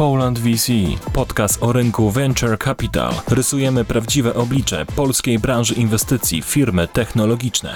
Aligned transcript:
Poland 0.00 0.38
VC, 0.38 0.72
podcast 1.12 1.62
o 1.62 1.72
rynku 1.72 2.10
Venture 2.10 2.58
Capital. 2.58 3.12
Rysujemy 3.28 3.84
prawdziwe 3.84 4.34
oblicze 4.34 4.86
polskiej 4.96 5.38
branży 5.38 5.74
inwestycji 5.74 6.42
w 6.42 6.44
firmy 6.44 6.88
technologiczne. 6.88 7.70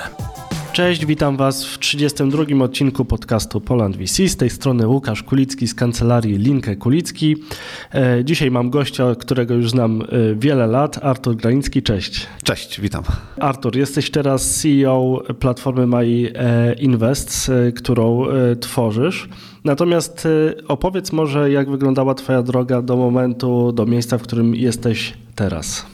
Cześć, 0.73 1.07
witam 1.07 1.37
Was 1.37 1.65
w 1.65 1.79
32 1.79 2.45
odcinku 2.65 3.05
podcastu 3.05 3.61
Poland 3.61 3.97
VC. 3.97 4.29
Z 4.29 4.37
tej 4.37 4.51
strony 4.51 4.89
Łukasz 4.89 5.23
Kulicki 5.23 5.69
z 5.69 5.75
kancelarii 5.75 6.39
Linkę 6.39 6.77
Kulicki. 6.77 7.37
E, 7.95 8.25
dzisiaj 8.25 8.51
mam 8.51 8.71
gościa, 8.71 9.15
którego 9.15 9.55
już 9.55 9.71
znam 9.71 10.03
e, 10.03 10.07
wiele 10.35 10.67
lat, 10.67 11.05
Artur 11.05 11.37
Granicki. 11.37 11.83
Cześć. 11.83 12.27
Cześć, 12.45 12.81
witam. 12.81 13.03
Artur, 13.41 13.77
jesteś 13.77 14.11
teraz 14.11 14.61
CEO 14.61 15.23
platformy 15.41 15.87
My 15.87 16.33
e, 16.35 16.75
Invest, 16.75 17.51
którą 17.75 18.25
tworzysz. 18.61 19.29
Natomiast 19.65 20.29
opowiedz 20.69 21.13
może, 21.13 21.51
jak 21.51 21.71
wyglądała 21.71 22.15
Twoja 22.15 22.43
droga 22.43 22.83
do 22.83 22.97
momentu, 22.97 23.73
do 23.73 23.87
miejsca, 23.87 24.19
w 24.19 24.23
którym 24.23 24.55
jesteś 24.55 25.15
teraz. 25.35 25.87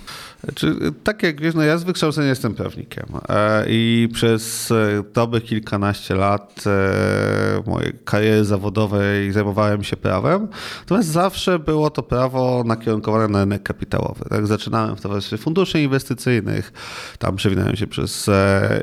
Znaczy, 0.44 0.76
tak 1.04 1.22
jak 1.22 1.40
wiesz, 1.40 1.54
no 1.54 1.62
ja 1.62 1.78
z 1.78 1.84
wykształcenia 1.84 2.28
jestem 2.28 2.54
prawnikiem 2.54 3.06
e, 3.28 3.64
i 3.68 4.08
przez 4.12 4.70
e, 4.70 5.02
dobrych 5.14 5.44
kilkanaście 5.44 6.14
lat 6.14 6.64
e, 6.66 7.62
mojej 7.66 7.92
kariery 8.04 8.44
zawodowej 8.44 9.32
zajmowałem 9.32 9.84
się 9.84 9.96
prawem, 9.96 10.48
natomiast 10.80 11.08
zawsze 11.08 11.58
było 11.58 11.90
to 11.90 12.02
prawo 12.02 12.62
nakierunkowane 12.66 13.28
na 13.28 13.40
rynek 13.40 13.62
kapitałowy. 13.62 14.24
Tak? 14.28 14.46
Zaczynałem 14.46 14.96
w 14.96 15.00
towarzystwie 15.00 15.38
funduszy 15.38 15.80
inwestycyjnych, 15.80 16.72
tam 17.18 17.36
przewinąłem 17.36 17.76
się 17.76 17.86
przez 17.86 18.30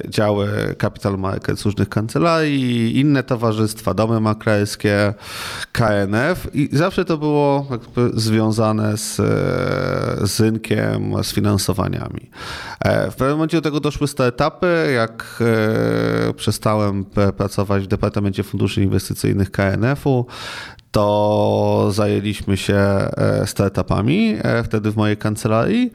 działy 0.10 0.76
Capital 0.82 1.18
Markets 1.18 1.66
różnych 1.66 1.90
kancelarii, 1.90 3.00
inne 3.00 3.24
towarzystwa, 3.24 3.94
domy 3.94 4.20
maklerskie, 4.20 5.14
KNF 5.72 6.48
i 6.54 6.70
zawsze 6.72 7.06
to 7.06 7.18
było 7.18 7.68
związane 8.14 8.98
z, 8.98 9.16
z 10.30 10.40
rynkiem, 10.40 11.24
z 11.24 11.34
finansami 11.34 11.47
finansowaniami. 11.48 12.30
E, 12.80 13.12
w 13.12 13.16
pewnym 13.16 13.38
momencie 13.38 13.58
do 13.58 13.62
tego 13.62 13.80
doszły 13.80 14.08
startupy, 14.08 14.92
jak 14.95 15.44
e, 16.30 16.34
przestałem 16.34 17.06
pracować 17.38 17.84
w 17.84 17.88
Departamencie 17.88 18.44
Funduszy 18.44 18.84
Inwestycyjnych 18.84 19.52
KNF-u, 19.52 20.25
to 20.92 21.90
zajęliśmy 21.92 22.58
się 22.58 22.75
e, 22.75 23.12
startupami 23.45 24.36
wtedy 24.64 24.92
w 24.92 24.95
mojej 24.95 25.18
kancelarii 25.18 25.92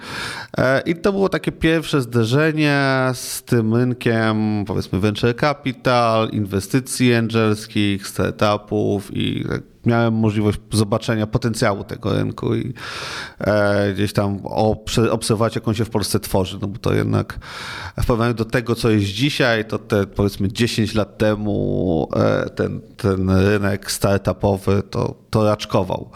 i 0.87 0.97
to 0.97 1.13
było 1.13 1.29
takie 1.29 1.53
pierwsze 1.53 2.03
zderzenie 2.03 3.11
z 3.15 3.43
tym 3.43 3.75
rynkiem 3.75 4.65
powiedzmy 4.67 5.01
venture 5.01 5.37
capital, 5.37 6.29
inwestycji 6.29 7.15
angelskich, 7.15 8.09
startupów 8.09 9.17
i 9.17 9.45
tak 9.49 9.72
miałem 9.87 10.15
możliwość 10.15 10.61
zobaczenia 10.73 11.27
potencjału 11.27 11.85
tego 11.85 12.13
rynku 12.13 12.55
i 12.55 12.75
e, 13.41 13.93
gdzieś 13.95 14.13
tam 14.13 14.41
obserwować, 15.11 15.55
jak 15.55 15.69
on 15.69 15.75
się 15.75 15.85
w 15.85 15.91
Polsce 15.91 16.21
tworzy, 16.21 16.59
no 16.63 16.69
bo 16.69 16.79
to 16.79 16.95
jednak 16.95 17.39
w 18.03 18.07
porównaniu 18.07 18.35
do 18.35 18.45
tego, 18.45 18.75
co 18.75 18.91
jest 18.91 19.05
dzisiaj, 19.05 19.65
to 19.65 19.79
te 19.79 20.07
powiedzmy 20.07 20.53
10 20.53 20.95
lat 20.95 21.19
temu 21.19 22.09
e, 22.17 22.51
ten, 22.51 22.81
ten 22.97 23.31
rynek 23.31 23.91
startupowy 23.91 24.83
to, 24.91 25.15
to 25.31 25.45
raczkował. 25.45 26.11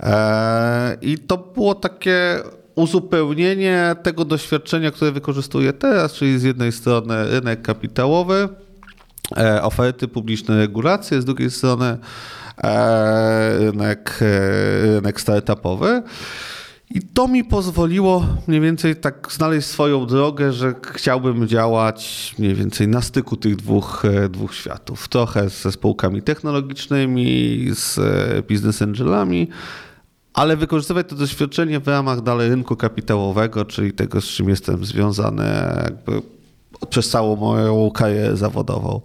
E, 0.00 0.96
I 1.02 1.18
to 1.18 1.36
było 1.36 1.74
takie 1.74 2.42
uzupełnienie 2.74 3.96
tego 4.02 4.24
doświadczenia, 4.24 4.90
które 4.90 5.12
wykorzystuję 5.12 5.72
teraz, 5.72 6.12
czyli 6.12 6.38
z 6.38 6.42
jednej 6.42 6.72
strony 6.72 7.30
rynek 7.30 7.62
kapitałowy, 7.62 8.48
oferty 9.62 10.08
publiczne, 10.08 10.58
regulacje, 10.58 11.22
z 11.22 11.24
drugiej 11.24 11.50
strony 11.50 11.98
rynek, 13.58 14.18
e, 14.22 14.86
rynek 14.86 15.20
startupowy. 15.20 16.02
I 16.94 17.02
to 17.02 17.28
mi 17.28 17.44
pozwoliło 17.44 18.26
mniej 18.46 18.60
więcej 18.60 18.96
tak 18.96 19.28
znaleźć 19.30 19.68
swoją 19.68 20.06
drogę, 20.06 20.52
że 20.52 20.74
chciałbym 20.92 21.48
działać 21.48 22.34
mniej 22.38 22.54
więcej 22.54 22.88
na 22.88 23.02
styku 23.02 23.36
tych 23.36 23.56
dwóch, 23.56 24.04
e, 24.04 24.28
dwóch 24.28 24.54
światów. 24.54 25.08
Trochę 25.08 25.48
ze 25.48 25.72
spółkami 25.72 26.22
technologicznymi, 26.22 27.66
z 27.72 27.98
business 28.46 28.82
angelami, 28.82 29.48
ale 30.34 30.56
wykorzystywać 30.56 31.08
to 31.08 31.16
doświadczenie 31.16 31.80
w 31.80 31.88
ramach 31.88 32.22
dalej 32.22 32.50
rynku 32.50 32.76
kapitałowego, 32.76 33.64
czyli 33.64 33.92
tego, 33.92 34.20
z 34.20 34.24
czym 34.24 34.48
jestem 34.48 34.84
związany 34.84 35.44
jakby 35.84 36.22
przez 36.88 37.08
całą 37.08 37.36
moją 37.36 37.90
karierę 37.90 38.36
zawodową. 38.36 39.00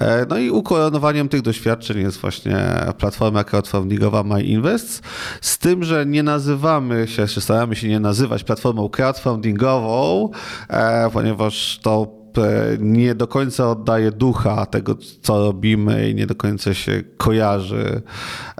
E, 0.00 0.26
no 0.28 0.38
i 0.38 0.50
ukoronowaniem 0.50 1.28
tych 1.28 1.42
doświadczeń 1.42 1.98
jest 1.98 2.18
właśnie 2.18 2.58
platforma 2.98 3.44
crowdfundingowa 3.44 4.22
MyInvest, 4.22 5.02
z 5.40 5.58
tym, 5.58 5.84
że 5.84 6.06
nie 6.06 6.22
nazywamy 6.22 7.08
się, 7.08 7.26
czy 7.26 7.40
staramy 7.40 7.76
się 7.76 7.88
nie 7.88 8.00
nazywać 8.00 8.44
platformą 8.44 8.88
crowdfundingową, 8.88 10.30
e, 10.68 11.10
ponieważ 11.10 11.78
to 11.82 12.25
nie 12.78 13.14
do 13.14 13.26
końca 13.26 13.70
oddaje 13.70 14.10
ducha 14.10 14.66
tego, 14.66 14.96
co 15.22 15.44
robimy 15.44 16.10
i 16.10 16.14
nie 16.14 16.26
do 16.26 16.34
końca 16.34 16.74
się 16.74 17.02
kojarzy 17.16 18.02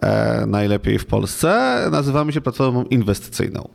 e, 0.03 0.47
najlepiej 0.47 0.99
w 0.99 1.07
Polsce. 1.07 1.79
Nazywamy 1.91 2.33
się 2.33 2.41
platformą 2.41 2.85
inwestycyjną. 2.85 3.69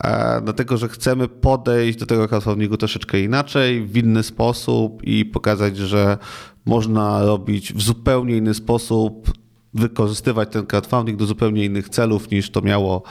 E, 0.00 0.40
dlatego, 0.44 0.76
że 0.76 0.88
chcemy 0.88 1.28
podejść 1.28 1.98
do 1.98 2.06
tego 2.06 2.28
crowdfundingu 2.28 2.76
troszeczkę 2.76 3.20
inaczej, 3.20 3.86
w 3.86 3.96
inny 3.96 4.22
sposób 4.22 5.02
i 5.02 5.24
pokazać, 5.24 5.76
że 5.76 6.18
można 6.64 7.24
robić 7.24 7.72
w 7.72 7.82
zupełnie 7.82 8.36
inny 8.36 8.54
sposób 8.54 9.43
wykorzystywać 9.74 10.48
ten 10.48 10.66
crowdfunding 10.66 11.18
do 11.18 11.26
zupełnie 11.26 11.64
innych 11.64 11.88
celów 11.88 12.30
niż 12.30 12.50
to 12.50 12.60
miało 12.60 13.02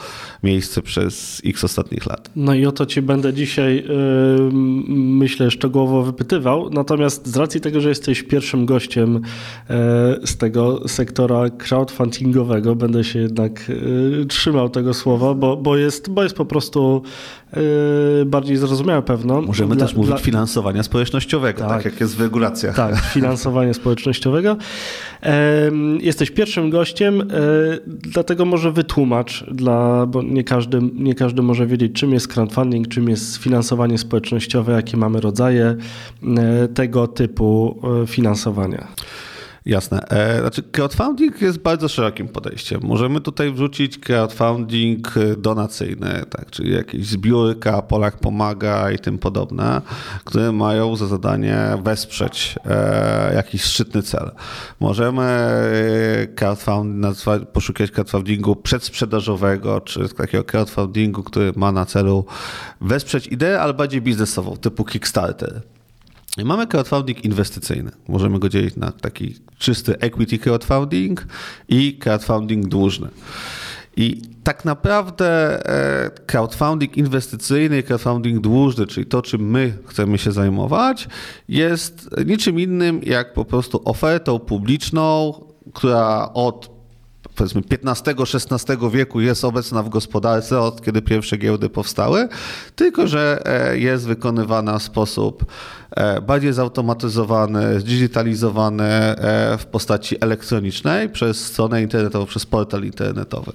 miejsce 0.44 0.81
przez 0.81 1.41
x 1.46 1.63
ostatnich 1.63 2.06
lat. 2.06 2.29
No 2.35 2.53
i 2.53 2.66
o 2.66 2.72
to 2.72 2.85
ci 2.85 3.01
będę 3.01 3.34
dzisiaj 3.34 3.84
myślę 4.88 5.51
szczegółowo 5.51 6.03
wypytywał. 6.03 6.69
Natomiast 6.69 7.28
z 7.28 7.38
racji 7.38 7.62
tego, 7.62 7.81
że 7.81 7.90
jesteś 7.90 8.24
pierwszym 8.24 8.66
gościem 8.66 9.13
yy, 9.13 10.28
z 10.28 10.38
tego 10.38 10.88
sektora 10.88 11.50
crowdfundingowego, 11.50 12.75
będę 12.75 13.03
się 13.03 13.19
jednak 13.19 13.69
yy, 13.69 14.25
trzymał 14.25 14.69
tego 14.69 14.94
słowa, 14.94 15.34
bo, 15.34 15.57
bo, 15.57 15.78
jest, 15.78 16.09
bo 16.09 16.24
jest 16.24 16.35
po 16.35 16.45
prostu 16.45 17.03
Yy, 18.19 18.25
bardziej 18.25 18.57
zrozumiałe 18.57 19.01
pewno. 19.01 19.41
Możemy 19.41 19.75
dla, 19.75 19.85
też 19.85 19.95
mówić 19.95 20.09
dla... 20.09 20.18
finansowania 20.18 20.84
społecznościowego, 20.84 21.59
tak. 21.59 21.69
tak. 21.69 21.85
jak 21.85 22.01
jest 22.01 22.16
w 22.16 22.22
regulacjach. 22.22 22.75
Tak, 22.75 22.95
finansowanie 22.95 23.74
społecznościowego. 23.74 24.57
Jesteś 26.00 26.31
pierwszym 26.31 26.69
gościem, 26.69 27.22
e, 27.22 27.25
dlatego 27.88 28.45
może 28.45 28.72
wytłumacz, 28.72 29.45
dla, 29.51 30.06
bo 30.06 30.22
nie 30.22 30.44
każdy, 30.44 30.79
nie 30.94 31.16
każdy 31.16 31.41
może 31.41 31.67
wiedzieć, 31.67 31.94
czym 31.94 32.13
jest 32.13 32.28
crowdfunding, 32.28 32.88
czym 32.88 33.09
jest 33.09 33.38
finansowanie 33.38 33.97
społecznościowe, 33.97 34.73
jakie 34.73 34.97
mamy 34.97 35.22
rodzaje 35.22 35.75
e, 36.38 36.67
tego 36.67 37.07
typu 37.07 37.79
e, 38.03 38.07
finansowania. 38.07 38.88
Jasne. 39.66 40.07
E, 40.09 40.40
znaczy, 40.40 40.63
crowdfunding 40.63 41.41
jest 41.41 41.57
bardzo 41.57 41.88
szerokim 41.88 42.28
podejściem. 42.28 42.81
Możemy 42.84 43.22
tutaj 43.22 43.51
wrzucić 43.51 43.97
crowdfunding 43.97 45.18
e, 45.18 45.35
donacyjny, 45.35 46.24
tak, 46.29 46.51
czyli 46.51 46.74
jakieś 46.74 47.06
zbiórka, 47.07 47.81
Polak 47.81 48.18
pomaga 48.18 48.91
i 48.91 49.00
tym 49.00 49.18
podobne, 49.18 49.81
które 50.24 50.51
mają 50.51 50.96
za 50.96 51.07
zadanie 51.07 51.57
wesprzeć 51.84 52.56
e, 52.66 53.34
jakiś 53.35 53.63
szczytny 53.63 54.03
cel. 54.03 54.31
Możemy 54.79 55.24
crowdfund, 56.35 57.06
poszukać 57.53 57.91
crowdfundingu 57.91 58.56
przedsprzedażowego, 58.56 59.81
czy 59.81 60.09
takiego 60.09 60.44
crowdfundingu, 60.44 61.24
który 61.24 61.53
ma 61.56 61.72
na 61.72 61.85
celu 61.85 62.25
wesprzeć 62.81 63.28
ideę, 63.28 63.62
ale 63.62 63.74
bardziej 63.74 64.01
biznesową, 64.01 64.57
typu 64.57 64.85
Kickstarter. 64.85 65.72
Mamy 66.38 66.67
crowdfunding 66.67 67.25
inwestycyjny. 67.25 67.91
Możemy 68.07 68.39
go 68.39 68.49
dzielić 68.49 68.75
na 68.75 68.91
taki 68.91 69.35
czysty 69.57 69.99
equity 69.99 70.39
crowdfunding 70.39 71.27
i 71.69 71.97
crowdfunding 71.97 72.68
dłużny. 72.68 73.07
I 73.97 74.21
tak 74.44 74.65
naprawdę 74.65 75.27
e, 75.69 76.09
crowdfunding 76.09 76.97
inwestycyjny 76.97 77.80
i 77.80 77.83
crowdfunding 77.83 78.41
dłużny, 78.41 78.88
czyli 78.88 79.06
to, 79.06 79.21
czym 79.21 79.50
my 79.50 79.77
chcemy 79.88 80.18
się 80.18 80.31
zajmować, 80.31 81.07
jest 81.50 82.09
niczym 82.25 82.59
innym 82.59 83.01
jak 83.03 83.33
po 83.33 83.45
prostu 83.45 83.81
ofertą 83.86 84.39
publiczną, 84.39 85.33
która 85.74 86.33
od 86.33 86.74
powiedzmy 87.36 87.62
XV-XVI 87.69 88.89
wieku 88.91 89.21
jest 89.21 89.45
obecna 89.45 89.83
w 89.83 89.89
gospodarce, 89.89 90.59
od 90.59 90.81
kiedy 90.81 91.01
pierwsze 91.01 91.38
giełdy 91.38 91.69
powstały, 91.69 92.27
tylko 92.75 93.07
że 93.07 93.41
e, 93.45 93.77
jest 93.77 94.07
wykonywana 94.07 94.79
w 94.79 94.83
sposób 94.83 95.45
bardziej 96.28 96.54
zautomatyzowany, 96.54 97.80
zdigitalizowany 97.80 98.84
e, 98.84 99.57
w 99.57 99.66
postaci 99.66 100.16
elektronicznej 100.22 101.10
przez 101.10 101.45
stronę 101.45 101.81
internetową, 101.81 102.25
przez 102.25 102.45
portal 102.45 102.84
internetowy. 102.84 103.51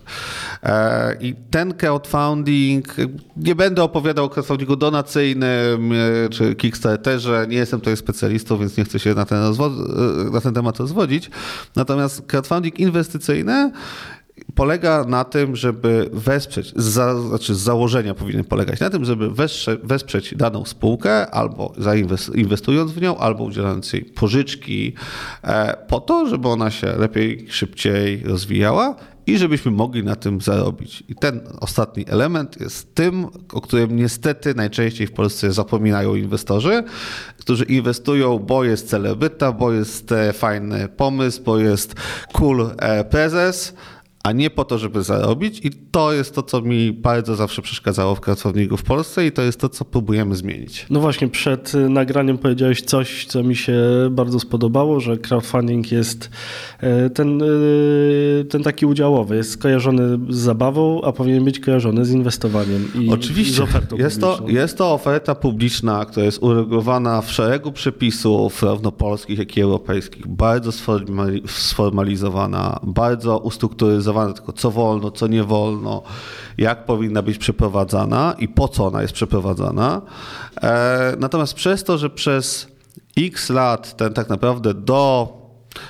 I 1.20 1.34
ten 1.50 1.74
crowdfunding, 1.74 2.96
nie 3.36 3.54
będę 3.54 3.82
opowiadał 3.82 4.24
o 4.24 4.28
crowdfundingu 4.28 4.76
donacyjnym 4.76 5.92
czy 6.30 6.54
Kickstarterze, 6.54 7.46
nie 7.48 7.56
jestem 7.56 7.80
tutaj 7.80 7.96
specjalistą, 7.96 8.58
więc 8.58 8.76
nie 8.76 8.84
chcę 8.84 8.98
się 8.98 9.14
na 9.14 9.24
ten, 9.24 9.38
na 10.32 10.40
ten 10.40 10.54
temat 10.54 10.78
rozwodzić. 10.78 11.30
Natomiast 11.76 12.22
crowdfunding 12.26 12.80
inwestycyjny 12.80 13.70
polega 14.58 15.04
na 15.04 15.24
tym, 15.24 15.56
żeby 15.56 16.10
wesprzeć, 16.12 16.72
za, 16.76 17.20
znaczy 17.20 17.54
z 17.54 17.58
założenia 17.58 18.14
powinien 18.14 18.44
polegać 18.44 18.80
na 18.80 18.90
tym, 18.90 19.04
żeby 19.04 19.30
wesprzeć, 19.30 19.80
wesprzeć 19.82 20.34
daną 20.34 20.64
spółkę 20.64 21.30
albo 21.30 21.72
inwestując 22.34 22.92
w 22.92 23.00
nią, 23.00 23.18
albo 23.18 23.44
udzielając 23.44 23.92
jej 23.92 24.04
pożyczki 24.04 24.94
e, 25.42 25.76
po 25.88 26.00
to, 26.00 26.26
żeby 26.26 26.48
ona 26.48 26.70
się 26.70 26.86
lepiej, 26.86 27.46
szybciej 27.50 28.22
rozwijała 28.24 28.94
i 29.26 29.38
żebyśmy 29.38 29.70
mogli 29.70 30.04
na 30.04 30.16
tym 30.16 30.40
zarobić. 30.40 31.02
I 31.08 31.14
ten 31.14 31.40
ostatni 31.60 32.04
element 32.08 32.60
jest 32.60 32.94
tym, 32.94 33.26
o 33.52 33.60
którym 33.60 33.96
niestety 33.96 34.54
najczęściej 34.54 35.06
w 35.06 35.12
Polsce 35.12 35.52
zapominają 35.52 36.14
inwestorzy, 36.14 36.84
którzy 37.38 37.64
inwestują, 37.64 38.38
bo 38.38 38.64
jest 38.64 38.88
celebryta, 38.88 39.52
bo 39.52 39.72
jest 39.72 40.12
e, 40.12 40.32
fajny 40.32 40.88
pomysł, 40.88 41.42
bo 41.42 41.58
jest 41.58 41.94
cool 42.32 42.70
e, 42.78 43.04
prezes, 43.04 43.74
a 44.22 44.32
nie 44.32 44.50
po 44.50 44.64
to, 44.64 44.78
żeby 44.78 45.02
zarobić. 45.02 45.60
I 45.64 45.70
to 45.70 46.12
jest 46.12 46.34
to, 46.34 46.42
co 46.42 46.62
mi 46.62 46.92
bardzo 46.92 47.36
zawsze 47.36 47.62
przeszkadzało 47.62 48.14
w 48.14 48.20
crowdfundingu 48.20 48.76
w 48.76 48.82
Polsce 48.82 49.26
i 49.26 49.32
to 49.32 49.42
jest 49.42 49.60
to, 49.60 49.68
co 49.68 49.84
próbujemy 49.84 50.36
zmienić. 50.36 50.86
No 50.90 51.00
właśnie, 51.00 51.28
przed 51.28 51.72
nagraniem 51.74 52.38
powiedziałeś 52.38 52.82
coś, 52.82 53.26
co 53.26 53.42
mi 53.42 53.56
się 53.56 53.82
bardzo 54.10 54.40
spodobało, 54.40 55.00
że 55.00 55.16
crowdfunding 55.16 55.92
jest 55.92 56.30
y, 57.06 57.10
ten, 57.10 57.42
y, 57.42 58.46
ten 58.50 58.62
taki 58.62 58.86
udziałowy, 58.86 59.36
jest 59.36 59.50
skojarzony 59.50 60.18
z 60.28 60.36
zabawą, 60.36 61.02
a 61.02 61.12
powinien 61.12 61.44
być 61.44 61.60
kojarzony 61.60 62.04
z 62.04 62.10
inwestowaniem 62.10 62.88
i 63.00 63.10
Oczywiście. 63.10 63.54
z 63.54 63.60
ofertą 63.60 63.96
jest 63.96 64.20
to, 64.20 64.38
jest 64.46 64.78
to 64.78 64.92
oferta 64.92 65.34
publiczna, 65.34 66.04
która 66.04 66.26
jest 66.26 66.42
uregulowana 66.42 67.22
w 67.22 67.32
szeregu 67.32 67.72
przepisów 67.72 68.62
równopolskich, 68.62 69.38
jak 69.38 69.56
i 69.56 69.60
europejskich, 69.60 70.26
bardzo 70.26 70.72
sformalizowana, 71.46 72.80
bardzo 72.82 73.38
ustrukturyzowana 73.38 74.07
tylko 74.34 74.52
co 74.52 74.70
wolno, 74.70 75.10
co 75.10 75.26
nie 75.26 75.44
wolno, 75.44 76.02
jak 76.58 76.84
powinna 76.84 77.22
być 77.22 77.38
przeprowadzana 77.38 78.34
i 78.38 78.48
po 78.48 78.68
co 78.68 78.86
ona 78.86 79.02
jest 79.02 79.14
przeprowadzana. 79.14 80.02
E, 80.62 81.16
natomiast 81.18 81.54
przez 81.54 81.84
to, 81.84 81.98
że 81.98 82.10
przez 82.10 82.68
x 83.18 83.50
lat, 83.50 83.96
ten 83.96 84.14
tak 84.14 84.28
naprawdę 84.28 84.74
do 84.74 85.38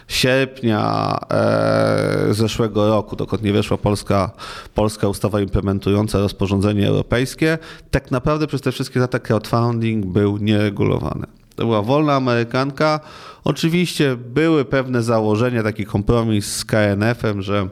sierpnia 0.08 1.16
e, 1.30 2.34
zeszłego 2.34 2.88
roku, 2.88 3.16
dokąd 3.16 3.42
nie 3.42 3.52
weszła 3.52 3.76
polska, 3.76 4.30
polska 4.74 5.08
ustawa 5.08 5.40
implementująca 5.40 6.18
rozporządzenie 6.18 6.88
europejskie, 6.88 7.58
tak 7.90 8.10
naprawdę 8.10 8.46
przez 8.46 8.60
te 8.60 8.72
wszystkie 8.72 9.00
lata 9.00 9.18
crowdfunding 9.18 10.06
był 10.06 10.36
nieregulowany. 10.36 11.26
To 11.56 11.64
była 11.64 11.82
wolna 11.82 12.14
amerykanka. 12.14 13.00
Oczywiście 13.44 14.16
były 14.16 14.64
pewne 14.64 15.02
założenia, 15.02 15.62
taki 15.62 15.86
kompromis 15.86 16.56
z 16.56 16.64
KNF-em, 16.64 17.42
że 17.42 17.68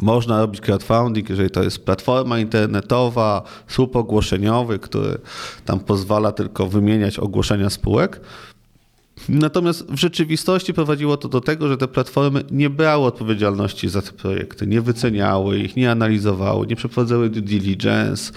można 0.00 0.40
robić 0.40 0.60
crowdfunding, 0.60 1.28
jeżeli 1.28 1.50
to 1.50 1.62
jest 1.62 1.84
platforma 1.84 2.38
internetowa, 2.38 3.42
słup 3.68 3.96
ogłoszeniowy, 3.96 4.78
który 4.78 5.18
tam 5.64 5.80
pozwala 5.80 6.32
tylko 6.32 6.66
wymieniać 6.66 7.18
ogłoszenia 7.18 7.70
spółek. 7.70 8.20
Natomiast 9.28 9.86
w 9.90 9.96
rzeczywistości 9.96 10.74
prowadziło 10.74 11.16
to 11.16 11.28
do 11.28 11.40
tego, 11.40 11.68
że 11.68 11.76
te 11.76 11.88
platformy 11.88 12.44
nie 12.50 12.70
brały 12.70 13.06
odpowiedzialności 13.06 13.88
za 13.88 14.02
te 14.02 14.12
projekty, 14.12 14.66
nie 14.66 14.80
wyceniały 14.80 15.58
ich, 15.58 15.76
nie 15.76 15.90
analizowały, 15.90 16.66
nie 16.66 16.76
przeprowadzały 16.76 17.30
due 17.30 17.42
diligence, 17.42 18.32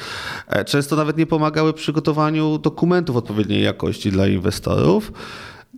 e, 0.48 0.66
często 0.66 0.96
nawet 0.96 1.18
nie 1.18 1.26
pomagały 1.26 1.74
w 1.74 1.76
przygotowaniu 1.76 2.58
dokumentów 2.58 3.16
odpowiedniej 3.16 3.64
jakości 3.64 4.12
dla 4.12 4.28
inwestorów. 4.28 5.12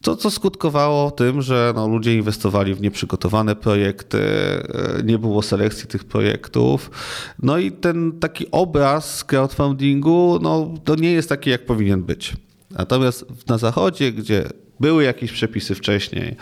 To, 0.01 0.15
co 0.15 0.31
skutkowało 0.31 1.11
tym, 1.11 1.41
że 1.41 1.73
no, 1.75 1.87
ludzie 1.87 2.15
inwestowali 2.15 2.75
w 2.75 2.81
nieprzygotowane 2.81 3.55
projekty, 3.55 4.19
e, 4.19 5.03
nie 5.03 5.19
było 5.19 5.41
selekcji 5.41 5.87
tych 5.87 6.03
projektów. 6.03 6.91
No 7.39 7.57
i 7.57 7.71
ten 7.71 8.19
taki 8.19 8.51
obraz 8.51 9.23
crowdfundingu 9.23 10.39
no, 10.41 10.73
to 10.83 10.95
nie 10.95 11.11
jest 11.11 11.29
taki, 11.29 11.49
jak 11.49 11.65
powinien 11.65 12.03
być. 12.03 12.33
Natomiast 12.71 13.47
na 13.47 13.57
zachodzie, 13.57 14.11
gdzie 14.11 14.43
były 14.79 15.03
jakieś 15.03 15.31
przepisy 15.31 15.75
wcześniej, 15.75 16.35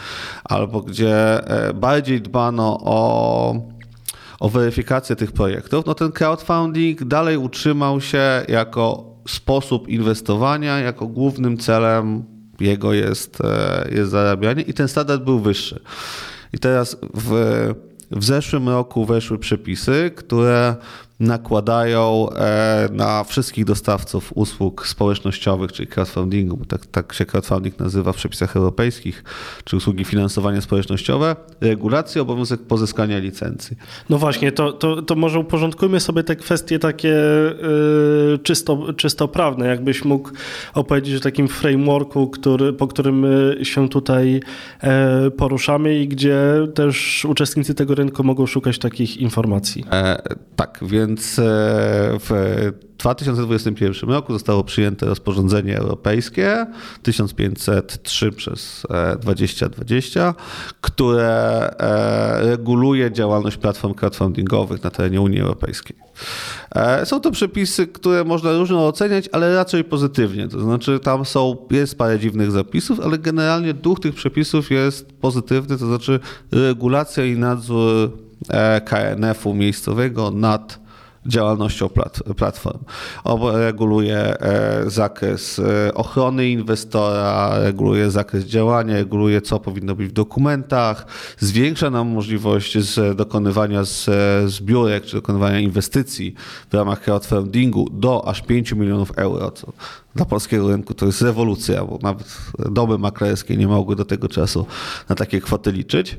albo 0.44 0.82
gdzie 0.82 1.48
e, 1.48 1.74
bardziej 1.74 2.22
dbano 2.22 2.80
o, 2.84 3.56
o 4.40 4.50
weryfikację 4.50 5.16
tych 5.16 5.32
projektów, 5.32 5.86
no 5.86 5.94
ten 5.94 6.12
crowdfunding 6.12 7.04
dalej 7.04 7.38
utrzymał 7.38 8.02
się 8.02 8.46
jako 8.48 9.06
sposób 9.28 9.88
inwestowania, 9.88 10.80
jako 10.80 11.08
głównym 11.08 11.58
celem 11.58 12.37
jego 12.60 12.94
jest, 12.94 13.42
e, 13.42 13.88
jest 13.92 14.12
zarabianie 14.12 14.62
i 14.62 14.74
ten 14.74 14.88
standard 14.88 15.24
był 15.24 15.40
wyższy. 15.40 15.80
I 16.54 16.60
teraz 16.60 16.98
w, 17.14 17.34
w 18.12 18.24
zeszłym 18.24 18.70
roku 18.70 19.06
weszły 19.06 19.40
przepisy, 19.40 20.12
które 20.16 20.76
nakładają 21.20 22.30
e, 22.30 22.90
na 22.92 23.24
wszystkich 23.24 23.66
dostawców 23.66 24.32
usług 24.36 24.88
społecznościowych, 24.88 25.72
czyli 25.72 25.88
crowdfundingu, 25.88 26.66
tak, 26.66 26.86
tak 26.86 27.14
się 27.14 27.26
crowdfunding 27.26 27.80
nazywa 27.80 28.14
w 28.14 28.16
przepisach 28.16 28.56
europejskich, 28.56 29.24
czy 29.64 29.78
usługi 29.78 30.06
finansowania 30.06 30.62
społecznościowe, 30.62 31.36
regulację, 31.62 32.22
obowiązek 32.22 32.62
pozyskania 32.62 33.20
licencji. 33.20 33.78
No 34.10 34.18
właśnie, 34.18 34.52
to, 34.52 34.74
to, 34.74 35.02
to 35.02 35.16
może 35.16 35.40
uporządkujmy 35.40 36.00
sobie 36.00 36.24
te 36.24 36.36
kwestie 36.36 36.80
takie 36.80 37.08
yy, 37.08 38.40
czysto, 38.44 38.94
czysto 38.94 39.28
prawne. 39.28 39.68
Jakbyś 39.68 40.06
mógł 40.06 40.30
opowiedzieć 40.74 41.16
o 41.16 41.20
takim 41.20 41.48
frameworku, 41.48 42.28
który, 42.28 42.74
po 42.74 42.88
którym 42.88 43.26
się 43.64 43.90
tutaj 43.90 44.40
e, 44.82 45.32
poruszamy 45.32 46.00
i 46.00 46.08
gdzie 46.08 46.40
też 46.76 47.26
uczestnicy 47.26 47.74
tego 47.74 47.96
rynku 47.96 48.24
mogą 48.24 48.46
szukać 48.46 48.80
takich 48.80 49.18
informacji. 49.18 49.86
E, 49.92 50.22
tak, 50.56 50.80
więc 50.82 51.07
więc 51.08 51.40
e, 51.40 51.44
w 52.20 52.72
2021 52.98 54.10
roku 54.10 54.34
zostało 54.34 54.64
przyjęte 54.64 55.06
rozporządzenie 55.06 55.78
europejskie 55.78 56.66
1503 57.04 58.32
przez 58.32 58.88
2020, 59.20 60.30
e, 60.30 60.34
które 60.82 61.70
e, 61.80 62.42
reguluje 62.42 63.12
działalność 63.12 63.58
platform 63.58 63.94
crowdfundingowych 63.94 64.84
na 64.84 64.90
terenie 64.90 65.22
Unii 65.22 65.42
Europejskiej. 65.42 65.96
Są 67.04 67.20
to 67.20 67.32
przepisy, 67.32 67.88
które 67.88 68.24
można 68.24 68.52
różno 68.52 68.88
oceniać, 68.88 69.30
ale 69.32 69.56
raczej 69.56 69.84
pozytywnie. 69.84 70.48
To 70.48 70.60
znaczy, 70.60 71.00
tam 71.00 71.26
są, 71.26 71.58
jest 71.72 71.98
parę 71.98 72.20
dziwnych 72.20 72.52
zapisów, 72.52 73.00
ale 73.00 73.18
generalnie 73.18 73.74
duch 73.74 74.00
tych 74.00 74.16
przepisów 74.16 74.72
jest 74.72 75.14
pozytywny, 75.14 75.78
to 75.78 75.88
znaczy 75.88 76.20
regulacja 76.52 77.26
i 77.26 77.38
nadzór 77.38 78.12
KNF-u 78.86 79.54
miejscowego 79.54 80.32
nad 80.32 80.87
działalnością 81.28 81.90
platform. 82.38 82.80
Reguluje 83.54 84.18
e, 84.18 84.90
zakres 84.90 85.60
e, 85.60 85.94
ochrony 85.94 86.50
inwestora, 86.50 87.60
reguluje 87.60 88.12
zakres 88.12 88.46
działania, 88.46 88.94
reguluje 88.94 89.42
co 89.42 89.60
powinno 89.60 89.96
być 89.96 90.08
w 90.08 90.12
dokumentach, 90.12 91.06
zwiększa 91.40 91.90
nam 91.90 92.08
możliwość 92.08 92.78
z 92.78 93.18
dokonywania 93.18 93.84
zbiórek 94.46 95.06
czy 95.06 95.16
dokonywania 95.16 95.60
inwestycji 95.60 96.36
w 96.70 96.74
ramach 96.74 97.02
crowdfundingu 97.02 97.90
do 97.90 98.28
aż 98.28 98.42
5 98.42 98.72
milionów 98.72 99.12
euro, 99.16 99.52
co 99.52 99.74
dla 100.16 100.26
polskiego 100.26 100.68
rynku 100.68 100.94
to 100.94 101.06
jest 101.06 101.22
rewolucja, 101.22 101.86
bo 101.86 102.00
nawet 102.02 102.38
domy 102.70 102.98
maklerskie 102.98 103.58
nie 103.58 103.68
mogły 103.68 103.96
do 103.96 104.06
tego 104.06 104.30
czasu 104.30 104.66
na 105.10 105.16
takie 105.16 105.42
kwoty 105.42 105.72
liczyć. 105.72 106.18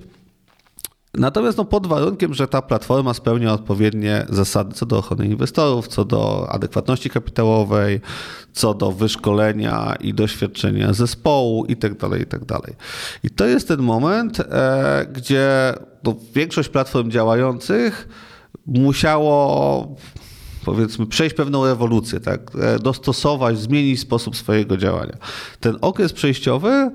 Natomiast 1.15 1.59
no, 1.59 1.65
pod 1.65 1.87
warunkiem, 1.87 2.35
że 2.35 2.49
ta 2.49 2.63
platforma 2.63 3.15
spełnia 3.15 3.53
odpowiednie 3.53 4.27
zasady 4.29 4.75
co 4.75 4.87
do 4.87 4.99
ochrony 4.99 5.27
inwestorów, 5.27 5.89
co 5.89 6.05
do 6.05 6.47
adekwatności 6.51 7.11
kapitałowej, 7.11 8.01
co 8.53 8.75
do 8.75 8.93
wyszkolenia 8.93 9.97
i 10.01 10.15
doświadczenia 10.15 10.93
zespołu 10.93 11.65
itd. 11.65 11.95
Tak 11.95 12.19
itd. 12.19 12.47
Tak 12.47 12.73
I 13.25 13.31
to 13.31 13.47
jest 13.47 13.69
ten 13.69 13.83
moment, 13.83 14.41
e, 14.41 15.07
gdzie 15.13 15.75
no, 16.05 16.15
większość 16.35 16.69
platform 16.69 17.11
działających 17.11 18.09
musiało 18.67 19.97
powiedzmy, 20.65 21.07
przejść 21.07 21.37
pewną 21.37 21.65
rewolucję, 21.67 22.21
tak? 22.21 22.41
E, 22.61 22.79
dostosować, 22.79 23.59
zmienić 23.59 24.01
sposób 24.01 24.37
swojego 24.37 24.77
działania. 24.77 25.17
Ten 25.61 25.79
okres 25.81 26.13
przejściowy 26.13 26.91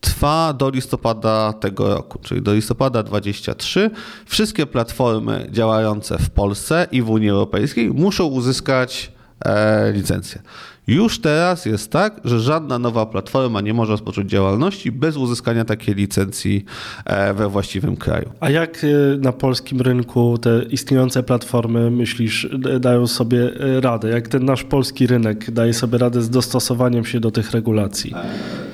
trwa 0.00 0.52
do 0.52 0.70
listopada 0.70 1.52
tego 1.52 1.94
roku, 1.94 2.18
czyli 2.18 2.42
do 2.42 2.54
listopada 2.54 3.02
23. 3.02 3.90
Wszystkie 4.26 4.66
platformy 4.66 5.46
działające 5.50 6.18
w 6.18 6.30
Polsce 6.30 6.86
i 6.92 7.02
w 7.02 7.10
Unii 7.10 7.28
Europejskiej 7.28 7.90
muszą 7.90 8.24
uzyskać 8.24 9.12
e, 9.44 9.92
licencję. 9.92 10.42
Już 10.86 11.18
teraz 11.18 11.66
jest 11.66 11.90
tak, 11.90 12.20
że 12.24 12.40
żadna 12.40 12.78
nowa 12.78 13.06
platforma 13.06 13.60
nie 13.60 13.74
może 13.74 13.92
rozpocząć 13.92 14.30
działalności 14.30 14.92
bez 14.92 15.16
uzyskania 15.16 15.64
takiej 15.64 15.94
licencji 15.94 16.64
e, 17.04 17.34
we 17.34 17.48
właściwym 17.48 17.96
kraju. 17.96 18.30
A 18.40 18.50
jak 18.50 18.84
e, 18.84 19.16
na 19.18 19.32
polskim 19.32 19.80
rynku 19.80 20.38
te 20.38 20.62
istniejące 20.70 21.22
platformy, 21.22 21.90
myślisz, 21.90 22.48
dają 22.80 23.06
sobie 23.06 23.50
e, 23.60 23.80
radę? 23.80 24.08
Jak 24.08 24.28
ten 24.28 24.44
nasz 24.44 24.64
polski 24.64 25.06
rynek 25.06 25.50
daje 25.50 25.74
sobie 25.74 25.98
radę 25.98 26.22
z 26.22 26.30
dostosowaniem 26.30 27.04
się 27.04 27.20
do 27.20 27.30
tych 27.30 27.50
regulacji? 27.50 28.14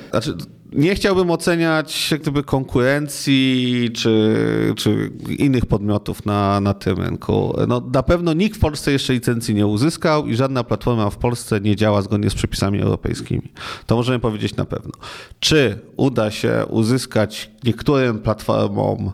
Znaczy, 0.09 0.33
nie 0.75 0.95
chciałbym 0.95 1.31
oceniać 1.31 2.11
jak 2.11 2.21
gdyby 2.21 2.43
konkurencji 2.43 3.89
czy, 3.95 4.35
czy 4.75 5.11
innych 5.37 5.65
podmiotów 5.65 6.25
na, 6.25 6.59
na 6.59 6.73
tym 6.73 6.97
rynku. 6.97 7.55
No, 7.67 7.81
na 7.93 8.03
pewno 8.03 8.33
nikt 8.33 8.57
w 8.57 8.59
Polsce 8.59 8.91
jeszcze 8.91 9.13
licencji 9.13 9.55
nie 9.55 9.67
uzyskał 9.67 10.27
i 10.27 10.35
żadna 10.35 10.63
platforma 10.63 11.09
w 11.09 11.17
Polsce 11.17 11.61
nie 11.61 11.75
działa 11.75 12.01
zgodnie 12.01 12.29
z 12.29 12.35
przepisami 12.35 12.81
europejskimi. 12.81 13.51
To 13.85 13.95
możemy 13.95 14.19
powiedzieć 14.19 14.55
na 14.55 14.65
pewno. 14.65 14.91
Czy 15.39 15.79
uda 15.97 16.31
się 16.31 16.65
uzyskać 16.69 17.51
niektórym 17.63 18.19
platformom, 18.19 19.11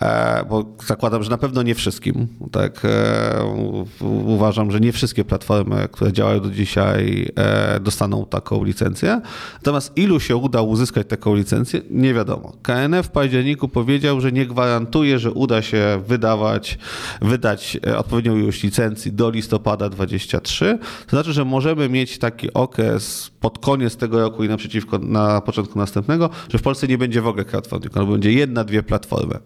e, 0.00 0.44
bo 0.50 0.64
zakładam, 0.86 1.22
że 1.22 1.30
na 1.30 1.38
pewno 1.38 1.62
nie 1.62 1.74
wszystkim, 1.74 2.28
tak, 2.52 2.82
e, 2.84 3.84
uważam, 4.26 4.70
że 4.70 4.80
nie 4.80 4.92
wszystkie 4.92 5.24
platformy, 5.24 5.88
które 5.92 6.12
działają 6.12 6.40
do 6.40 6.50
dzisiaj 6.50 7.32
e, 7.36 7.80
dostaną 7.80 8.26
taką 8.26 8.64
licencję. 8.64 9.20
Natomiast 9.54 9.92
ilu 9.96 10.20
się 10.20 10.36
uda 10.36 10.62
uzyskać 10.62 10.93
taką 11.08 11.34
licencję, 11.34 11.80
nie 11.90 12.14
wiadomo. 12.14 12.52
KNF 12.62 13.06
w 13.06 13.10
październiku 13.10 13.68
powiedział, 13.68 14.20
że 14.20 14.32
nie 14.32 14.46
gwarantuje, 14.46 15.18
że 15.18 15.30
uda 15.30 15.62
się 15.62 16.02
wydawać, 16.06 16.78
wydać 17.22 17.78
odpowiednią 17.96 18.36
ilość 18.36 18.62
licencji 18.62 19.12
do 19.12 19.30
listopada 19.30 19.88
23. 19.88 20.78
To 21.06 21.10
znaczy, 21.10 21.32
że 21.32 21.44
możemy 21.44 21.88
mieć 21.88 22.18
taki 22.18 22.52
okres 22.52 23.30
pod 23.40 23.58
koniec 23.58 23.96
tego 23.96 24.20
roku 24.20 24.44
i 24.44 24.48
naprzeciwko 24.48 24.98
na 24.98 25.40
początku 25.40 25.78
następnego, 25.78 26.30
że 26.48 26.58
w 26.58 26.62
Polsce 26.62 26.88
nie 26.88 26.98
będzie 26.98 27.22
w 27.22 27.26
ogóle 27.26 27.44
crowdfundingu, 27.44 27.98
albo 27.98 28.12
będzie 28.12 28.32
jedna, 28.32 28.64
dwie 28.64 28.82
platformy. 28.82 29.38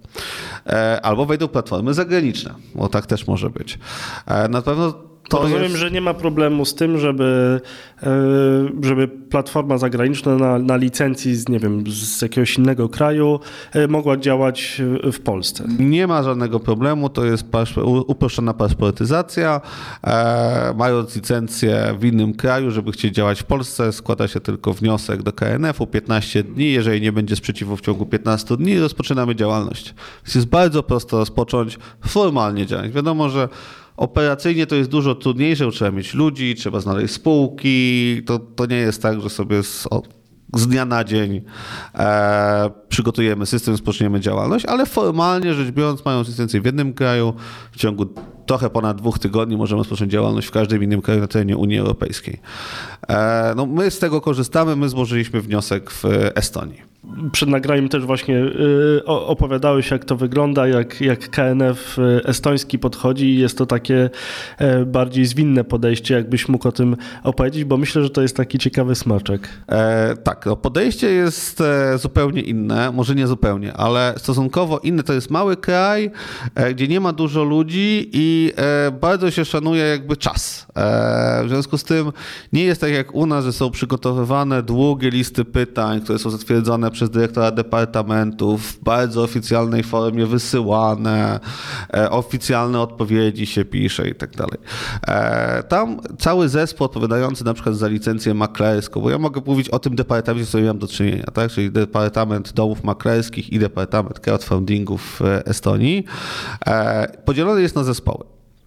Albo 1.03 1.27
wejdą 1.27 1.49
platformy 1.49 1.95
zagraniczne, 1.95 2.55
bo 2.75 2.89
tak 2.89 3.07
też 3.07 3.27
może 3.27 3.51
być. 3.51 3.79
Na 4.49 4.63
pewno 4.63 5.08
to 5.29 5.43
Rozumiem, 5.43 5.63
jest... 5.63 5.77
że 5.77 5.91
nie 5.91 6.01
ma 6.01 6.15
problemu 6.15 6.65
z 6.65 6.75
tym, 6.75 6.99
żeby, 6.99 7.61
e, 8.03 8.09
żeby 8.83 9.09
platforma 9.09 9.79
zagraniczna 9.79 10.37
na, 10.37 10.59
na 10.59 10.77
licencji 10.77 11.37
z, 11.37 11.49
nie 11.49 11.59
wiem, 11.59 11.85
z 11.91 12.23
jakiegoś 12.23 12.59
innego 12.59 12.89
kraju 12.89 13.41
e, 13.73 13.89
mogła 13.89 14.17
działać 14.17 14.83
w 15.13 15.21
Polsce. 15.21 15.65
Nie 15.79 16.07
ma 16.07 16.23
żadnego 16.23 16.61
problemu, 16.61 17.09
to 17.09 17.25
jest 17.25 17.45
uproszczona 18.07 18.55
paszportyzacja. 18.55 19.61
E, 20.05 20.75
mając 20.77 21.17
licencję 21.17 21.95
w 21.99 22.05
innym 22.05 22.35
kraju, 22.35 22.71
żeby 22.71 22.93
chcieć 22.93 23.15
działać 23.15 23.41
w 23.41 23.45
Polsce, 23.45 23.93
składa 23.93 24.29
się 24.29 24.41
tylko 24.41 24.73
wniosek 24.73 25.23
do 25.23 25.33
KNF-u 25.33 25.87
15 25.87 26.43
dni. 26.43 26.73
Jeżeli 26.73 27.01
nie 27.01 27.13
będzie 27.13 27.37
sprzeciwu 27.37 27.77
w 27.77 27.81
ciągu 27.81 28.07
15 28.07 28.57
dni, 28.57 28.79
rozpoczynamy 28.79 29.37
działalność. 29.37 29.95
Więc 30.25 30.35
jest 30.35 30.47
bardzo 30.47 30.83
prosto 30.83 31.19
rozpocząć 31.19 31.79
formalnie 32.07 32.67
działać. 32.67 32.91
Wiadomo, 32.91 33.29
że 33.29 33.49
Operacyjnie 33.99 34.67
to 34.67 34.75
jest 34.75 34.91
dużo 34.91 35.15
trudniejsze, 35.15 35.71
trzeba 35.71 35.91
mieć 35.91 36.15
ludzi, 36.15 36.55
trzeba 36.55 36.81
znaleźć 36.81 37.15
spółki. 37.15 38.23
To, 38.27 38.39
to 38.39 38.67
nie 38.67 38.77
jest 38.77 39.03
tak, 39.03 39.21
że 39.21 39.31
sobie 39.31 39.63
z, 39.63 39.89
z 40.55 40.67
dnia 40.67 40.85
na 40.85 41.05
dzień 41.05 41.43
e, 41.95 42.71
przygotujemy 42.89 43.47
system, 43.47 43.75
rozpoczniemy 43.75 44.21
działalność, 44.21 44.65
ale 44.65 44.87
formalnie 44.87 45.55
rzecz 45.55 45.71
biorąc, 45.71 46.05
mając 46.05 46.29
licencję 46.29 46.61
w 46.61 46.65
jednym 46.65 46.95
kraju, 46.95 47.35
w 47.73 47.77
ciągu 47.77 48.07
trochę 48.49 48.71
ponad 48.71 48.97
dwóch 48.97 49.19
tygodni 49.19 49.57
możemy 49.57 49.79
rozpocząć 49.79 50.13
działalność 50.13 50.49
w 50.49 50.51
każdym 50.51 50.83
innym 50.83 51.03
kraju 51.03 51.21
na 51.21 51.27
terenie 51.27 51.57
Unii 51.57 51.79
Europejskiej. 51.79 52.41
E, 53.09 53.53
no, 53.57 53.67
my 53.67 53.91
z 53.91 53.99
tego 53.99 54.21
korzystamy, 54.21 54.77
my 54.77 54.89
złożyliśmy 54.89 55.41
wniosek 55.41 55.91
w 55.91 56.05
Estonii 56.35 56.89
przed 57.33 57.49
nagraniem 57.49 57.89
też 57.89 58.07
właśnie 58.07 58.37
y, 58.39 59.05
opowiadałeś, 59.07 59.91
jak 59.91 60.05
to 60.05 60.17
wygląda, 60.17 60.67
jak, 60.69 61.01
jak 61.01 61.31
KNF 61.31 61.99
y, 61.99 62.21
estoński 62.25 62.79
podchodzi 62.79 63.27
i 63.27 63.39
jest 63.39 63.59
to 63.59 63.67
takie 63.67 64.11
e, 64.59 64.85
bardziej 64.85 65.27
zwinne 65.27 65.65
podejście, 65.65 66.15
jakbyś 66.15 66.49
mógł 66.49 66.69
o 66.69 66.73
tym 66.73 66.97
opowiedzieć, 67.23 67.65
bo 67.65 67.77
myślę, 67.77 68.03
że 68.03 68.11
to 68.11 68.23
jest 68.23 68.37
taki 68.37 68.59
ciekawy 68.59 68.95
smaczek. 68.95 69.49
E, 69.69 70.17
tak, 70.17 70.47
no 70.47 70.57
podejście 70.57 71.11
jest 71.11 71.61
e, 71.61 71.99
zupełnie 71.99 72.43
inne, 72.43 72.93
może 72.93 73.15
nie 73.15 73.27
zupełnie, 73.27 73.73
ale 73.73 74.15
stosunkowo 74.17 74.79
inne. 74.79 75.03
To 75.03 75.13
jest 75.13 75.31
mały 75.31 75.57
kraj, 75.57 76.11
gdzie 76.71 76.89
nie 76.89 77.01
ma 77.01 77.13
dużo 77.13 77.45
ludzi 77.45 78.11
i 78.13 78.38
e, 78.57 78.91
bardzo 78.91 79.31
się 79.31 79.45
szanuje 79.45 79.85
jakby 79.85 80.17
czas. 80.17 80.67
E, 80.77 81.45
w 81.45 81.49
związku 81.49 81.79
z 81.79 81.85
tym 81.85 82.13
nie 82.53 82.65
jest 82.65 82.81
tak 82.81 82.91
jak 82.91 83.15
u 83.15 83.27
nas, 83.27 83.45
że 83.45 83.53
są 83.53 83.71
przygotowywane 83.71 84.63
długie 84.63 85.11
listy 85.11 85.45
pytań, 85.45 86.01
które 86.01 86.19
są 86.19 86.31
zatwierdzone 86.31 86.91
przez 86.91 87.11
dyrektora 87.11 87.51
departamentów, 87.51 88.63
w 88.63 88.85
bardzo 88.85 89.23
oficjalnej 89.23 89.83
formie 89.83 90.27
wysyłane, 90.27 91.41
e, 91.95 92.11
oficjalne 92.11 92.81
odpowiedzi 92.81 93.47
się 93.47 93.65
pisze 93.65 94.09
i 94.09 94.15
tak 94.15 94.31
dalej. 94.37 94.59
Tam 95.69 96.01
cały 96.19 96.49
zespół 96.49 96.85
odpowiadający 96.85 97.45
na 97.45 97.55
przykład 97.55 97.77
za 97.77 97.89
licencję 97.89 98.35
maklerską, 98.35 99.01
bo 99.01 99.11
ja 99.11 99.19
mogę 99.19 99.41
mówić 99.47 99.69
o 99.69 99.79
tym 99.79 99.97
departamencie, 99.97 100.47
z 100.47 100.49
którym 100.49 100.67
mam 100.67 100.79
do 100.79 100.89
czynienia, 100.89 101.25
tak? 101.35 101.51
czyli 101.51 101.71
Departament 101.71 102.53
Domów 102.53 102.85
Maklerskich 102.85 103.53
i 103.53 103.59
Departament 103.59 104.21
Crowdfundingu 104.21 104.99
w 104.99 105.21
Estonii, 105.45 106.05
podzielony 107.25 107.63
jest 107.63 107.77
na 107.77 107.85
zespoły. 107.85 108.25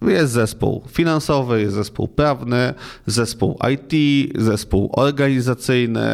Jest 0.08 0.32
zespół 0.32 0.82
finansowy, 0.88 1.60
jest 1.60 1.74
zespół 1.74 2.08
prawny, 2.08 2.74
zespół 3.06 3.58
IT, 3.72 3.92
zespół 4.38 4.90
organizacyjny, 4.92 6.08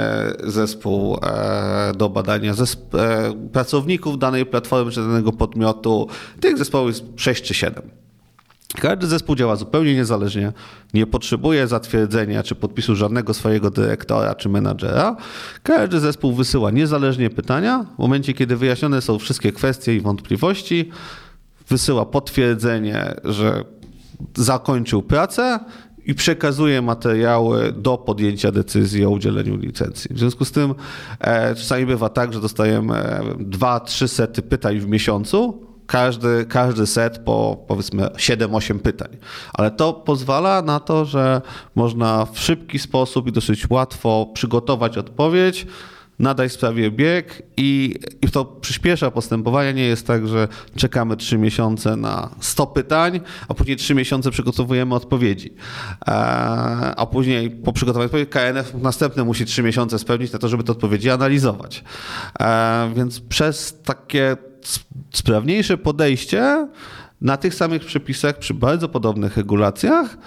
zespół 0.44 1.18
e, 1.22 1.92
do 1.96 2.08
badania 2.08 2.52
zesp- 2.54 2.98
e, 2.98 3.48
pracowników 3.52 4.18
danej 4.18 4.46
platformy 4.46 4.90
czy 4.90 5.00
danego 5.00 5.32
podmiotu. 5.32 6.08
Tych 6.40 6.58
zespołów 6.58 6.88
jest 6.88 7.04
6 7.16 7.42
czy 7.42 7.54
7. 7.54 7.82
Każdy 8.80 9.06
zespół 9.06 9.36
działa 9.36 9.56
zupełnie 9.56 9.94
niezależnie, 9.94 10.52
nie 10.94 11.06
potrzebuje 11.06 11.66
zatwierdzenia 11.66 12.42
czy 12.42 12.54
podpisu 12.54 12.96
żadnego 12.96 13.34
swojego 13.34 13.70
dyrektora 13.70 14.34
czy 14.34 14.48
menadżera. 14.48 15.16
Każdy 15.62 16.00
zespół 16.00 16.32
wysyła 16.32 16.70
niezależnie 16.70 17.30
pytania. 17.30 17.86
W 17.96 17.98
momencie, 17.98 18.34
kiedy 18.34 18.56
wyjaśnione 18.56 19.02
są 19.02 19.18
wszystkie 19.18 19.52
kwestie 19.52 19.96
i 19.96 20.00
wątpliwości, 20.00 20.90
wysyła 21.68 22.06
potwierdzenie, 22.06 23.14
że 23.24 23.64
zakończył 24.36 25.02
pracę 25.02 25.60
i 26.06 26.14
przekazuje 26.14 26.82
materiały 26.82 27.72
do 27.72 27.98
podjęcia 27.98 28.52
decyzji 28.52 29.04
o 29.04 29.10
udzieleniu 29.10 29.56
licencji. 29.56 30.14
W 30.14 30.18
związku 30.18 30.44
z 30.44 30.52
tym 30.52 30.74
e, 31.20 31.54
czasami 31.54 31.86
bywa 31.86 32.08
tak, 32.08 32.32
że 32.32 32.40
dostajemy 32.40 33.20
dwa, 33.38 33.80
trzy 33.80 34.08
sety 34.08 34.42
pytań 34.42 34.78
w 34.78 34.86
miesiącu, 34.86 35.68
każdy, 35.86 36.46
każdy 36.48 36.86
set 36.86 37.18
po 37.18 37.64
powiedzmy 37.68 38.06
7-8 38.06 38.78
pytań. 38.78 39.08
Ale 39.52 39.70
to 39.70 39.92
pozwala 39.92 40.62
na 40.62 40.80
to, 40.80 41.04
że 41.04 41.42
można 41.74 42.24
w 42.24 42.38
szybki 42.38 42.78
sposób 42.78 43.26
i 43.26 43.32
dosyć 43.32 43.70
łatwo 43.70 44.30
przygotować 44.34 44.98
odpowiedź, 44.98 45.66
nadać 46.18 46.52
sprawie 46.52 46.90
bieg 46.90 47.42
i, 47.56 47.94
i 48.22 48.30
to 48.30 48.44
przyspiesza 48.44 49.10
postępowanie. 49.10 49.74
Nie 49.74 49.84
jest 49.84 50.06
tak, 50.06 50.28
że 50.28 50.48
czekamy 50.76 51.16
trzy 51.16 51.38
miesiące 51.38 51.96
na 51.96 52.30
100 52.40 52.66
pytań, 52.66 53.20
a 53.48 53.54
później 53.54 53.76
trzy 53.76 53.94
miesiące 53.94 54.30
przygotowujemy 54.30 54.94
odpowiedzi. 54.94 55.54
E, 56.08 56.10
a 56.96 57.06
później 57.06 57.50
po 57.50 57.72
przygotowaniu 57.72 58.06
odpowiedzi 58.06 58.30
KNF 58.30 58.74
następne 58.74 59.24
musi 59.24 59.44
trzy 59.44 59.62
miesiące 59.62 59.98
spełnić 59.98 60.32
na 60.32 60.38
to, 60.38 60.48
żeby 60.48 60.64
te 60.64 60.72
odpowiedzi 60.72 61.10
analizować. 61.10 61.84
E, 62.40 62.92
więc 62.96 63.20
przez 63.20 63.78
takie 63.84 64.36
sprawniejsze 65.10 65.76
podejście 65.76 66.68
na 67.20 67.36
tych 67.36 67.54
samych 67.54 67.84
przepisach, 67.84 68.38
przy 68.38 68.54
bardzo 68.54 68.88
podobnych 68.88 69.36
regulacjach, 69.36 70.18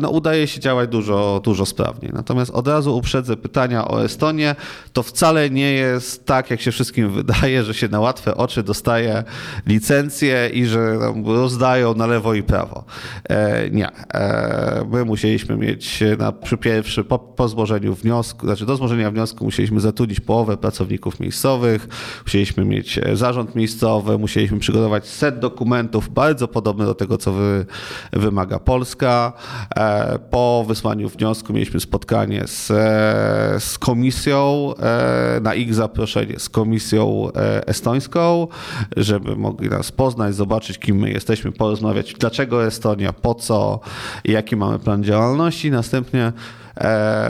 no, 0.00 0.10
udaje 0.10 0.46
się 0.46 0.60
działać 0.60 0.90
dużo, 0.90 1.40
dużo 1.44 1.66
sprawniej. 1.66 2.12
Natomiast 2.14 2.50
od 2.50 2.68
razu 2.68 2.96
uprzedzę 2.96 3.36
pytania 3.36 3.88
o 3.88 4.04
Estonię. 4.04 4.54
To 4.92 5.02
wcale 5.02 5.50
nie 5.50 5.72
jest 5.72 6.26
tak, 6.26 6.50
jak 6.50 6.60
się 6.60 6.72
wszystkim 6.72 7.10
wydaje, 7.20 7.64
że 7.64 7.74
się 7.74 7.88
na 7.88 8.00
łatwe 8.00 8.34
oczy 8.34 8.62
dostaje 8.62 9.24
licencję 9.66 10.50
i 10.52 10.66
że 10.66 10.98
rozdają 11.24 11.94
na 11.94 12.06
lewo 12.06 12.34
i 12.34 12.42
prawo. 12.42 12.84
E, 13.28 13.70
nie. 13.70 13.88
E, 14.14 14.86
my 14.90 15.04
musieliśmy 15.04 15.56
mieć 15.56 16.02
na, 16.18 16.32
przy 16.32 16.56
pierwszy, 16.56 17.04
po, 17.04 17.18
po 17.18 17.48
złożeniu 17.48 17.94
wniosku, 17.94 18.46
znaczy 18.46 18.66
do 18.66 18.76
złożenia 18.76 19.10
wniosku 19.10 19.44
musieliśmy 19.44 19.80
zatrudnić 19.80 20.20
połowę 20.20 20.56
pracowników 20.56 21.20
miejscowych, 21.20 21.88
musieliśmy 22.24 22.64
mieć 22.64 23.00
zarząd 23.12 23.54
miejscowy, 23.54 24.18
musieliśmy 24.18 24.58
przygotować 24.58 25.06
set 25.08 25.38
dokumentów 25.38 26.08
bardzo 26.08 26.48
podobny 26.48 26.84
do 26.84 26.94
tego, 26.94 27.18
co 27.18 27.32
wy, 27.32 27.66
wymaga 28.12 28.58
Polska. 28.58 29.32
E, 29.76 30.18
po 30.30 30.64
wysłaniu 30.68 31.08
wniosku 31.08 31.52
mieliśmy 31.52 31.80
spotkanie 31.80 32.46
z, 32.46 32.70
e, 32.70 33.60
z 33.60 33.78
komisją, 33.78 34.70
e, 34.78 35.40
na 35.40 35.54
ich 35.54 35.74
zaproszenie, 35.74 36.38
z 36.38 36.48
komisją 36.48 37.28
estońską, 37.66 38.48
żeby 38.96 39.36
mogli 39.36 39.68
nas 39.68 39.92
poznać, 39.92 40.34
zobaczyć, 40.34 40.78
kim 40.78 40.96
my 40.96 41.10
jesteśmy, 41.10 41.52
porozmawiać, 41.52 42.14
dlaczego 42.14 42.66
Estonia, 42.66 43.12
po 43.12 43.34
co, 43.34 43.80
jaki 44.24 44.56
mamy 44.56 44.78
plan 44.78 45.04
działalności. 45.04 45.70
Następnie 45.70 46.32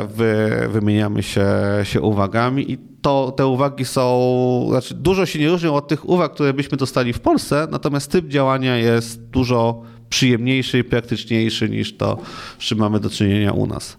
wy, 0.09 0.51
wymieniamy 0.69 1.23
się, 1.23 1.47
się 1.83 2.01
uwagami 2.01 2.73
i 2.73 2.79
to 3.03 3.33
te 3.37 3.47
uwagi 3.47 3.85
są, 3.85 4.67
znaczy 4.71 4.95
dużo 4.95 5.27
się 5.27 5.39
nie 5.39 5.49
różnią 5.49 5.75
od 5.75 5.89
tych 5.89 6.09
uwag, 6.09 6.33
które 6.35 6.53
byśmy 6.53 6.79
dostali 6.79 7.13
w 7.13 7.21
Polsce, 7.21 7.69
natomiast 7.71 8.11
typ 8.11 8.29
działania 8.29 8.77
jest 8.77 9.23
dużo 9.23 9.83
przyjemniejszy 10.11 10.79
i 10.79 10.85
praktyczniejszy 10.85 11.69
niż 11.69 11.97
to, 11.97 12.19
z 12.59 12.63
czym 12.63 12.79
mamy 12.79 13.01
do 13.01 13.11
czynienia 13.11 13.53
u 13.53 13.67
nas. 13.67 13.99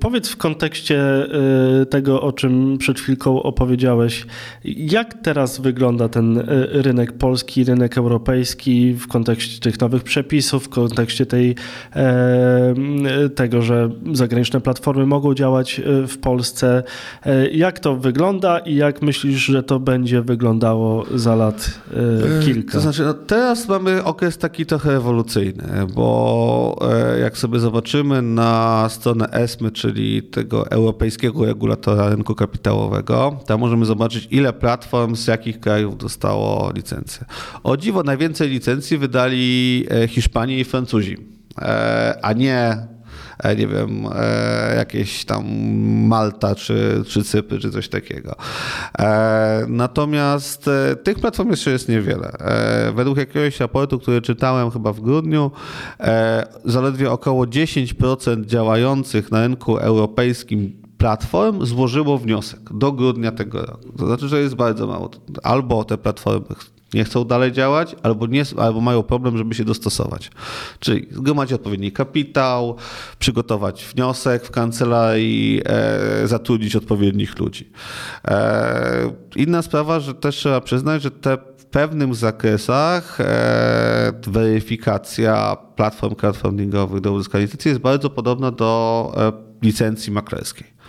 Powiedz 0.00 0.28
w 0.28 0.36
kontekście 0.36 1.26
y, 1.82 1.86
tego, 1.86 2.22
o 2.22 2.32
czym 2.32 2.78
przed 2.78 3.00
chwilką 3.00 3.42
opowiedziałeś, 3.42 4.26
jak 4.64 5.14
teraz 5.14 5.60
wygląda 5.60 6.08
ten 6.08 6.38
y, 6.38 6.44
rynek 6.72 7.12
polski, 7.12 7.64
rynek 7.64 7.98
europejski 7.98 8.94
w 8.94 9.06
kontekście 9.08 9.60
tych 9.60 9.80
nowych 9.80 10.02
przepisów, 10.02 10.64
w 10.64 10.68
kontekście 10.68 11.26
tej, 11.26 11.54
e, 11.96 12.74
tego, 13.34 13.62
że 13.62 13.90
zagraniczne 14.12 14.60
platformy 14.60 15.06
mogą 15.06 15.34
działać 15.34 15.78
y, 15.78 16.06
w 16.06 16.18
Polsce. 16.18 16.82
E, 17.26 17.50
jak 17.50 17.80
to 17.80 17.96
wygląda 17.96 18.58
i 18.58 18.74
jak 18.74 19.02
myślisz, 19.02 19.44
że 19.44 19.62
to 19.62 19.80
będzie 19.80 20.22
wyglądało 20.22 21.06
za 21.14 21.34
lat 21.34 21.80
kilka? 22.44 22.72
To 22.72 22.80
znaczy, 22.80 23.02
no 23.02 23.14
teraz 23.14 23.68
mamy 23.68 24.04
okres 24.04 24.38
taki 24.38 24.66
trochę 24.66 24.96
ewolucyjny, 24.96 25.39
bo 25.94 26.78
e, 26.92 27.18
jak 27.20 27.38
sobie 27.38 27.58
zobaczymy 27.58 28.22
na 28.22 28.86
stronę 28.90 29.28
ESMY, 29.32 29.70
czyli 29.70 30.22
tego 30.22 30.70
europejskiego 30.70 31.44
regulatora 31.44 32.08
rynku 32.08 32.34
kapitałowego, 32.34 33.40
tam 33.46 33.60
możemy 33.60 33.84
zobaczyć, 33.84 34.28
ile 34.30 34.52
platform 34.52 35.16
z 35.16 35.26
jakich 35.26 35.60
krajów 35.60 35.98
dostało 35.98 36.72
licencję. 36.74 37.26
O 37.62 37.76
dziwo, 37.76 38.02
najwięcej 38.02 38.50
licencji 38.50 38.98
wydali 38.98 39.86
e, 39.90 40.08
Hiszpanie 40.08 40.58
i 40.58 40.64
Francuzi, 40.64 41.16
e, 41.58 42.18
a 42.22 42.32
nie 42.32 42.76
nie 43.56 43.66
wiem, 43.66 44.04
jakieś 44.76 45.24
tam 45.24 45.44
Malta 46.06 46.54
czy, 46.54 47.02
czy 47.06 47.24
Cypry, 47.24 47.58
czy 47.58 47.70
coś 47.70 47.88
takiego. 47.88 48.36
Natomiast 49.68 50.70
tych 51.02 51.18
platform 51.18 51.50
jeszcze 51.50 51.70
jest 51.70 51.88
niewiele. 51.88 52.32
Według 52.94 53.18
jakiegoś 53.18 53.60
raportu, 53.60 53.98
który 53.98 54.22
czytałem 54.22 54.70
chyba 54.70 54.92
w 54.92 55.00
grudniu, 55.00 55.50
zaledwie 56.64 57.10
około 57.10 57.44
10% 57.44 58.44
działających 58.44 59.30
na 59.30 59.40
rynku 59.40 59.76
europejskim 59.76 60.79
platform 61.00 61.64
złożyło 61.64 62.18
wniosek 62.18 62.60
do 62.70 62.92
grudnia 62.92 63.32
tego 63.32 63.66
roku. 63.66 63.92
To 63.98 64.06
znaczy, 64.06 64.28
że 64.28 64.40
jest 64.40 64.54
bardzo 64.54 64.86
mało. 64.86 65.10
Albo 65.42 65.84
te 65.84 65.98
platformy 65.98 66.46
nie 66.94 67.04
chcą 67.04 67.24
dalej 67.24 67.52
działać, 67.52 67.96
albo, 68.02 68.26
nie, 68.26 68.42
albo 68.56 68.80
mają 68.80 69.02
problem, 69.02 69.38
żeby 69.38 69.54
się 69.54 69.64
dostosować. 69.64 70.30
Czyli 70.80 71.06
zgromadzić 71.10 71.52
odpowiedni 71.52 71.92
kapitał, 71.92 72.76
przygotować 73.18 73.84
wniosek 73.84 74.44
w 74.44 74.50
kancelarii, 74.50 75.62
e, 75.66 76.28
zatrudnić 76.28 76.76
odpowiednich 76.76 77.38
ludzi. 77.38 77.70
E, 78.28 79.12
inna 79.36 79.62
sprawa, 79.62 80.00
że 80.00 80.14
też 80.14 80.36
trzeba 80.36 80.60
przyznać, 80.60 81.02
że 81.02 81.10
te 81.10 81.38
w 81.58 81.64
pewnych 81.64 82.14
zakresach 82.14 83.20
e, 83.20 84.12
weryfikacja 84.26 85.56
platform 85.76 86.14
crowdfundingowych 86.14 87.00
do 87.00 87.12
uzyskania 87.12 87.42
licencji 87.42 87.68
jest 87.68 87.80
bardzo 87.80 88.10
podobna 88.10 88.50
do 88.50 89.12
e, 89.16 89.32
licencji 89.62 90.12
maklerskiej. 90.12 90.79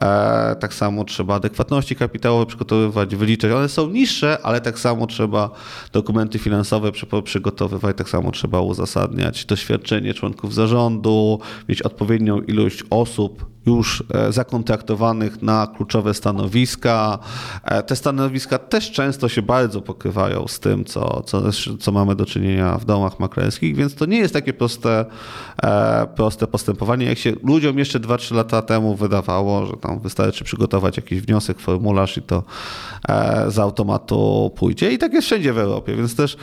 E, 0.00 0.56
tak 0.60 0.74
samo 0.74 1.04
trzeba 1.04 1.34
adekwatności 1.34 1.96
kapitałowe 1.96 2.46
przygotowywać, 2.46 3.16
wyliczać. 3.16 3.52
One 3.52 3.68
są 3.68 3.90
niższe, 3.90 4.38
ale 4.42 4.60
tak 4.60 4.78
samo 4.78 5.06
trzeba 5.06 5.50
dokumenty 5.92 6.38
finansowe 6.38 6.92
przygotowywać, 7.24 7.96
tak 7.96 8.08
samo 8.08 8.30
trzeba 8.30 8.60
uzasadniać 8.60 9.44
doświadczenie 9.44 10.14
członków 10.14 10.54
zarządu, 10.54 11.40
mieć 11.68 11.82
odpowiednią 11.82 12.40
ilość 12.40 12.84
osób 12.90 13.57
już 13.68 14.04
e, 14.14 14.32
zakontraktowanych 14.32 15.42
na 15.42 15.66
kluczowe 15.76 16.14
stanowiska. 16.14 17.18
E, 17.64 17.82
te 17.82 17.96
stanowiska 17.96 18.58
też 18.58 18.90
często 18.90 19.28
się 19.28 19.42
bardzo 19.42 19.82
pokrywają 19.82 20.48
z 20.48 20.60
tym, 20.60 20.84
co, 20.84 21.22
co, 21.22 21.42
co 21.80 21.92
mamy 21.92 22.14
do 22.14 22.26
czynienia 22.26 22.78
w 22.78 22.84
domach 22.84 23.20
maklerskich, 23.20 23.76
więc 23.76 23.94
to 23.94 24.06
nie 24.06 24.18
jest 24.18 24.34
takie 24.34 24.52
proste, 24.52 25.04
e, 25.62 26.06
proste 26.16 26.46
postępowanie, 26.46 27.06
jak 27.06 27.18
się 27.18 27.32
ludziom 27.42 27.78
jeszcze 27.78 28.00
2-3 28.00 28.34
lata 28.34 28.62
temu 28.62 28.96
wydawało, 28.96 29.66
że 29.66 29.72
tam 29.72 30.00
wystarczy 30.00 30.44
przygotować 30.44 30.96
jakiś 30.96 31.20
wniosek, 31.20 31.60
formularz 31.60 32.16
i 32.16 32.22
to 32.22 32.42
z 33.48 33.58
automatu 33.58 34.50
pójdzie. 34.56 34.92
I 34.92 34.98
tak 34.98 35.12
jest 35.12 35.26
wszędzie 35.26 35.52
w 35.52 35.58
Europie, 35.58 35.94
więc 35.96 36.16
też 36.16 36.36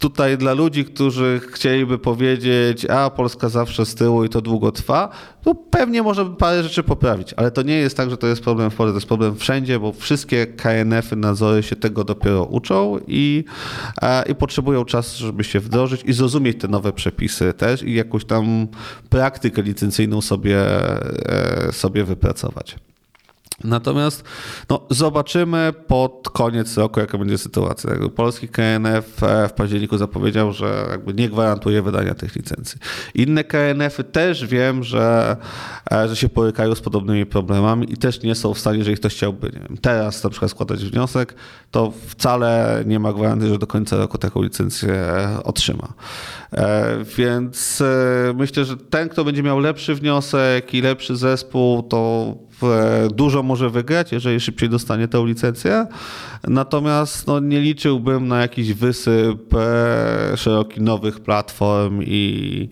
tutaj 0.00 0.38
dla 0.38 0.52
ludzi, 0.52 0.84
którzy 0.84 1.40
chcieliby 1.52 1.98
powiedzieć, 1.98 2.84
a 2.84 3.10
Polska 3.10 3.48
zawsze 3.48 3.86
z 3.86 3.94
tyłu 3.94 4.24
i 4.24 4.28
to 4.28 4.40
długo 4.40 4.72
trwa, 4.72 5.08
to 5.42 5.54
pewnie 5.54 6.02
by 6.02 6.36
parę 6.38 6.62
rzeczy 6.62 6.82
poprawić, 6.82 7.34
ale 7.36 7.50
to 7.50 7.62
nie 7.62 7.74
jest 7.74 7.96
tak, 7.96 8.10
że 8.10 8.16
to 8.16 8.26
jest 8.26 8.42
problem 8.42 8.70
w 8.70 8.74
Polsce, 8.74 8.92
to 8.92 8.96
jest 8.96 9.06
problem 9.06 9.36
wszędzie, 9.36 9.78
bo 9.78 9.92
wszystkie 9.92 10.46
KNF-y, 10.46 11.16
nadzory 11.16 11.62
się 11.62 11.76
tego 11.76 12.04
dopiero 12.04 12.44
uczą 12.44 12.98
i, 13.06 13.44
i 14.28 14.34
potrzebują 14.34 14.84
czasu, 14.84 15.26
żeby 15.26 15.44
się 15.44 15.60
wdrożyć 15.60 16.02
i 16.04 16.12
zrozumieć 16.12 16.60
te 16.60 16.68
nowe 16.68 16.92
przepisy 16.92 17.52
też 17.52 17.82
i 17.82 17.94
jakąś 17.94 18.24
tam 18.24 18.68
praktykę 19.08 19.62
licencyjną 19.62 20.20
sobie, 20.20 20.58
e, 21.68 21.72
sobie 21.72 22.04
wypracować. 22.04 22.89
Natomiast 23.64 24.24
no, 24.70 24.86
zobaczymy 24.90 25.72
pod 25.86 26.28
koniec 26.32 26.76
roku, 26.76 27.00
jaka 27.00 27.18
będzie 27.18 27.38
sytuacja. 27.38 27.90
Polski 28.16 28.48
KNF 28.48 29.22
e, 29.22 29.48
w 29.48 29.52
październiku 29.52 29.98
zapowiedział, 29.98 30.52
że 30.52 30.86
jakby 30.90 31.14
nie 31.14 31.28
gwarantuje 31.28 31.82
wydania 31.82 32.14
tych 32.14 32.36
licencji. 32.36 32.80
Inne 33.14 33.44
KNF-y 33.44 34.04
też 34.04 34.46
wiem, 34.46 34.84
że, 34.84 35.36
e, 35.92 36.08
że 36.08 36.16
się 36.16 36.28
porykają 36.28 36.74
z 36.74 36.80
podobnymi 36.80 37.26
problemami 37.26 37.92
i 37.92 37.96
też 37.96 38.22
nie 38.22 38.34
są 38.34 38.54
w 38.54 38.58
stanie, 38.58 38.78
jeżeli 38.78 38.96
ktoś 38.96 39.14
chciałby 39.14 39.50
wiem, 39.50 39.76
teraz 39.80 40.24
na 40.24 40.30
przykład 40.30 40.50
składać 40.50 40.84
wniosek, 40.84 41.34
to 41.70 41.92
wcale 42.06 42.82
nie 42.86 42.98
ma 42.98 43.12
gwarancji, 43.12 43.48
że 43.48 43.58
do 43.58 43.66
końca 43.66 43.96
roku 43.96 44.18
taką 44.18 44.42
licencję 44.42 45.04
otrzyma. 45.44 45.92
E, 46.52 46.96
więc 47.16 47.82
myślę, 48.34 48.64
że 48.64 48.76
ten, 48.76 49.08
kto 49.08 49.24
będzie 49.24 49.42
miał 49.42 49.58
lepszy 49.58 49.94
wniosek 49.94 50.74
i 50.74 50.82
lepszy 50.82 51.16
zespół, 51.16 51.82
to 51.82 52.34
dużo 53.14 53.42
może 53.42 53.70
wygrać, 53.70 54.12
jeżeli 54.12 54.40
szybciej 54.40 54.68
dostanie 54.68 55.08
tę 55.08 55.24
licencję. 55.26 55.86
Natomiast 56.48 57.26
no, 57.26 57.40
nie 57.40 57.60
liczyłbym 57.60 58.28
na 58.28 58.40
jakiś 58.40 58.72
wysyp 58.72 59.54
e, 59.54 60.36
szeroki 60.36 60.80
nowych 60.80 61.20
platform 61.20 62.02
i, 62.02 62.68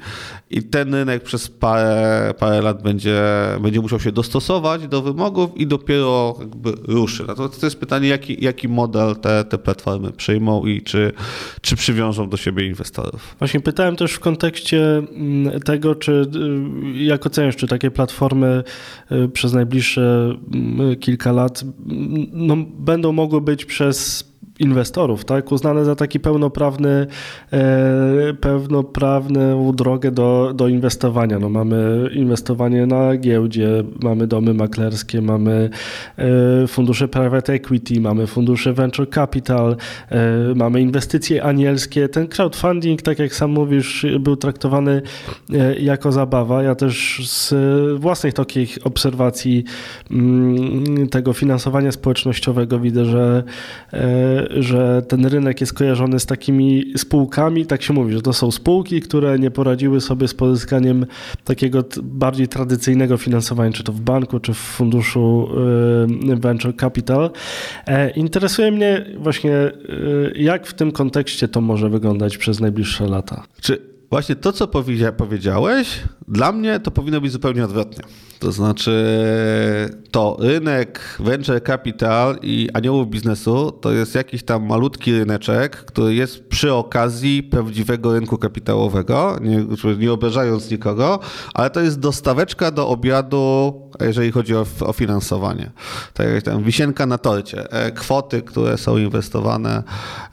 i 0.50 0.62
ten 0.62 0.94
rynek 0.94 1.22
przez 1.22 1.48
parę, 1.48 2.34
parę 2.38 2.62
lat 2.62 2.82
będzie, 2.82 3.22
będzie 3.60 3.80
musiał 3.80 4.00
się 4.00 4.12
dostosować 4.12 4.88
do 4.88 5.02
wymogów 5.02 5.56
i 5.56 5.66
dopiero 5.66 6.36
jakby 6.40 6.72
ruszy. 6.92 7.24
Natomiast 7.26 7.60
to 7.60 7.66
jest 7.66 7.80
pytanie, 7.80 8.08
jaki, 8.08 8.44
jaki 8.44 8.68
model 8.68 9.16
te, 9.16 9.44
te 9.44 9.58
platformy 9.58 10.12
przyjmą 10.12 10.66
i 10.66 10.82
czy, 10.82 11.12
czy 11.60 11.76
przywiążą 11.76 12.28
do 12.28 12.36
siebie 12.36 12.66
inwestorów. 12.66 13.36
Właśnie 13.38 13.60
pytałem 13.60 13.96
też 13.96 14.12
w 14.12 14.20
kontekście 14.20 14.98
mm, 14.98 15.60
tego, 15.60 15.94
czy 15.94 16.12
y, 16.92 17.04
jak 17.04 17.26
oceniasz, 17.26 17.56
czy 17.56 17.66
takie 17.66 17.90
platformy 17.90 18.62
y, 19.12 19.28
przez 19.28 19.52
najbliższe 19.52 19.77
mm, 19.98 20.96
kilka 20.96 21.32
lat 21.32 21.62
mm, 21.62 22.26
no, 22.32 22.56
będą 22.78 23.12
mogły 23.12 23.40
być 23.40 23.64
przez 23.64 24.28
inwestorów, 24.58 25.24
tak? 25.24 25.52
uznane 25.52 25.84
za 25.84 25.96
taki 25.96 26.20
pełnoprawny, 26.20 27.06
e, 27.52 28.34
pełnoprawną 28.40 29.72
drogę 29.72 30.10
do, 30.10 30.52
do 30.54 30.68
inwestowania. 30.68 31.38
No, 31.38 31.48
mamy 31.48 32.10
inwestowanie 32.12 32.86
na 32.86 33.16
giełdzie, 33.16 33.84
mamy 34.02 34.26
domy 34.26 34.54
maklerskie, 34.54 35.22
mamy 35.22 35.70
e, 36.16 36.66
fundusze 36.66 37.08
private 37.08 37.52
equity, 37.52 38.00
mamy 38.00 38.26
fundusze 38.26 38.72
venture 38.72 39.10
capital, 39.10 39.76
e, 40.10 40.54
mamy 40.54 40.80
inwestycje 40.80 41.42
anielskie. 41.42 42.08
Ten 42.08 42.28
crowdfunding, 42.28 43.02
tak 43.02 43.18
jak 43.18 43.34
sam 43.34 43.50
mówisz, 43.50 44.06
był 44.20 44.36
traktowany 44.36 45.02
jako 45.80 46.12
zabawa. 46.12 46.62
Ja 46.62 46.74
też 46.74 47.20
z 47.28 47.54
własnych 48.00 48.34
takich 48.34 48.78
obserwacji 48.84 49.64
mm, 50.10 51.08
tego 51.08 51.32
finansowania 51.32 51.92
społecznościowego 51.92 52.78
widzę, 52.78 53.04
że 53.04 53.44
że 54.50 55.02
ten 55.08 55.26
rynek 55.26 55.60
jest 55.60 55.72
kojarzony 55.72 56.20
z 56.20 56.26
takimi 56.26 56.92
spółkami, 56.96 57.66
tak 57.66 57.82
się 57.82 57.92
mówi, 57.92 58.12
że 58.12 58.22
to 58.22 58.32
są 58.32 58.50
spółki, 58.50 59.00
które 59.00 59.38
nie 59.38 59.50
poradziły 59.50 60.00
sobie 60.00 60.28
z 60.28 60.34
pozyskaniem 60.34 61.06
takiego 61.44 61.84
bardziej 62.02 62.48
tradycyjnego 62.48 63.16
finansowania, 63.16 63.72
czy 63.72 63.84
to 63.84 63.92
w 63.92 64.00
banku, 64.00 64.40
czy 64.40 64.54
w 64.54 64.58
funduszu 64.58 65.48
y, 66.30 66.36
Venture 66.36 66.76
Capital. 66.76 67.30
E, 67.86 68.10
interesuje 68.10 68.70
mnie 68.70 69.04
właśnie, 69.18 69.56
y, 69.56 70.32
jak 70.36 70.66
w 70.66 70.74
tym 70.74 70.92
kontekście 70.92 71.48
to 71.48 71.60
może 71.60 71.90
wyglądać 71.90 72.38
przez 72.38 72.60
najbliższe 72.60 73.06
lata. 73.06 73.44
Czy 73.60 73.82
właśnie 74.10 74.34
to, 74.34 74.52
co 74.52 74.68
powiedziałeś, 75.16 76.00
dla 76.28 76.52
mnie 76.52 76.80
to 76.80 76.90
powinno 76.90 77.20
być 77.20 77.32
zupełnie 77.32 77.64
odwrotnie. 77.64 78.04
To 78.38 78.52
znaczy, 78.52 78.92
to 80.10 80.36
rynek 80.40 81.16
venture 81.20 81.62
capital 81.62 82.38
i 82.42 82.68
aniołów 82.74 83.10
biznesu 83.10 83.72
to 83.72 83.92
jest 83.92 84.14
jakiś 84.14 84.42
tam 84.42 84.66
malutki 84.66 85.12
ryneczek, 85.18 85.76
który 85.76 86.14
jest 86.14 86.48
przy 86.48 86.74
okazji 86.74 87.42
prawdziwego 87.42 88.12
rynku 88.12 88.38
kapitałowego, 88.38 89.38
nie, 89.40 89.64
nie 89.98 90.12
obrażając 90.12 90.70
nikogo, 90.70 91.20
ale 91.54 91.70
to 91.70 91.80
jest 91.80 92.00
dostaweczka 92.00 92.70
do 92.70 92.88
obiadu, 92.88 93.74
jeżeli 94.00 94.32
chodzi 94.32 94.56
o, 94.56 94.66
o 94.80 94.92
finansowanie. 94.92 95.70
Tak 96.14 96.28
jak 96.28 96.42
tam 96.42 96.62
wisienka 96.62 97.06
na 97.06 97.18
torcie. 97.18 97.72
E, 97.72 97.92
kwoty, 97.92 98.42
które 98.42 98.78
są 98.78 98.98
inwestowane 98.98 99.82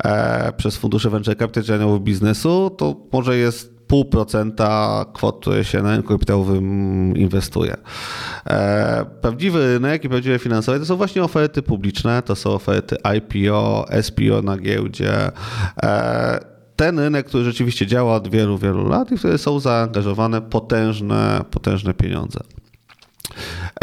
e, 0.04 0.54
przez 0.58 0.78
fundusze 0.78 1.10
venture 1.10 1.38
capital 1.38 1.64
czy 1.64 1.74
aniołów 1.74 2.04
biznesu, 2.04 2.76
to 2.78 2.96
może 3.12 3.38
jest 3.38 3.75
pół 3.88 4.06
procenta 4.06 5.06
kwot, 5.14 5.40
które 5.42 5.66
się 5.66 5.82
na 5.82 5.92
rynku 5.92 6.10
kapitałowym 6.10 7.18
inwestuje. 7.18 7.78
E, 8.48 9.06
prawdziwy 9.22 9.74
rynek 9.74 10.04
i 10.04 10.10
prawdziwe 10.10 10.40
finansowe 10.40 10.80
to 10.80 10.86
są 10.86 10.96
właśnie 10.96 11.24
oferty 11.24 11.62
publiczne, 11.62 12.22
to 12.22 12.36
są 12.36 12.50
oferty 12.50 12.96
IPO, 13.18 13.86
SPO 14.02 14.42
na 14.44 14.58
giełdzie. 14.58 15.32
E, 15.84 16.56
ten 16.76 17.00
rynek, 17.00 17.26
który 17.26 17.44
rzeczywiście 17.44 17.88
działa 17.88 18.16
od 18.16 18.28
wielu, 18.28 18.58
wielu 18.58 18.90
lat 18.90 19.12
i 19.12 19.16
w 19.16 19.20
który 19.20 19.38
są 19.38 19.60
zaangażowane 19.60 20.42
potężne, 20.42 21.42
potężne 21.52 21.94
pieniądze. 21.94 22.40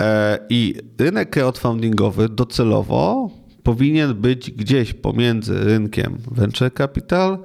E, 0.00 0.38
I 0.48 0.74
rynek 0.98 1.30
crowdfundingowy 1.30 2.28
docelowo 2.28 3.30
powinien 3.62 4.14
być 4.14 4.50
gdzieś 4.50 4.92
pomiędzy 4.92 5.64
rynkiem 5.64 6.18
venture 6.30 6.74
capital 6.74 7.38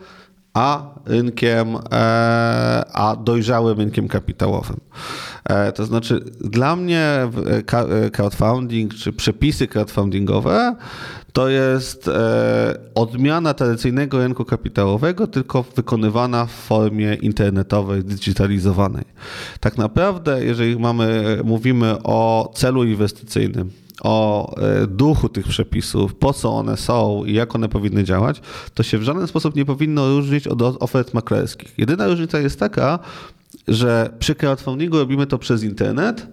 a 0.58 0.90
rynkiem, 1.06 1.76
e, 1.76 2.86
a 2.94 3.16
dojrzałym 3.16 3.78
rynkiem 3.78 4.08
kapitałowym. 4.08 4.80
E, 5.46 5.72
to 5.72 5.86
znaczy, 5.86 6.24
dla 6.42 6.76
mnie 6.76 7.30
crowdfunding 8.12 8.94
czy 8.94 9.14
przepisy 9.14 9.68
crowdfundingowe 9.68 10.76
to 11.34 11.50
jest 11.50 12.10
odmiana 12.96 13.54
tradycyjnego 13.54 14.18
rynku 14.18 14.46
kapitałowego, 14.46 15.28
tylko 15.28 15.64
wykonywana 15.76 16.46
w 16.46 16.52
formie 16.52 17.14
internetowej, 17.14 18.04
digitalizowanej. 18.04 19.06
Tak 19.60 19.78
naprawdę, 19.78 20.46
jeżeli 20.46 20.80
mamy, 20.80 21.40
mówimy 21.44 21.96
o 22.04 22.52
celu 22.56 22.84
inwestycyjnym, 22.84 23.72
o 24.02 24.56
e, 24.58 24.88
duchu 24.88 25.30
tych 25.30 25.48
przepisów, 25.48 26.16
po 26.16 26.34
co 26.34 26.50
one 26.50 26.78
są 26.78 27.24
i 27.26 27.34
jak 27.34 27.56
one 27.56 27.70
powinny 27.70 28.04
działać, 28.04 28.42
to 28.74 28.84
się 28.84 28.98
w 28.98 29.04
żaden 29.04 29.28
sposób 29.28 29.56
nie 29.56 29.66
powinno 29.66 30.08
różnić 30.08 30.48
od 30.48 30.62
ofert 30.62 31.14
maklerskich. 31.14 31.74
Jedyna 31.78 32.08
różnica 32.08 32.40
jest 32.40 32.60
taka, 32.60 33.00
że 33.68 34.10
przy 34.20 34.36
crowdfundingu 34.36 34.98
robimy 34.98 35.28
to 35.28 35.38
przez 35.38 35.64
internet, 35.64 36.28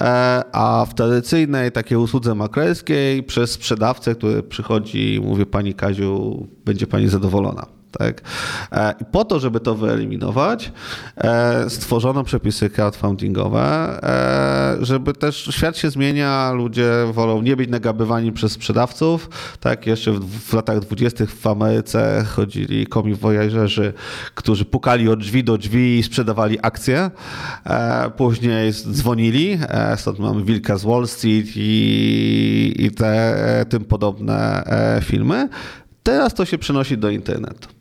e, 0.00 0.44
a 0.52 0.86
w 0.90 0.94
tradycyjnej 0.94 1.72
takiej 1.72 1.98
usłudze 1.98 2.34
maklerskiej 2.34 3.22
przez 3.22 3.50
sprzedawcę, 3.50 4.14
który 4.14 4.42
przychodzi 4.42 5.14
i 5.14 5.20
mówi 5.20 5.46
pani 5.46 5.74
Kaziu, 5.74 6.46
będzie 6.64 6.86
pani 6.86 7.08
zadowolona. 7.08 7.79
Tak? 7.90 8.20
E, 8.72 8.94
I 9.00 9.04
po 9.04 9.24
to, 9.24 9.40
żeby 9.40 9.60
to 9.60 9.74
wyeliminować, 9.74 10.72
e, 11.16 11.70
stworzono 11.70 12.24
przepisy 12.24 12.70
crowdfundingowe, 12.70 14.00
e, 14.02 14.84
żeby 14.84 15.12
też 15.12 15.48
świat 15.50 15.76
się 15.76 15.90
zmienia, 15.90 16.52
ludzie 16.52 16.92
wolą 17.12 17.42
nie 17.42 17.56
być 17.56 17.70
nagabywani 17.70 18.32
przez 18.32 18.52
sprzedawców. 18.52 19.30
Tak, 19.60 19.86
jeszcze 19.86 20.12
w, 20.12 20.52
latach 20.52 20.80
dwudziestych 20.80 21.30
w 21.30 21.46
Ameryce 21.46 22.24
chodzili 22.28 22.86
komi 22.86 23.14
wojażerzy, 23.14 23.92
którzy 24.34 24.64
pukali 24.64 25.08
od 25.08 25.20
drzwi 25.20 25.44
do 25.44 25.58
drzwi 25.58 25.98
i 25.98 26.02
sprzedawali 26.02 26.58
akcje. 26.62 27.10
Później 28.16 28.72
dzwonili, 28.72 29.58
stąd 29.96 30.18
mamy 30.18 30.44
Wilka 30.44 30.78
z 30.78 30.84
Wall 30.84 31.08
Street 31.08 31.46
i, 31.56 32.74
i 32.78 32.90
te 32.90 33.66
tym 33.68 33.84
podobne 33.84 34.64
filmy. 35.02 35.48
Teraz 36.02 36.34
to 36.34 36.44
się 36.44 36.58
przenosi 36.58 36.98
do 36.98 37.10
internetu. 37.10 37.79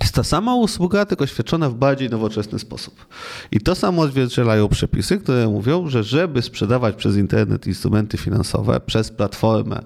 Jest 0.00 0.14
ta 0.14 0.24
sama 0.24 0.54
usługa, 0.54 1.06
tylko 1.06 1.26
świadczona 1.26 1.70
w 1.70 1.74
bardziej 1.74 2.10
nowoczesny 2.10 2.58
sposób. 2.58 3.06
I 3.52 3.60
to 3.60 3.74
samo 3.74 4.02
odzwierciedlają 4.02 4.68
przepisy, 4.68 5.18
które 5.18 5.48
mówią, 5.48 5.88
że 5.88 6.04
żeby 6.04 6.42
sprzedawać 6.42 6.96
przez 6.96 7.16
internet 7.16 7.66
instrumenty 7.66 8.18
finansowe, 8.18 8.80
przez 8.80 9.10
platformę 9.10 9.82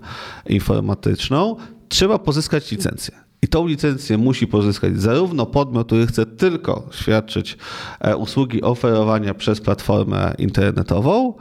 informatyczną, 0.47 1.57
trzeba 1.89 2.19
pozyskać 2.19 2.71
licencję. 2.71 3.15
I 3.43 3.49
tą 3.49 3.67
licencję 3.67 4.19
musi 4.19 4.47
pozyskać 4.47 5.01
zarówno 5.01 5.47
podmiot, 5.47 5.87
który 5.87 6.07
chce 6.07 6.27
tylko 6.27 6.89
świadczyć 6.91 7.59
e, 8.01 8.17
usługi 8.17 8.63
oferowania 8.63 9.35
przez 9.35 9.61
platformę 9.61 10.35
internetową, 10.39 11.35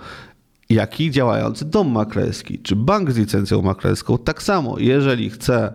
jak 0.69 0.99
i 0.99 1.11
działający 1.11 1.65
dom 1.65 1.91
maklerski, 1.91 2.59
czy 2.59 2.75
bank 2.75 3.11
z 3.11 3.17
licencją 3.17 3.61
maklerską, 3.61 4.17
tak 4.17 4.43
samo, 4.43 4.79
jeżeli 4.79 5.29
chce 5.29 5.73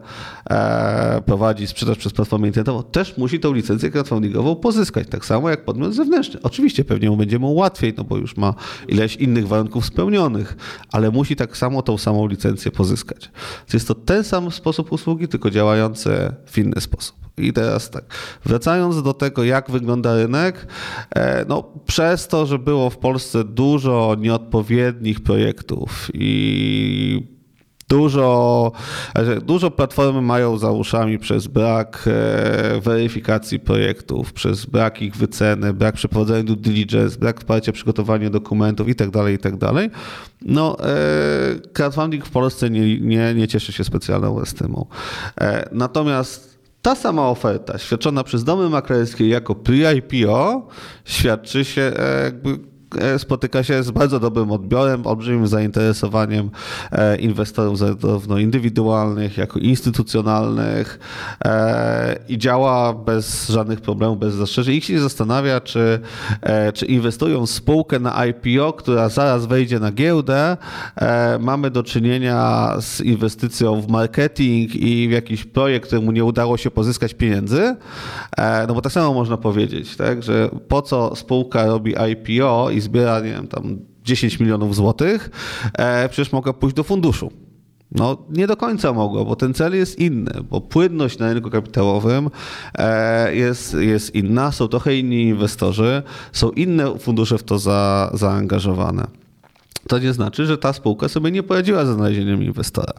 e, 0.50 1.22
prowadzić 1.26 1.70
sprzedaż 1.70 1.98
przez 1.98 2.12
platformę 2.12 2.46
internetową, 2.46 2.82
też 2.82 3.16
musi 3.16 3.40
tą 3.40 3.52
licencję 3.52 3.90
crowdfundingową 3.90 4.56
pozyskać, 4.56 5.08
tak 5.08 5.24
samo 5.24 5.50
jak 5.50 5.64
podmiot 5.64 5.94
zewnętrzny. 5.94 6.42
Oczywiście 6.42 6.84
pewnie 6.84 7.10
mu 7.10 7.16
będzie 7.16 7.38
mu 7.38 7.54
łatwiej, 7.54 7.94
no 7.96 8.04
bo 8.04 8.16
już 8.16 8.36
ma 8.36 8.54
ileś 8.88 9.16
innych 9.16 9.48
warunków 9.48 9.86
spełnionych, 9.86 10.56
ale 10.92 11.10
musi 11.10 11.36
tak 11.36 11.56
samo 11.56 11.82
tą 11.82 11.98
samą 11.98 12.26
licencję 12.26 12.70
pozyskać. 12.70 13.30
Więc 13.60 13.72
jest 13.72 13.88
to 13.88 13.94
ten 13.94 14.24
sam 14.24 14.50
sposób 14.50 14.92
usługi, 14.92 15.28
tylko 15.28 15.50
działający 15.50 16.32
w 16.46 16.58
inny 16.58 16.80
sposób. 16.80 17.29
I 17.40 17.52
teraz 17.52 17.90
tak, 17.90 18.04
wracając 18.44 19.02
do 19.02 19.14
tego, 19.14 19.44
jak 19.44 19.70
wygląda 19.70 20.16
rynek, 20.16 20.66
e, 21.14 21.44
no 21.48 21.64
przez 21.86 22.28
to, 22.28 22.46
że 22.46 22.58
było 22.58 22.90
w 22.90 22.98
Polsce 22.98 23.44
dużo 23.44 24.16
nieodpowiednich 24.18 25.20
projektów 25.20 26.10
i 26.14 27.40
Dużo, 27.90 28.72
dużo 29.42 29.70
platformy 29.70 30.22
mają 30.22 30.58
za 30.58 30.70
uszami 30.70 31.18
przez 31.18 31.46
brak 31.46 32.04
e, 32.06 32.80
weryfikacji 32.80 33.60
projektów, 33.60 34.32
przez 34.32 34.66
brak 34.66 35.02
ich 35.02 35.16
wyceny, 35.16 35.72
brak 35.72 35.94
przeprowadzenia 35.94 36.42
due 36.42 36.56
diligence, 36.56 37.18
brak 37.18 37.38
wsparcia 37.38 37.72
przygotowania 37.72 38.30
dokumentów 38.30 38.88
itd., 38.88 39.12
tak 39.12 39.30
itd. 39.30 39.58
Tak 39.58 39.90
no, 40.42 40.76
e, 40.80 40.94
crowdfunding 41.72 42.26
w 42.26 42.30
Polsce 42.30 42.70
nie, 42.70 43.00
nie, 43.00 43.34
nie 43.34 43.48
cieszy 43.48 43.72
się 43.72 43.84
specjalną 43.84 44.40
estymą. 44.40 44.86
Natomiast 45.72 46.49
ta 46.82 46.94
sama 46.94 47.28
oferta 47.28 47.78
świadczona 47.78 48.24
przez 48.24 48.44
domy 48.44 48.68
maklerskie 48.68 49.28
jako 49.28 49.54
pre-IPO 49.54 50.66
świadczy 51.04 51.64
się 51.64 51.92
e, 51.96 52.24
jakby 52.24 52.69
spotyka 53.18 53.62
się 53.62 53.82
z 53.82 53.90
bardzo 53.90 54.20
dobrym 54.20 54.52
odbiorem, 54.52 55.06
olbrzymim 55.06 55.46
zainteresowaniem 55.46 56.50
e, 56.92 57.16
inwestorów 57.16 57.78
zarówno 57.78 58.38
indywidualnych, 58.38 59.36
jak 59.36 59.56
i 59.56 59.66
instytucjonalnych 59.66 60.98
e, 61.44 62.16
i 62.28 62.38
działa 62.38 62.92
bez 62.92 63.48
żadnych 63.48 63.80
problemów, 63.80 64.18
bez 64.18 64.34
zastrzeżeń. 64.34 64.74
Ich 64.74 64.84
się 64.84 65.00
zastanawia, 65.00 65.60
czy, 65.60 66.00
czy 66.74 66.86
inwestują 66.86 67.46
w 67.46 67.50
spółkę 67.50 67.98
na 67.98 68.26
IPO, 68.26 68.72
która 68.72 69.08
zaraz 69.08 69.46
wejdzie 69.46 69.78
na 69.78 69.92
giełdę. 69.92 70.56
Mamy 71.40 71.70
do 71.70 71.82
czynienia 71.82 72.74
z 72.80 73.00
inwestycją 73.00 73.80
w 73.80 73.88
marketing 73.88 74.76
i 74.76 75.08
w 75.08 75.10
jakiś 75.10 75.44
projekt, 75.44 75.86
któremu 75.86 76.12
nie 76.12 76.24
udało 76.24 76.56
się 76.56 76.70
pozyskać 76.70 77.14
pieniędzy. 77.14 77.76
No 78.68 78.74
bo 78.74 78.82
tak 78.82 78.92
samo 78.92 79.14
można 79.14 79.36
powiedzieć, 79.36 79.96
tak, 79.96 80.22
że 80.22 80.50
po 80.68 80.82
co 80.82 81.16
spółka 81.16 81.66
robi 81.66 81.94
IPO 82.12 82.70
i 82.70 82.79
zbiera, 82.80 83.20
nie 83.20 83.30
wiem, 83.30 83.46
tam 83.46 83.78
10 84.04 84.40
milionów 84.40 84.76
złotych, 84.76 85.30
e, 85.78 86.08
przecież 86.08 86.32
mogła 86.32 86.52
pójść 86.52 86.76
do 86.76 86.84
funduszu. 86.84 87.30
No, 87.92 88.16
nie 88.30 88.46
do 88.46 88.56
końca 88.56 88.92
mogło, 88.92 89.24
bo 89.24 89.36
ten 89.36 89.54
cel 89.54 89.74
jest 89.74 89.98
inny, 89.98 90.32
bo 90.50 90.60
płynność 90.60 91.18
na 91.18 91.32
rynku 91.32 91.50
kapitałowym 91.50 92.30
e, 92.78 93.34
jest, 93.34 93.74
jest 93.74 94.14
inna, 94.14 94.52
są 94.52 94.68
trochę 94.68 94.96
inni 94.96 95.22
inwestorzy, 95.22 96.02
są 96.32 96.50
inne 96.50 96.98
fundusze 96.98 97.38
w 97.38 97.42
to 97.42 97.58
za, 97.58 98.10
zaangażowane. 98.14 99.06
To 99.88 99.98
nie 99.98 100.12
znaczy, 100.12 100.46
że 100.46 100.58
ta 100.58 100.72
spółka 100.72 101.08
sobie 101.08 101.30
nie 101.30 101.42
poradziła 101.42 101.84
ze 101.84 101.94
znalezieniem 101.94 102.42
inwestora. 102.42 102.92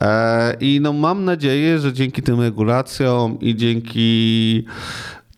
E, 0.00 0.56
I 0.60 0.80
no 0.82 0.92
mam 0.92 1.24
nadzieję, 1.24 1.78
że 1.78 1.92
dzięki 1.92 2.22
tym 2.22 2.40
regulacjom 2.40 3.40
i 3.40 3.56
dzięki 3.56 4.64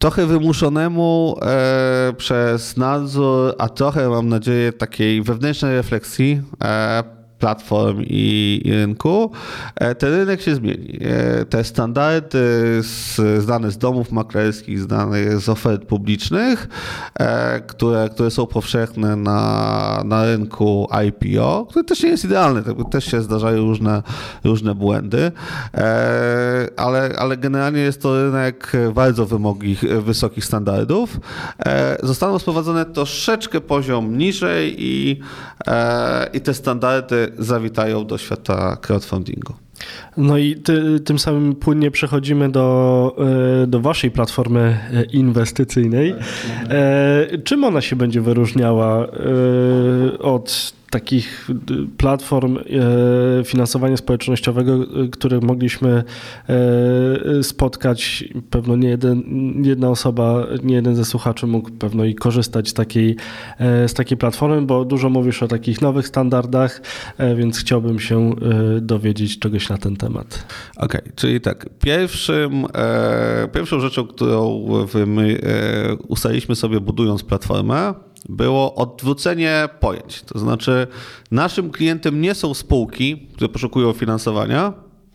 trochę 0.03 0.27
wymuszonemu 0.27 1.37
e, 1.43 2.12
przez 2.17 2.77
nadzór, 2.77 3.55
a 3.59 3.69
trochę 3.69 4.09
mam 4.09 4.29
nadzieję 4.29 4.73
takiej 4.73 5.23
wewnętrznej 5.23 5.77
refleksji 5.77 6.43
e, 6.65 7.03
platform 7.42 8.02
i, 8.07 8.61
i 8.64 8.72
rynku, 8.72 9.31
e, 9.74 9.94
ten 9.94 10.14
rynek 10.14 10.42
się 10.42 10.55
zmieni. 10.55 10.98
E, 11.00 11.44
te 11.44 11.64
standardy 11.64 12.38
z, 12.83 13.20
znane 13.42 13.70
z 13.70 13.78
domów 13.78 14.12
maklerskich, 14.12 14.81
znane 14.81 15.40
z 15.40 15.48
ofert 15.48 15.85
publicznych, 15.85 16.68
e, 17.18 17.61
które, 17.61 18.09
które 18.12 18.31
są 18.31 18.46
powszechne 18.46 19.16
na, 19.16 20.02
na 20.05 20.24
rynku 20.24 20.88
IPO, 21.07 21.66
który 21.70 21.85
też 21.85 22.02
nie 22.02 22.09
jest 22.09 22.24
idealny, 22.24 22.62
też 22.90 23.05
się 23.05 23.22
zdarzają 23.22 23.61
różne, 23.61 24.02
różne 24.44 24.74
błędy, 24.74 25.33
ale, 26.76 27.11
ale 27.18 27.37
generalnie 27.37 27.81
jest 27.81 28.02
to 28.02 28.24
rynek 28.24 28.72
bardzo 28.94 29.26
wymogich, 29.26 29.81
wysokich 29.81 30.44
standardów. 30.44 31.20
Zostaną 32.02 32.38
sprowadzone 32.38 32.85
troszeczkę 32.85 33.61
poziom 33.61 34.18
niżej 34.18 34.74
i, 34.78 35.20
i 36.33 36.40
te 36.40 36.55
standardy 36.55 37.32
zawitają 37.38 38.07
do 38.07 38.18
świata 38.18 38.77
crowdfundingu. 38.77 39.55
No 40.16 40.38
i 40.38 40.57
ty, 40.57 41.01
tym 41.01 41.18
samym 41.18 41.55
płynnie 41.55 41.90
przechodzimy 41.90 42.49
do, 42.49 43.16
e, 43.62 43.66
do 43.66 43.81
waszej 43.81 44.11
platformy 44.11 44.79
e, 44.92 45.03
inwestycyjnej. 45.05 46.14
E, 46.68 47.38
czym 47.45 47.64
ona 47.64 47.81
się 47.81 47.97
będzie 47.97 48.21
wyróżniała 48.21 49.07
od 50.18 50.73
takich 50.92 51.48
platform 51.96 52.59
finansowania 53.44 53.96
społecznościowego, 53.96 54.87
które 55.12 55.40
mogliśmy 55.40 56.05
spotkać. 57.42 58.24
Pewno 58.50 58.76
nie, 58.76 58.88
jeden, 58.88 59.22
nie 59.62 59.68
jedna 59.68 59.88
osoba, 59.88 60.46
nie 60.62 60.74
jeden 60.74 60.94
ze 60.96 61.05
słuchaczy 61.05 61.46
mógł 61.46 61.70
pewno 61.70 62.05
i 62.05 62.14
korzystać 62.14 62.68
z 62.68 62.74
takiej, 62.74 63.16
z 63.87 63.94
takiej 63.94 64.18
platformy, 64.18 64.62
bo 64.62 64.85
dużo 64.85 65.11
mówisz 65.11 65.42
o 65.42 65.48
takich 65.48 65.83
nowych 65.83 66.09
standardach, 66.09 66.81
więc 67.37 67.59
chciałbym 67.59 68.00
się 68.00 68.35
dowiedzieć 68.81 69.38
czegoś 69.38 69.68
na 69.68 69.78
ten 69.78 69.96
temat. 69.96 70.46
Okej, 70.76 71.00
okay, 71.00 71.12
czyli 71.16 71.40
tak, 71.40 71.68
pierwszym, 71.81 72.66
e, 72.74 73.48
pierwszą 73.52 73.81
rzeczą, 73.81 74.07
którą 74.07 74.66
my 75.07 75.40
e, 75.42 75.94
ustaliliśmy 75.94 76.57
sobie 76.57 76.81
budując 76.81 77.22
platformę, 77.22 77.94
było 78.28 78.74
odwrócenie 78.74 79.68
pojęć. 79.80 80.22
To 80.22 80.38
znaczy, 80.38 80.87
naszym 81.30 81.70
klientem 81.70 82.20
nie 82.20 82.35
są 82.35 82.54
spółki, 82.54 83.28
które 83.35 83.48
poszukują 83.48 83.92
finansowania. 83.92 84.72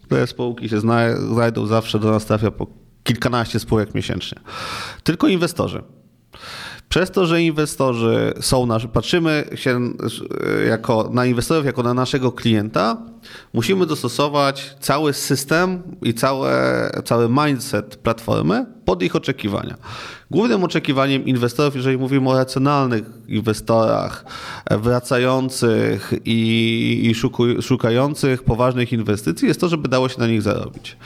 Te 0.07 0.27
spółki 0.27 0.69
się 0.69 0.79
znajdą 0.79 1.65
zawsze, 1.65 1.99
do 1.99 2.11
nas 2.11 2.25
trafia 2.25 2.51
po 2.51 2.67
kilkanaście 3.03 3.59
spółek 3.59 3.95
miesięcznie. 3.95 4.39
Tylko 5.03 5.27
inwestorzy. 5.27 5.83
Przez 6.89 7.11
to, 7.11 7.25
że 7.25 7.41
inwestorzy 7.41 8.33
są 8.41 8.65
nasz, 8.65 8.87
patrzymy 8.87 9.43
się 9.55 9.79
e, 10.61 10.65
jako, 10.65 11.09
na 11.13 11.25
inwestorów 11.25 11.65
jako 11.65 11.83
na 11.83 11.93
naszego 11.93 12.31
klienta, 12.31 12.97
musimy 13.53 13.85
dostosować 13.85 14.75
cały 14.79 15.13
system 15.13 15.83
i 16.01 16.13
całe, 16.13 16.89
cały 17.05 17.29
mindset 17.29 17.95
platformy 17.95 18.65
pod 18.85 19.03
ich 19.03 19.15
oczekiwania. 19.15 19.77
Głównym 20.31 20.63
oczekiwaniem 20.63 21.25
inwestorów, 21.25 21.75
jeżeli 21.75 21.97
mówimy 21.97 22.29
o 22.29 22.37
racjonalnych 22.37 23.03
inwestorach, 23.27 24.25
e, 24.65 24.77
wracających 24.77 26.13
i, 26.25 27.11
i 27.11 27.15
szukających 27.61 28.43
poważnych 28.43 28.93
inwestycji, 28.93 29.47
jest 29.47 29.59
to, 29.59 29.69
żeby 29.69 29.89
dało 29.89 30.09
się 30.09 30.19
na 30.19 30.27
nich 30.27 30.41
zarobić. 30.41 30.97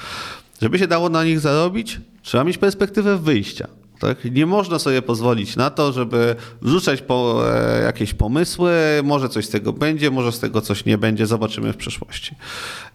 Żeby 0.61 0.79
się 0.79 0.87
dało 0.87 1.09
na 1.09 1.23
nich 1.23 1.39
zarobić, 1.39 2.01
trzeba 2.21 2.43
mieć 2.43 2.57
perspektywę 2.57 3.17
wyjścia. 3.17 3.67
Tak? 4.01 4.25
Nie 4.31 4.45
można 4.45 4.79
sobie 4.79 5.01
pozwolić 5.01 5.55
na 5.55 5.69
to, 5.69 5.91
żeby 5.91 6.35
wrzucać 6.61 7.01
po, 7.01 7.43
e, 7.53 7.83
jakieś 7.83 8.13
pomysły, 8.13 8.73
może 9.03 9.29
coś 9.29 9.45
z 9.45 9.49
tego 9.49 9.73
będzie, 9.73 10.11
może 10.11 10.31
z 10.31 10.39
tego 10.39 10.61
coś 10.61 10.85
nie 10.85 10.97
będzie, 10.97 11.25
zobaczymy 11.25 11.73
w 11.73 11.77
przyszłości. 11.77 12.35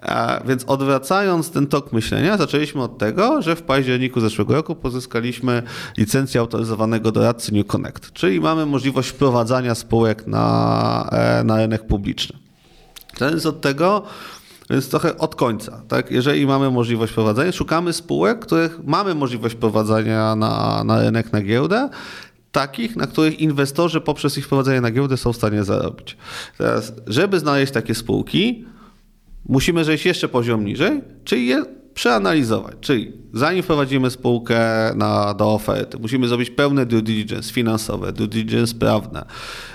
A, 0.02 0.40
więc 0.46 0.64
odwracając 0.64 1.50
ten 1.50 1.66
tok 1.66 1.92
myślenia, 1.92 2.36
zaczęliśmy 2.36 2.82
od 2.82 2.98
tego, 2.98 3.42
że 3.42 3.56
w 3.56 3.62
październiku 3.62 4.20
zeszłego 4.20 4.54
roku 4.54 4.74
pozyskaliśmy 4.74 5.62
licencję 5.98 6.40
autoryzowanego 6.40 7.12
doradcy 7.12 7.54
New 7.54 7.66
Connect, 7.66 8.12
czyli 8.12 8.40
mamy 8.40 8.66
możliwość 8.66 9.08
wprowadzania 9.08 9.74
spółek 9.74 10.26
na, 10.26 11.08
e, 11.12 11.44
na 11.44 11.56
rynek 11.56 11.86
publiczny. 11.86 12.38
Więc 13.20 13.46
od 13.46 13.60
tego 13.60 14.02
więc 14.70 14.88
trochę 14.88 15.18
od 15.18 15.35
końca. 15.35 15.83
Tak? 15.88 16.11
Jeżeli 16.11 16.46
mamy 16.46 16.70
możliwość 16.70 17.12
prowadzenia, 17.12 17.52
szukamy 17.52 17.92
spółek, 17.92 18.38
których 18.38 18.85
mamy 18.85 19.14
możliwość 19.14 19.55
prowadzenia 19.55 20.37
na, 20.37 20.85
na 20.85 21.02
rynek, 21.02 21.33
na 21.33 21.42
giełdę, 21.42 21.88
takich, 22.52 22.96
na 22.96 23.07
których 23.07 23.40
inwestorzy 23.40 24.00
poprzez 24.00 24.38
ich 24.38 24.44
wprowadzenie 24.44 24.81
na 24.81 24.90
giełdę 24.90 25.16
są 25.16 25.33
w 25.33 25.37
stanie 25.37 25.64
zarobić. 25.64 26.16
Teraz, 26.59 26.92
żeby 27.07 27.38
znaleźć 27.38 27.72
takie 27.72 27.94
spółki, 27.94 28.64
musimy 29.48 29.85
zejść 29.85 30.07
jeszcze 30.07 30.29
poziom 30.29 30.64
niżej, 30.64 31.02
czyli 31.24 31.46
je 31.46 31.64
przeanalizować. 31.96 32.74
Czyli 32.80 33.12
zanim 33.32 33.62
wprowadzimy 33.62 34.11
spółkę 34.11 34.59
na, 34.96 35.35
do 35.35 35.54
oferty, 35.54 35.98
musimy 35.98 36.28
zrobić 36.28 36.50
pełne 36.50 36.87
due 36.87 37.02
diligence 37.02 37.52
finansowe, 37.52 38.12
due 38.12 38.28
diligence 38.28 38.74
prawne, 38.74 39.24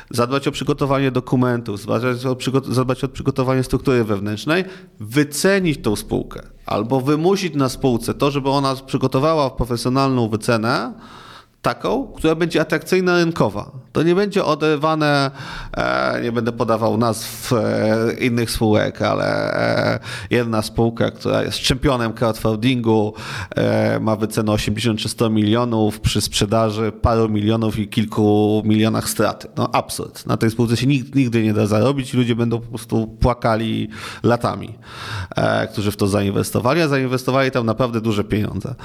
zadbać 0.10 0.48
o 0.48 0.52
przygotowanie 0.52 1.12
dokumentów, 1.12 1.80
zadbać 1.80 2.26
o, 2.26 2.38
zadbać 2.74 3.04
o 3.04 3.08
przygotowanie 3.08 3.64
struktury 3.64 4.04
wewnętrznej, 4.04 4.64
wycenić 5.00 5.82
tą 5.82 5.96
spółkę 5.96 6.42
albo 6.66 7.02
wymusić 7.02 7.56
na 7.56 7.70
spółce 7.70 8.14
to, 8.14 8.32
żeby 8.32 8.50
ona 8.50 8.76
przygotowała 8.76 9.50
profesjonalną 9.50 10.30
wycenę, 10.30 10.94
taką, 11.62 12.08
która 12.16 12.36
będzie 12.36 12.62
atrakcyjna 12.62 13.18
rynkowa. 13.18 13.72
To 13.92 14.04
nie 14.04 14.16
będzie 14.16 14.46
oderwane, 14.46 15.32
e, 15.78 16.22
nie 16.24 16.32
będę 16.32 16.52
podawał 16.52 16.98
nazw 16.98 17.54
e, 17.54 18.14
innych 18.20 18.52
spółek, 18.52 19.02
ale 19.02 19.54
e, 19.96 20.00
jedna 20.30 20.62
spółka, 20.62 21.12
która 21.12 21.44
jest 21.44 21.60
czempionem 21.60 22.14
crowdfundingu, 22.14 23.14
ma 24.02 24.16
wycenę 24.16 24.52
80 24.52 25.00
czy 25.00 25.10
100 25.10 25.30
milionów 25.30 26.00
przy 26.00 26.22
sprzedaży 26.22 26.92
paru 26.92 27.30
milionów 27.30 27.80
i 27.80 27.88
kilku 27.88 28.62
milionach 28.66 29.10
straty. 29.10 29.48
No 29.58 29.70
absurd. 29.72 30.26
Na 30.26 30.38
tej 30.38 30.52
spółce 30.52 30.78
się 30.78 30.88
nigdy, 30.88 31.20
nigdy 31.20 31.44
nie 31.44 31.54
da 31.54 31.68
zarobić 31.68 32.14
ludzie 32.14 32.36
będą 32.36 32.60
po 32.60 32.68
prostu 32.68 33.08
płakali 33.08 33.90
latami, 34.24 34.78
którzy 35.72 35.92
w 35.92 35.98
to 35.98 36.08
zainwestowali, 36.08 36.82
a 36.82 36.88
zainwestowali 36.88 37.52
tam 37.52 37.66
naprawdę 37.66 38.02
duże 38.02 38.24
pieniądze. 38.24 38.76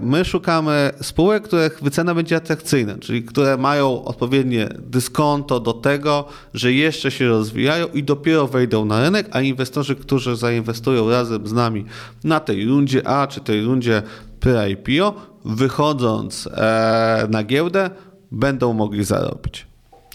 My 0.00 0.24
szukamy 0.24 0.90
spółek, 1.02 1.42
których 1.42 1.82
wycena 1.82 2.14
będzie 2.14 2.36
atrakcyjna, 2.36 2.94
czyli 3.00 3.22
które 3.22 3.45
mają 3.58 4.04
odpowiednie 4.04 4.68
dyskonto 4.78 5.60
do 5.60 5.72
tego, 5.72 6.24
że 6.54 6.72
jeszcze 6.72 7.10
się 7.10 7.28
rozwijają 7.28 7.86
i 7.86 8.02
dopiero 8.02 8.46
wejdą 8.46 8.84
na 8.84 9.02
rynek, 9.02 9.28
a 9.30 9.40
inwestorzy, 9.40 9.96
którzy 9.96 10.36
zainwestują 10.36 11.10
razem 11.10 11.46
z 11.46 11.52
nami 11.52 11.84
na 12.24 12.40
tej 12.40 12.64
rundzie 12.64 13.08
A 13.08 13.26
czy 13.26 13.40
tej 13.40 13.64
rundzie 13.64 14.02
pre-IPO, 14.40 15.12
wychodząc 15.44 16.48
e, 16.52 17.26
na 17.30 17.44
giełdę, 17.44 17.90
będą 18.32 18.72
mogli 18.72 19.04
zarobić. 19.04 19.66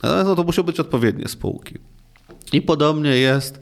Natomiast 0.03 0.35
to 0.35 0.43
muszą 0.43 0.63
być 0.63 0.79
odpowiednie 0.79 1.27
spółki. 1.27 1.75
I 2.53 2.61
podobnie 2.61 3.09
jest 3.09 3.59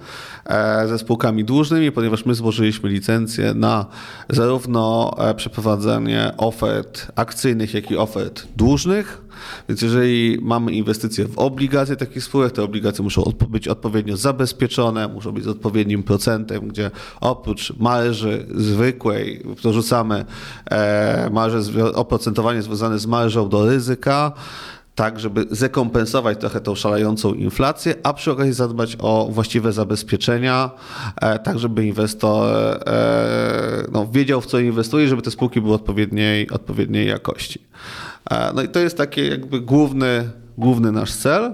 ze 0.87 0.99
spółkami 0.99 1.43
dłużnymi, 1.43 1.91
ponieważ 1.91 2.25
my 2.25 2.35
złożyliśmy 2.35 2.89
licencję 2.89 3.53
na 3.53 3.85
zarówno 4.29 5.15
e, 5.17 5.33
przeprowadzenie 5.35 6.31
ofert 6.37 7.11
akcyjnych, 7.15 7.73
jak 7.73 7.91
i 7.91 7.97
ofert 7.97 8.47
dłużnych. 8.55 9.21
Więc 9.69 9.81
jeżeli 9.81 10.37
mamy 10.41 10.71
inwestycje 10.71 11.25
w 11.25 11.37
obligacje 11.37 11.95
takich 11.95 12.23
spółek, 12.23 12.53
te 12.53 12.63
obligacje 12.63 13.03
muszą 13.03 13.33
być 13.49 13.67
odpowiednio 13.67 14.17
zabezpieczone, 14.17 15.07
muszą 15.07 15.31
być 15.31 15.43
z 15.43 15.47
odpowiednim 15.47 16.03
procentem, 16.03 16.67
gdzie 16.67 16.91
oprócz 17.21 17.73
marży 17.77 18.45
zwykłej 18.55 19.45
dorzucamy 19.63 20.25
e, 20.71 21.29
marże, 21.33 21.93
oprocentowanie 21.93 22.61
związane 22.61 22.99
z 22.99 23.05
marżą 23.05 23.49
do 23.49 23.65
ryzyka, 23.65 24.31
tak, 24.99 25.19
żeby 25.19 25.45
zrekompensować 25.51 26.39
trochę 26.39 26.61
tą 26.61 26.75
szalejącą 26.75 27.33
inflację, 27.33 27.95
a 28.03 28.13
przy 28.13 28.31
okazji 28.31 28.53
zadbać 28.53 28.97
o 28.99 29.27
właściwe 29.31 29.73
zabezpieczenia, 29.73 30.71
e, 31.21 31.39
tak 31.39 31.59
żeby 31.59 31.85
inwestor 31.85 32.53
e, 32.87 33.83
no, 33.91 34.07
wiedział 34.07 34.41
w 34.41 34.45
co 34.45 34.59
inwestuje, 34.59 35.07
żeby 35.07 35.21
te 35.21 35.31
spółki 35.31 35.61
były 35.61 35.73
odpowiedniej, 35.73 36.49
odpowiedniej 36.49 37.07
jakości. 37.07 37.61
E, 38.31 38.51
no 38.55 38.61
i 38.61 38.67
to 38.67 38.79
jest 38.79 38.97
taki 38.97 39.29
jakby 39.29 39.61
główny, 39.61 40.29
główny 40.57 40.91
nasz 40.91 41.13
cel. 41.13 41.53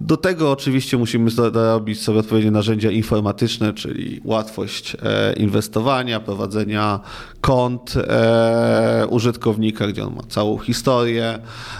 Do 0.00 0.16
tego 0.16 0.50
oczywiście 0.50 0.98
musimy 0.98 1.30
dorobić 1.30 2.02
sobie 2.02 2.18
odpowiednie 2.18 2.50
narzędzia 2.50 2.90
informatyczne, 2.90 3.72
czyli 3.72 4.20
łatwość 4.24 4.96
e, 5.02 5.32
inwestowania, 5.32 6.20
prowadzenia 6.20 7.00
kont 7.40 7.94
e, 7.96 9.06
użytkownika, 9.10 9.86
gdzie 9.86 10.04
on 10.04 10.14
ma 10.14 10.22
całą 10.22 10.58
historię 10.58 11.38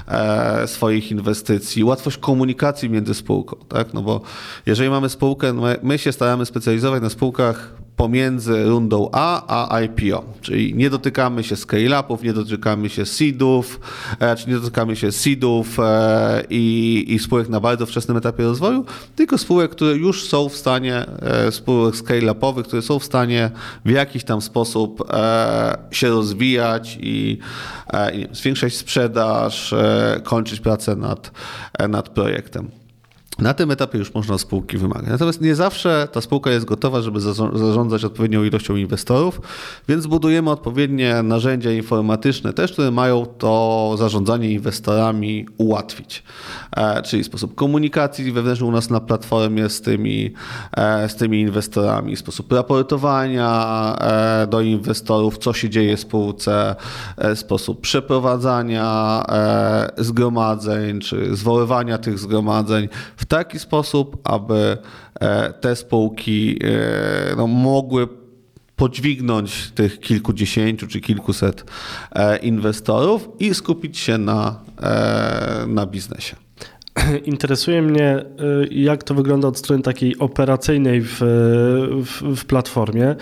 e, 0.09 0.66
swoich 0.66 1.11
inwestycji, 1.11 1.85
łatwość 1.85 2.16
komunikacji 2.16 2.90
między 2.90 3.14
spółką, 3.14 3.56
tak? 3.68 3.94
No 3.94 4.02
bo 4.02 4.20
jeżeli 4.66 4.90
mamy 4.90 5.09
spółkę, 5.09 5.52
my 5.83 5.98
się 5.98 6.12
staramy 6.12 6.46
specjalizować 6.46 7.02
na 7.02 7.11
spółkach 7.11 7.74
pomiędzy 8.00 8.64
rundą 8.64 9.08
A 9.12 9.68
a 9.68 9.80
IPO, 9.80 10.24
czyli 10.40 10.74
nie 10.74 10.90
dotykamy 10.90 11.44
się 11.44 11.56
scale-upów, 11.56 12.22
nie 12.22 12.32
dotykamy 12.32 12.88
się 12.88 13.06
seedów, 13.06 13.80
e, 14.20 14.36
czy 14.36 14.48
nie 14.48 14.54
dotykamy 14.54 14.96
się 14.96 15.12
seedów 15.12 15.78
e, 15.80 16.42
i, 16.50 17.04
i 17.08 17.18
spółek 17.18 17.48
na 17.48 17.60
bardzo 17.60 17.86
wczesnym 17.86 18.16
etapie 18.16 18.42
rozwoju, 18.44 18.84
tylko 19.16 19.38
spółek, 19.38 19.70
które 19.70 19.96
już 19.96 20.28
są 20.28 20.48
w 20.48 20.56
stanie, 20.56 21.06
e, 21.22 21.52
spółek 21.52 21.94
scale-upowych, 21.96 22.62
które 22.62 22.82
są 22.82 22.98
w 22.98 23.04
stanie 23.04 23.50
w 23.84 23.90
jakiś 23.90 24.24
tam 24.24 24.40
sposób 24.40 25.04
się 25.90 26.08
rozwijać 26.08 26.98
i, 27.00 27.38
i 28.14 28.26
zwiększać 28.32 28.76
sprzedaż, 28.76 29.74
kończyć 30.24 30.60
pracę 30.60 30.96
nad, 30.96 31.30
nad 31.88 32.08
projektem. 32.08 32.79
Na 33.40 33.55
tym 33.55 33.70
etapie 33.70 33.98
już 33.98 34.14
można 34.14 34.38
spółki 34.38 34.79
wymagać. 34.79 35.09
Natomiast 35.09 35.40
nie 35.40 35.55
zawsze 35.55 36.09
ta 36.12 36.20
spółka 36.20 36.50
jest 36.50 36.66
gotowa, 36.66 37.03
żeby 37.03 37.20
zarządzać 37.20 38.05
odpowiednią 38.05 38.44
ilością 38.44 38.76
inwestorów, 38.76 39.40
więc 39.88 40.07
budujemy 40.07 40.50
odpowiednie 40.50 41.22
narzędzia 41.22 41.72
informatyczne 41.72 42.53
też, 42.53 42.72
które 42.72 42.90
mają 42.90 43.26
to 43.26 43.94
zarządzanie 43.98 44.53
inwestorami 44.53 45.46
ułatwić. 45.57 46.22
E, 46.76 47.03
czyli 47.03 47.24
sposób 47.24 47.55
komunikacji 47.55 48.33
wewnętrznej 48.33 48.68
u 48.68 48.72
nas 48.72 48.90
na 48.90 49.00
platformie 49.00 49.68
z 49.68 49.81
tymi, 49.81 50.35
e, 50.76 51.09
z 51.09 51.16
tymi 51.16 51.40
inwestorami, 51.40 52.16
sposób 52.16 52.53
raportowania 52.53 53.96
e, 54.00 54.46
do 54.46 54.61
inwestorów, 54.61 55.38
co 55.38 55.53
się 55.53 55.70
dzieje 55.70 55.96
w 55.96 56.00
spółce, 56.00 56.76
sposób 57.35 57.81
przeprowadzania 57.81 59.24
zgromadzeń, 59.98 61.00
czy 61.00 61.37
zwoływania 61.37 61.98
tych 61.98 62.18
zgromadzeń 62.18 62.88
w 63.16 63.26
taki 63.30 63.58
sposób, 63.58 64.18
aby 64.24 64.78
te 65.60 65.76
spółki 65.76 66.58
no, 67.36 67.46
mogły 67.46 68.08
podźwignąć 68.76 69.70
tych 69.70 70.00
kilkudziesięciu 70.00 70.86
czy 70.86 71.00
kilkuset 71.00 71.64
inwestorów 72.42 73.28
i 73.38 73.54
skupić 73.54 73.98
się 73.98 74.18
na, 74.18 74.60
na 75.66 75.86
biznesie. 75.86 76.36
Interesuje 77.24 77.82
mnie, 77.82 78.18
y, 78.18 78.68
jak 78.70 79.04
to 79.04 79.14
wygląda 79.14 79.48
od 79.48 79.58
strony 79.58 79.82
takiej 79.82 80.18
operacyjnej 80.18 81.00
w, 81.00 81.18
w, 82.04 82.36
w, 82.36 82.44
platformie, 82.44 83.16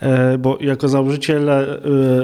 e, 0.00 0.38
bo 0.38 0.58
jako 0.60 0.88
założyciel, 0.88 1.50
e, 1.50 1.66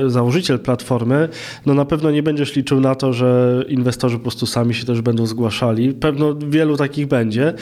założyciel 0.07 0.59
platformy, 0.59 1.29
no 1.66 1.75
na 1.75 1.85
pewno 1.85 2.11
nie 2.11 2.23
będziesz 2.23 2.57
liczył 2.57 2.81
na 2.81 2.94
to, 2.94 3.12
że 3.12 3.64
inwestorzy 3.68 4.16
po 4.16 4.23
prostu 4.23 4.47
sami 4.47 4.75
się 4.75 4.87
też 4.87 5.01
będą 5.01 5.27
zgłaszali. 5.27 5.92
Pewno 5.92 6.35
wielu 6.35 6.77
takich 6.77 7.07
będzie, 7.07 7.55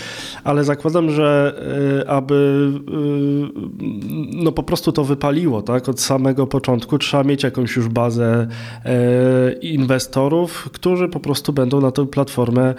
ale 0.44 0.64
zakładam, 0.64 1.10
że 1.10 1.54
e, 2.02 2.10
aby 2.10 2.70
no 4.32 4.52
po 4.52 4.62
prostu 4.62 4.92
to 4.92 5.04
wypaliło, 5.04 5.62
tak, 5.62 5.88
od 5.88 6.00
samego 6.00 6.46
początku, 6.46 6.98
trzeba 6.98 7.24
mieć 7.24 7.42
jakąś 7.42 7.76
już 7.76 7.88
bazę 7.88 8.46
inwestorów, 9.60 10.68
którzy 10.72 11.08
po 11.08 11.20
prostu 11.20 11.52
będą 11.52 11.80
na 11.80 11.90
tę 11.90 12.06
platformę 12.06 12.74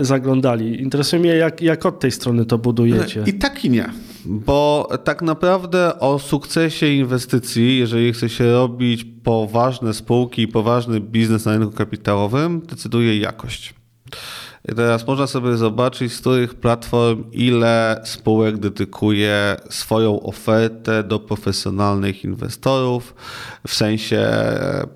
zaglądali. 0.00 0.82
Interesuje 0.82 1.20
mnie, 1.20 1.30
jak, 1.30 1.62
jak 1.62 1.86
od 1.86 2.00
tej 2.00 2.10
strony 2.10 2.44
to 2.44 2.58
budujecie. 2.58 3.24
I 3.26 3.34
tak 3.34 3.64
i 3.64 3.70
nie. 3.70 3.88
Bo 4.24 4.88
tak 5.04 5.22
naprawdę 5.22 6.00
o 6.00 6.18
sukcesie 6.18 6.86
inwestycji, 6.86 7.78
jeżeli 7.78 8.12
chce 8.12 8.28
się 8.28 8.52
robić 8.52 9.06
poważne 9.22 9.94
spółki 9.94 10.42
i 10.42 10.48
poważny 10.48 11.00
biznes 11.00 11.44
na 11.44 11.58
rynku 11.58 11.76
kapitałowym, 11.76 12.60
decyduje 12.60 13.18
jakość. 13.18 13.74
I 14.68 14.74
teraz 14.74 15.06
można 15.06 15.26
sobie 15.26 15.56
zobaczyć, 15.56 16.12
z 16.12 16.20
których 16.20 16.54
platform 16.54 17.24
ile 17.32 18.00
spółek 18.04 18.56
dedykuje 18.56 19.56
swoją 19.70 20.20
ofertę 20.20 21.02
do 21.02 21.18
profesjonalnych 21.18 22.24
inwestorów, 22.24 23.14
w 23.66 23.74
sensie 23.74 24.28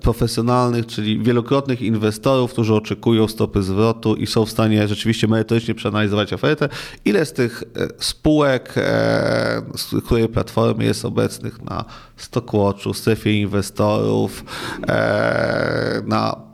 profesjonalnych, 0.01 0.85
czyli 0.85 1.23
wielokrotnych 1.23 1.81
inwestorów, 1.81 2.51
którzy 2.51 2.75
oczekują 2.75 3.27
stopy 3.27 3.63
zwrotu 3.63 4.15
i 4.15 4.27
są 4.27 4.45
w 4.45 4.49
stanie 4.49 4.87
rzeczywiście 4.87 5.27
merytorycznie 5.27 5.75
przeanalizować 5.75 6.33
ofertę. 6.33 6.69
Ile 7.05 7.25
z 7.25 7.33
tych 7.33 7.63
e, 7.75 7.87
spółek, 7.97 8.73
e, 8.77 9.61
z 9.75 10.03
której 10.05 10.29
platformy 10.29 10.83
jest 10.83 11.05
obecnych 11.05 11.61
na 11.61 11.85
Stockwatchu, 12.17 12.93
strefie 12.93 13.41
inwestorów, 13.41 14.43
e, 14.87 16.01
na 16.05 16.48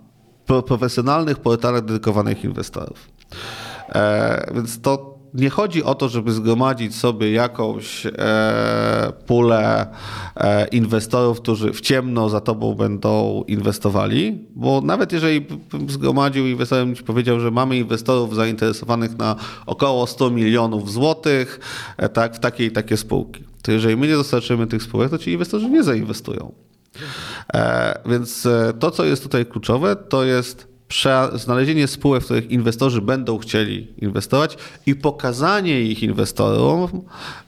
profesjonalnych 0.46 1.40
portalach 1.40 1.86
dedykowanych 1.86 2.44
inwestorów. 2.44 3.10
E, 3.90 4.52
więc 4.54 4.82
to 4.82 5.16
nie 5.36 5.50
chodzi 5.50 5.84
o 5.84 5.96
to, 5.96 6.10
żeby 6.10 6.32
zgromadzić 6.32 6.96
sobie 6.96 7.32
jakąś 7.32 8.06
e, 8.06 8.12
pulę 9.26 9.88
e, 10.36 10.68
inwestorów, 10.68 11.42
którzy 11.42 11.74
w 11.74 11.82
ciemno 11.82 12.30
za 12.30 12.42
tobą 12.42 12.76
będą 12.76 13.44
inwestowali, 13.48 14.48
bo 14.56 14.82
nawet 14.82 15.12
jeżeli 15.12 15.46
zgromadził 15.88 16.48
inwestorem 16.48 16.94
i 16.94 16.96
powiedział, 16.96 17.40
że 17.40 17.52
mamy 17.52 17.78
inwestorów 17.78 18.36
zainteresowanych 18.36 19.18
na 19.18 19.36
około 19.66 20.08
100 20.08 20.30
milionów 20.30 20.92
złotych, 20.92 21.60
e, 21.98 22.10
tak, 22.10 22.36
w 22.36 22.40
takie 22.40 22.66
i 22.66 22.72
takie 22.72 22.98
spółki, 22.98 23.44
to 23.62 23.72
jeżeli 23.72 23.98
my 23.98 24.08
nie 24.08 24.16
dostarczymy 24.16 24.68
tych 24.68 24.84
spółek, 24.84 25.10
to 25.10 25.18
ci 25.18 25.32
inwestorzy 25.32 25.70
nie 25.70 25.84
zainwestują. 25.84 26.52
E, 27.56 28.00
więc 28.06 28.46
e, 28.46 28.74
to, 28.80 28.92
co 28.92 29.06
jest 29.06 29.24
tutaj 29.24 29.46
kluczowe, 29.46 29.96
to 29.96 30.24
jest 30.24 30.76
znalezienie 31.34 31.88
spółek, 31.88 32.22
w 32.22 32.26
których 32.26 32.52
inwestorzy 32.52 33.02
będą 33.02 33.38
chcieli 33.38 33.94
inwestować 33.98 34.58
i 34.86 34.96
pokazanie 34.96 35.82
ich 35.82 36.04
inwestorom 36.04 37.02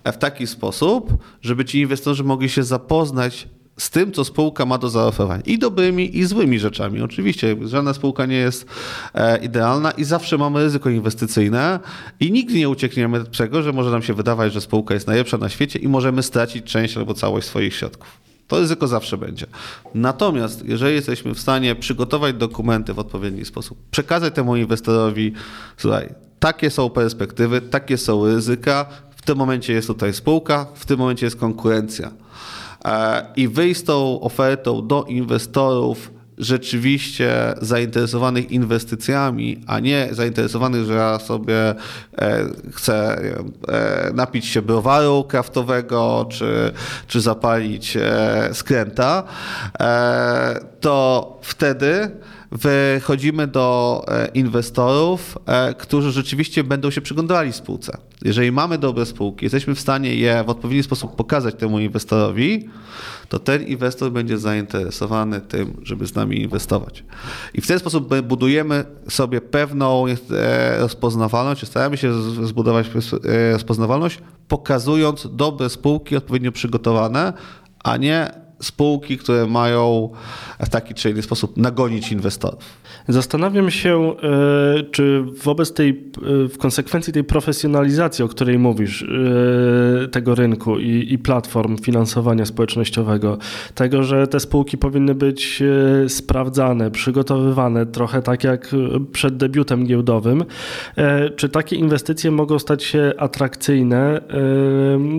w 0.05 0.17
taki 0.17 0.47
sposób, 0.47 1.13
żeby 1.41 1.65
ci 1.65 1.79
inwestorzy 1.79 2.23
mogli 2.23 2.49
się 2.49 2.63
zapoznać 2.63 3.47
z 3.79 3.89
tym, 3.89 4.11
co 4.11 4.25
spółka 4.25 4.65
ma 4.65 4.77
do 4.77 4.89
zaoferowania. 4.89 5.43
I 5.45 5.59
dobrymi, 5.59 6.17
i 6.17 6.25
złymi 6.25 6.59
rzeczami. 6.59 7.01
Oczywiście, 7.01 7.55
żadna 7.61 7.93
spółka 7.93 8.25
nie 8.25 8.35
jest 8.35 8.65
e, 9.13 9.37
idealna 9.37 9.91
i 9.91 10.03
zawsze 10.03 10.37
mamy 10.37 10.63
ryzyko 10.63 10.89
inwestycyjne 10.89 11.79
i 12.19 12.31
nigdy 12.31 12.53
nie 12.53 12.69
uciekniemy 12.69 13.17
od 13.19 13.37
tego, 13.37 13.61
że 13.61 13.73
może 13.73 13.91
nam 13.91 14.03
się 14.03 14.13
wydawać, 14.13 14.53
że 14.53 14.61
spółka 14.61 14.93
jest 14.93 15.07
najlepsza 15.07 15.37
na 15.37 15.49
świecie 15.49 15.79
i 15.79 15.87
możemy 15.87 16.23
stracić 16.23 16.65
część 16.65 16.97
albo 16.97 17.13
całość 17.13 17.47
swoich 17.47 17.75
środków. 17.75 18.26
To 18.47 18.59
ryzyko 18.59 18.87
zawsze 18.87 19.17
będzie. 19.17 19.45
Natomiast 19.93 20.65
jeżeli 20.65 20.95
jesteśmy 20.95 21.33
w 21.33 21.39
stanie 21.39 21.75
przygotować 21.75 22.35
dokumenty 22.35 22.93
w 22.93 22.99
odpowiedni 22.99 23.45
sposób, 23.45 23.77
przekazać 23.91 24.33
temu 24.33 24.55
inwestorowi, 24.55 25.33
słuchaj, 25.77 26.13
takie 26.39 26.69
są 26.69 26.89
perspektywy, 26.89 27.61
takie 27.61 27.97
są 27.97 28.25
ryzyka, 28.25 28.85
w 29.15 29.21
tym 29.21 29.37
momencie 29.37 29.73
jest 29.73 29.87
tutaj 29.87 30.13
spółka, 30.13 30.65
w 30.75 30.85
tym 30.85 30.99
momencie 30.99 31.25
jest 31.25 31.35
konkurencja. 31.35 32.11
E, 32.85 33.25
I 33.35 33.47
wyjść 33.47 33.79
z 33.79 33.83
tą 33.83 34.21
ofertą 34.21 34.87
do 34.87 35.03
inwestorów 35.03 36.16
rzeczywiście 36.37 37.53
zainteresowanych 37.61 38.51
inwestycjami, 38.51 39.63
a 39.67 39.79
nie 39.79 40.07
zainteresowanych, 40.11 40.85
że 40.85 40.93
ja 40.93 41.19
sobie 41.19 41.75
e, 42.17 42.45
chcę 42.73 43.21
e, 43.67 44.11
napić 44.13 44.45
się 44.45 44.61
browaru 44.61 45.23
kraftowego, 45.23 46.27
czy, 46.29 46.71
czy 47.07 47.21
zapalić 47.21 47.97
e, 47.97 48.49
skręta, 48.53 49.23
to 50.79 51.39
wtedy 51.41 52.11
wychodzimy 52.51 53.47
do 53.47 54.03
e, 54.07 54.27
inwestorów, 54.27 55.37
e, 55.45 55.73
którzy 55.73 56.11
rzeczywiście 56.11 56.63
będą 56.63 56.91
się 56.91 57.01
przyglądali 57.01 57.53
spółce. 57.53 57.97
Jeżeli 58.25 58.51
mamy 58.51 58.77
dobre 58.77 59.05
spółki, 59.05 59.45
jesteśmy 59.45 59.75
w 59.75 59.79
stanie 59.79 60.15
je 60.15 60.43
w 60.43 60.49
odpowiedni 60.49 60.83
sposób 60.83 61.15
pokazać 61.15 61.55
temu 61.55 61.79
inwestorowi, 61.79 62.69
to 63.29 63.39
ten 63.39 63.63
inwestor 63.63 64.11
będzie 64.11 64.37
zainteresowany 64.37 65.41
tym, 65.41 65.81
żeby 65.83 66.07
z 66.07 66.15
nami 66.15 66.41
inwestować. 66.41 67.03
I 67.53 67.61
w 67.61 67.67
ten 67.67 67.79
sposób 67.79 68.21
budujemy 68.21 68.85
sobie 69.09 69.41
pewną 69.41 70.05
e, 70.07 70.15
rozpoznawalność, 70.79 71.67
staramy 71.67 71.97
się 71.97 72.13
zbudować 72.47 72.89
rozpoznawalność, 73.51 74.19
pokazując 74.47 75.27
dobre 75.31 75.69
spółki 75.69 76.15
odpowiednio 76.15 76.51
przygotowane, 76.51 77.33
a 77.83 77.97
nie 77.97 78.46
spółki, 78.61 79.17
które 79.17 79.47
mają 79.47 80.09
w 80.59 80.69
taki 80.69 80.93
czy 80.93 81.09
inny 81.09 81.21
sposób 81.21 81.57
nagonić 81.57 82.11
inwestorów. 82.11 82.63
Zastanawiam 83.07 83.71
się, 83.71 84.15
e, 84.23 84.83
czy 84.83 85.23
wobec 85.43 85.73
tej, 85.73 85.89
e, 85.89 86.47
w 86.47 86.57
konsekwencji 86.57 87.13
tej 87.13 87.23
profesjonalizacji, 87.23 88.25
o 88.25 88.27
której 88.27 88.59
mówisz, 88.59 89.03
e, 89.03 90.07
tego 90.07 90.35
rynku 90.35 90.79
i, 90.79 91.07
i 91.13 91.17
platform 91.17 91.77
finansowania 91.77 92.45
społecznościowego, 92.45 93.37
tego, 93.75 94.03
że 94.03 94.27
te 94.27 94.39
spółki 94.39 94.77
powinny 94.77 95.15
być 95.15 95.63
sprawdzane, 96.07 96.91
przygotowywane, 96.91 97.85
trochę 97.85 98.21
tak 98.21 98.43
jak 98.43 98.75
przed 99.11 99.37
debiutem 99.37 99.85
giełdowym, 99.85 100.43
czy 101.35 101.49
takie 101.49 101.75
inwestycje 101.75 102.31
mogą 102.31 102.59
stać 102.59 102.83
się 102.83 103.13
atrakcyjne 103.17 104.21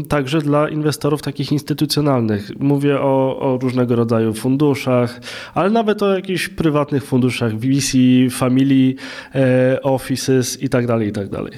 także 0.09 0.41
dla 0.41 0.69
inwestorów 0.69 1.23
takich 1.23 1.53
instytucjonalnych? 1.53 2.51
Mówię 2.59 3.01
o 3.01 3.39
o, 3.39 3.59
różnego 3.63 3.97
rodzaju 3.97 4.35
funduszach, 4.35 5.21
ale 5.55 5.71
nawet 5.71 6.03
o 6.03 6.15
jakichś 6.15 6.49
prywatnych 6.49 7.05
funduszach, 7.05 7.58
VC, 7.59 7.93
Family 8.31 8.95
e, 9.35 9.83
Offices 9.83 10.63
i 10.63 10.69
tak 10.69 10.87
dalej, 10.87 11.09
i 11.09 11.13
tak 11.13 11.29
dalej. 11.29 11.53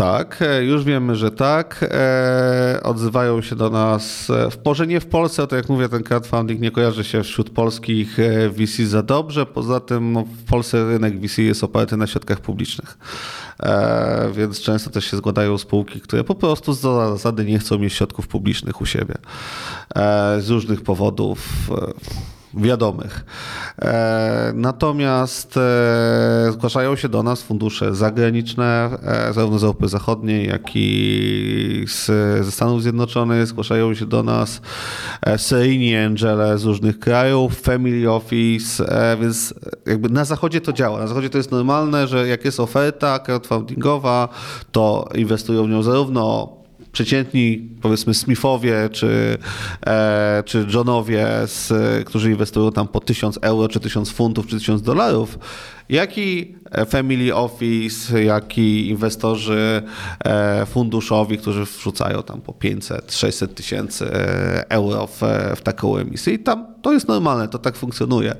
Tak, 0.00 0.42
e, 0.42 0.64
już 0.64 0.84
wiemy, 0.84 1.16
że 1.16 1.30
tak. 1.30 1.84
E, 1.90 2.80
odzywają 2.82 3.42
się 3.42 3.56
do 3.56 3.70
nas, 3.70 4.26
w, 4.50 4.64
może 4.64 4.86
nie 4.86 5.00
w 5.00 5.06
Polsce, 5.06 5.46
to 5.46 5.56
jak 5.56 5.68
mówię, 5.68 5.88
ten 5.88 6.02
crowdfunding 6.02 6.60
nie 6.60 6.70
kojarzy 6.70 7.04
się 7.04 7.22
wśród 7.22 7.50
polskich 7.50 8.16
VC 8.50 8.86
za 8.86 9.02
dobrze. 9.02 9.46
Poza 9.46 9.80
tym 9.80 10.12
no, 10.12 10.24
w 10.24 10.44
Polsce 10.44 10.88
rynek 10.88 11.20
VC 11.20 11.38
jest 11.42 11.64
oparty 11.64 11.96
na 11.96 12.06
środkach 12.06 12.40
publicznych. 12.40 12.98
Więc 14.32 14.60
często 14.60 14.90
też 14.90 15.04
się 15.10 15.16
zgładają 15.16 15.58
spółki, 15.58 16.00
które 16.00 16.24
po 16.24 16.34
prostu 16.34 16.72
z 16.72 16.80
zasady 16.80 17.44
nie 17.44 17.58
chcą 17.58 17.78
mieć 17.78 17.92
środków 17.92 18.28
publicznych 18.28 18.80
u 18.80 18.86
siebie. 18.86 19.14
Z 20.38 20.50
różnych 20.50 20.82
powodów 20.82 21.70
wiadomych. 22.54 23.24
E, 23.82 24.52
natomiast 24.54 25.56
e, 25.56 26.52
zgłaszają 26.52 26.96
się 26.96 27.08
do 27.08 27.22
nas 27.22 27.42
fundusze 27.42 27.94
zagraniczne, 27.94 28.90
e, 29.02 29.32
zarówno 29.32 29.58
z 29.58 29.64
Europy 29.64 29.88
Zachodniej, 29.88 30.48
jak 30.48 30.62
i 30.74 31.84
z, 31.88 32.06
ze 32.46 32.50
Stanów 32.50 32.82
Zjednoczonych. 32.82 33.46
Zgłaszają 33.46 33.94
się 33.94 34.06
do 34.06 34.22
nas 34.22 34.60
seryjni 35.36 35.96
angele 35.96 36.58
z 36.58 36.64
różnych 36.64 36.98
krajów, 36.98 37.60
family 37.60 38.10
office, 38.10 38.84
więc 39.20 39.54
jakby 39.86 40.08
na 40.08 40.24
zachodzie 40.24 40.60
to 40.60 40.72
działa. 40.72 40.98
Na 40.98 41.06
zachodzie 41.06 41.30
to 41.30 41.38
jest 41.38 41.50
normalne, 41.50 42.06
że 42.06 42.28
jak 42.28 42.44
jest 42.44 42.60
oferta 42.60 43.18
crowdfundingowa, 43.18 44.28
to 44.72 45.08
inwestują 45.14 45.66
w 45.66 45.68
nią 45.68 45.82
zarówno 45.82 46.59
przeciętni, 46.92 47.68
powiedzmy, 47.82 48.14
Smithowie 48.14 48.88
czy, 48.92 49.38
e, 49.86 50.42
czy 50.46 50.66
Johnowie, 50.74 51.26
z, 51.46 51.72
którzy 52.06 52.30
inwestują 52.30 52.72
tam 52.72 52.88
po 52.88 53.00
1000 53.00 53.38
euro, 53.42 53.68
czy 53.68 53.80
1000 53.80 54.10
funtów, 54.10 54.46
czy 54.46 54.58
1000 54.58 54.82
dolarów, 54.82 55.38
jak 55.90 56.18
i 56.18 56.54
family 56.88 57.34
office, 57.34 58.24
jak 58.24 58.58
i 58.58 58.88
inwestorzy 58.88 59.82
e, 60.24 60.66
funduszowi, 60.66 61.38
którzy 61.38 61.64
wrzucają 61.64 62.22
tam 62.22 62.40
po 62.40 62.52
500-600 62.52 63.48
tysięcy 63.48 64.06
e, 64.14 64.70
euro 64.70 65.06
w, 65.06 65.20
w 65.56 65.60
taką 65.62 65.96
emisję. 65.96 66.34
I 66.34 66.38
tam 66.38 66.66
to 66.82 66.92
jest 66.92 67.08
normalne, 67.08 67.48
to 67.48 67.58
tak 67.58 67.76
funkcjonuje. 67.76 68.34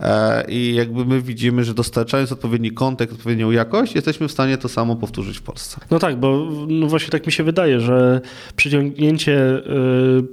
E, 0.00 0.44
I 0.48 0.74
jakby 0.74 1.04
my 1.04 1.22
widzimy, 1.22 1.64
że 1.64 1.74
dostarczając 1.74 2.32
odpowiedni 2.32 2.70
kontekst, 2.70 3.16
odpowiednią 3.16 3.50
jakość, 3.50 3.94
jesteśmy 3.94 4.28
w 4.28 4.32
stanie 4.32 4.58
to 4.58 4.68
samo 4.68 4.96
powtórzyć 4.96 5.38
w 5.38 5.42
Polsce. 5.42 5.80
No 5.90 5.98
tak, 5.98 6.20
bo 6.20 6.48
no 6.68 6.86
właśnie 6.86 7.10
tak 7.10 7.26
mi 7.26 7.32
się 7.32 7.44
wydaje, 7.44 7.80
że 7.80 8.20
przyciągnięcie 8.56 9.62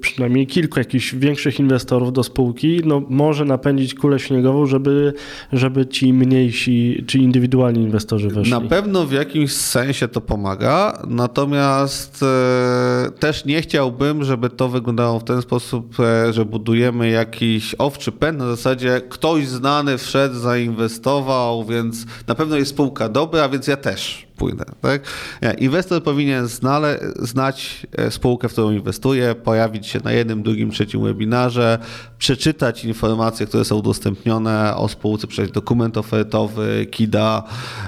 przynajmniej 0.02 0.48
kilku 0.48 0.80
jakichś 0.80 1.16
większych 1.16 1.60
inwestorów 1.60 2.14
do 2.14 2.24
spółki 2.24 2.82
no, 2.86 3.02
może 3.10 3.46
napędzić 3.46 3.94
kulę 3.94 4.20
śniegową, 4.20 4.66
żeby, 4.66 5.14
żeby 5.54 5.88
ci 5.88 6.14
mniejsi 6.14 6.59
czy 7.08 7.18
indywidualni 7.18 7.82
inwestorzy 7.82 8.30
weszli. 8.30 8.52
Na 8.52 8.62
pewno 8.62 9.06
w 9.06 9.12
jakimś 9.12 9.52
sensie 9.52 10.08
to 10.08 10.22
pomaga, 10.22 11.02
natomiast 11.08 12.24
e, 12.24 13.12
też 13.20 13.46
nie 13.46 13.62
chciałbym, 13.62 14.24
żeby 14.24 14.50
to 14.50 14.70
wyglądało 14.70 15.20
w 15.20 15.24
ten 15.24 15.42
sposób, 15.42 16.00
e, 16.00 16.34
że 16.34 16.46
budujemy 16.46 17.10
jakiś 17.10 17.76
owczy 17.78 18.12
pęd 18.12 18.40
na 18.40 18.48
zasadzie 18.48 19.02
ktoś 19.10 19.48
znany 19.48 19.98
wszedł, 19.98 20.36
zainwestował, 20.36 21.66
więc 21.66 22.06
na 22.28 22.36
pewno 22.36 22.56
jest 22.56 22.72
spółka 22.72 23.10
dobra, 23.10 23.50
więc 23.50 23.68
ja 23.68 23.78
też 23.78 24.29
pójdę. 24.40 24.66
Tak? 24.82 25.02
Nie, 25.42 25.54
inwestor 25.54 26.04
powinien 26.04 26.48
znale, 26.48 27.00
znać 27.20 27.88
e, 27.98 28.12
spółkę, 28.12 28.50
w 28.50 28.52
którą 28.52 28.72
inwestuje, 28.72 29.36
pojawić 29.36 29.88
się 29.88 30.00
na 30.04 30.12
jednym, 30.12 30.44
drugim, 30.44 30.72
trzecim 30.72 31.04
webinarze, 31.04 31.80
przeczytać 32.18 32.86
informacje, 32.86 33.46
które 33.46 33.66
są 33.66 33.76
udostępnione 33.76 34.76
o 34.76 34.88
spółce, 34.88 35.28
przejść 35.28 35.52
dokument 35.52 35.98
ofertowy, 35.98 36.88
KIDA 36.92 37.44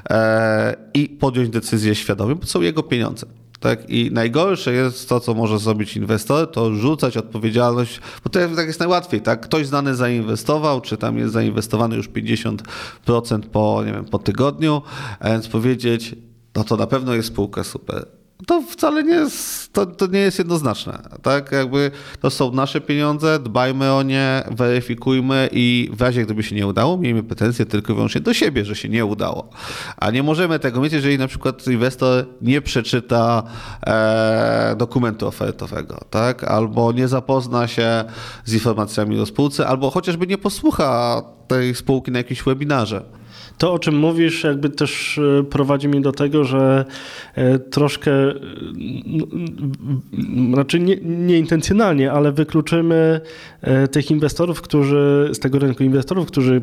e, 0.09 0.75
i 0.93 1.09
podjąć 1.09 1.49
decyzję 1.49 1.95
świadomie, 1.95 2.35
bo 2.35 2.45
są 2.45 2.61
jego 2.61 2.83
pieniądze. 2.83 3.25
Tak? 3.61 3.89
I 3.89 4.09
najgorsze 4.11 4.73
jest 4.73 5.09
to, 5.09 5.19
co 5.19 5.33
może 5.33 5.59
zrobić 5.59 5.97
inwestor, 5.97 6.51
to 6.51 6.75
rzucać 6.75 7.17
odpowiedzialność, 7.17 7.99
bo 8.23 8.29
to 8.29 8.39
tak 8.55 8.67
jest 8.67 8.79
najłatwiej, 8.79 9.21
tak? 9.21 9.41
Ktoś 9.41 9.67
znany 9.67 9.95
zainwestował, 9.95 10.81
czy 10.81 10.97
tam 10.97 11.17
jest 11.17 11.33
zainwestowany 11.33 11.95
już 11.95 12.09
50% 12.09 13.41
po, 13.51 13.83
nie 13.85 13.91
wiem, 13.91 14.05
po 14.05 14.19
tygodniu, 14.19 14.81
a 15.19 15.29
więc 15.29 15.47
powiedzieć, 15.47 16.15
no 16.55 16.63
to 16.63 16.77
na 16.77 16.87
pewno 16.87 17.13
jest 17.13 17.27
spółka 17.27 17.63
super. 17.63 18.05
To 18.47 18.61
wcale 18.61 19.03
nie 19.03 19.13
jest, 19.13 19.73
to, 19.73 19.85
to 19.85 20.07
nie 20.07 20.19
jest 20.19 20.39
jednoznaczne. 20.39 20.99
Tak? 21.21 21.51
Jakby 21.51 21.91
to 22.21 22.29
są 22.29 22.51
nasze 22.51 22.81
pieniądze, 22.81 23.39
dbajmy 23.39 23.93
o 23.93 24.03
nie, 24.03 24.43
weryfikujmy 24.51 25.49
i 25.51 25.89
w 25.93 26.01
razie 26.01 26.25
gdyby 26.25 26.43
się 26.43 26.55
nie 26.55 26.67
udało, 26.67 26.97
miejmy 26.97 27.23
pretensje 27.23 27.65
tylko 27.65 27.93
i 27.93 27.95
wyłącznie 27.95 28.21
do 28.21 28.33
siebie, 28.33 28.65
że 28.65 28.75
się 28.75 28.89
nie 28.89 29.05
udało. 29.05 29.49
A 29.97 30.11
nie 30.11 30.23
możemy 30.23 30.59
tego 30.59 30.81
mieć, 30.81 30.93
jeżeli 30.93 31.17
na 31.17 31.27
przykład 31.27 31.67
inwestor 31.67 32.25
nie 32.41 32.61
przeczyta 32.61 33.43
e, 33.87 34.75
dokumentu 34.77 35.27
ofertowego, 35.27 35.99
tak? 36.09 36.43
albo 36.43 36.91
nie 36.91 37.07
zapozna 37.07 37.67
się 37.67 38.03
z 38.45 38.53
informacjami 38.53 39.19
o 39.19 39.25
spółce, 39.25 39.67
albo 39.67 39.89
chociażby 39.89 40.27
nie 40.27 40.37
posłucha 40.37 41.21
tej 41.47 41.75
spółki 41.75 42.11
na 42.11 42.17
jakimś 42.17 42.43
webinarze. 42.43 43.20
To, 43.61 43.73
o 43.73 43.79
czym 43.79 43.95
mówisz, 43.97 44.43
jakby 44.43 44.69
też 44.69 45.17
e, 45.17 45.43
prowadzi 45.43 45.87
mnie 45.87 46.01
do 46.01 46.11
tego, 46.11 46.43
że 46.43 46.85
e, 47.35 47.59
troszkę, 47.59 48.11
znaczy 50.53 50.79
nie, 50.79 50.97
nieintencjonalnie, 51.01 52.11
ale 52.11 52.31
wykluczymy 52.31 53.21
tych 53.91 54.11
inwestorów, 54.11 54.61
którzy 54.61 55.29
z 55.33 55.39
tego 55.39 55.59
rynku 55.59 55.83
inwestorów, 55.83 56.27
którzy 56.27 56.61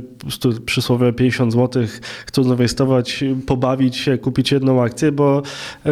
przysłowie 0.66 1.12
50 1.12 1.53
zł 1.53 1.82
chcą 2.26 2.44
zainwestować, 2.44 3.24
pobawić 3.46 3.96
się, 3.96 4.18
kupić 4.18 4.53
jedną 4.53 4.82
akcję, 4.82 5.12
bo, 5.12 5.42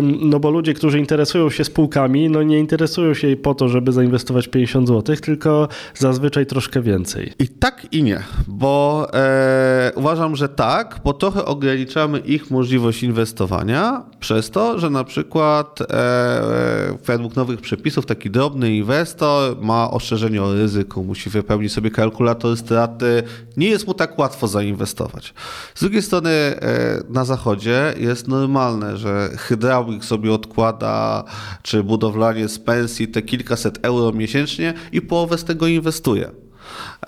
no 0.03 0.41
bo 0.41 0.51
ludzie, 0.51 0.75
którzy 0.75 0.99
interesują 0.99 1.51
się 1.51 1.65
spółkami, 1.65 2.31
no 2.31 2.43
nie 2.43 2.59
interesują 2.59 3.15
się 3.15 3.27
jej 3.27 3.37
po 3.37 3.55
to, 3.55 3.69
żeby 3.69 3.93
zainwestować 3.93 4.49
50 4.49 4.89
zł, 4.89 5.17
tylko 5.17 5.69
zazwyczaj 5.95 6.47
troszkę 6.47 6.83
więcej. 6.83 7.33
I 7.39 7.49
tak 7.49 7.87
i 7.93 8.03
nie, 8.03 8.21
bo 8.49 9.07
e, 9.15 9.93
uważam, 9.95 10.37
że 10.37 10.49
tak, 10.49 10.96
bo 11.05 11.13
trochę 11.13 11.45
ograniczamy 11.45 12.19
ich 12.19 12.51
możliwość 12.51 13.03
inwestowania 13.03 14.03
przez 14.21 14.51
to, 14.51 14.79
że 14.79 14.91
na 14.91 15.05
przykład 15.05 15.81
e, 15.81 16.99
według 17.05 17.37
nowych 17.37 17.61
przepisów 17.61 18.07
taki 18.07 18.31
drobny 18.31 18.77
inwestor 18.77 19.57
ma 19.61 19.91
ostrzeżenie 19.91 20.43
o 20.43 20.55
ryzyku, 20.55 21.05
musi 21.05 21.31
wypełnić 21.31 21.73
sobie 21.73 21.91
kalkulator 21.91 22.57
straty, 22.57 23.23
nie 23.57 23.69
jest 23.69 23.87
mu 23.87 23.95
tak 23.95 24.19
łatwo 24.19 24.49
zainwestować. 24.49 25.35
Z 25.75 25.81
drugiej 25.81 26.03
strony 26.03 26.31
e, 26.31 27.03
na 27.09 27.25
zachodzie 27.25 27.95
jest 27.99 28.29
normalne, 28.29 28.97
że 28.97 29.31
hydraulik 29.37 30.05
sobie 30.05 30.33
odkłada, 30.33 31.25
czy 31.63 31.83
budowlanie 31.83 32.49
z 32.49 32.59
pensji 32.59 33.09
te 33.09 33.23
kilkaset 33.23 33.79
euro 33.83 34.13
miesięcznie 34.13 34.75
i 34.93 35.01
połowę 35.03 35.39
z 35.39 35.45
tego 35.45 35.67
inwestuje. 35.67 36.46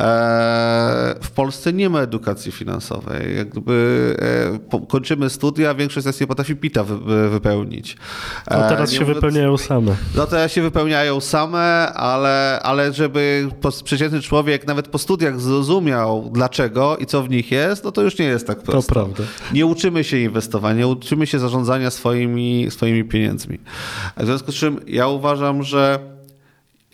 E, 0.01 1.15
w 1.23 1.31
Polsce 1.31 1.73
nie 1.73 1.91
ma 1.91 2.01
edukacji 2.01 2.53
finansowej. 2.53 3.37
Jakby 3.37 4.17
e, 4.73 4.87
kończymy 4.87 5.31
studia, 5.31 5.75
większość 5.75 6.03
z 6.03 6.07
nas 6.07 6.21
nie 6.21 6.27
potrafi 6.27 6.57
PITA 6.57 6.85
wypełnić. 7.31 7.97
No 8.51 8.69
teraz 8.69 8.93
się 8.93 9.05
wypełniają 9.05 9.57
same. 9.57 9.97
No 10.17 10.27
teraz 10.27 10.53
się 10.53 10.63
wypełniają 10.63 11.21
same, 11.21 11.93
ale, 11.95 12.61
ale 12.63 12.93
żeby 12.93 13.49
przeciętny 13.85 14.21
człowiek 14.21 14.67
nawet 14.67 14.89
po 14.89 14.99
studiach 14.99 15.41
zrozumiał 15.41 16.31
dlaczego 16.33 16.97
i 16.97 17.07
co 17.07 17.23
w 17.23 17.31
nich 17.31 17.51
jest, 17.51 17.85
no 17.85 17.93
to 17.93 18.03
już 18.03 18.19
nie 18.19 18.27
jest 18.27 18.47
tak 18.47 18.63
prosto. 18.63 18.95
To 18.95 19.01
prawda. 19.01 19.25
Nie 19.53 19.67
uczymy 19.67 20.05
się 20.05 20.19
inwestowania, 20.19 20.79
nie 20.79 20.87
uczymy 20.87 21.27
się 21.27 21.39
zarządzania 21.39 21.91
swoimi, 21.91 22.67
swoimi 22.71 23.05
pieniędzmi. 23.05 23.59
W 24.17 24.25
związku 24.25 24.53
z 24.53 24.55
czym 24.55 24.81
ja 24.87 25.09
uważam, 25.09 25.63
że 25.63 26.18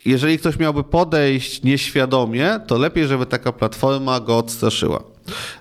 jeżeli 0.05 0.39
ktoś 0.39 0.59
miałby 0.59 0.85
podejść 0.85 1.63
nieświadomie, 1.63 2.61
to 2.67 2.79
lepiej, 2.79 3.07
żeby 3.07 3.27
taka 3.27 3.53
platforma 3.53 4.21
go 4.21 4.39
odstraszyła. 4.39 5.03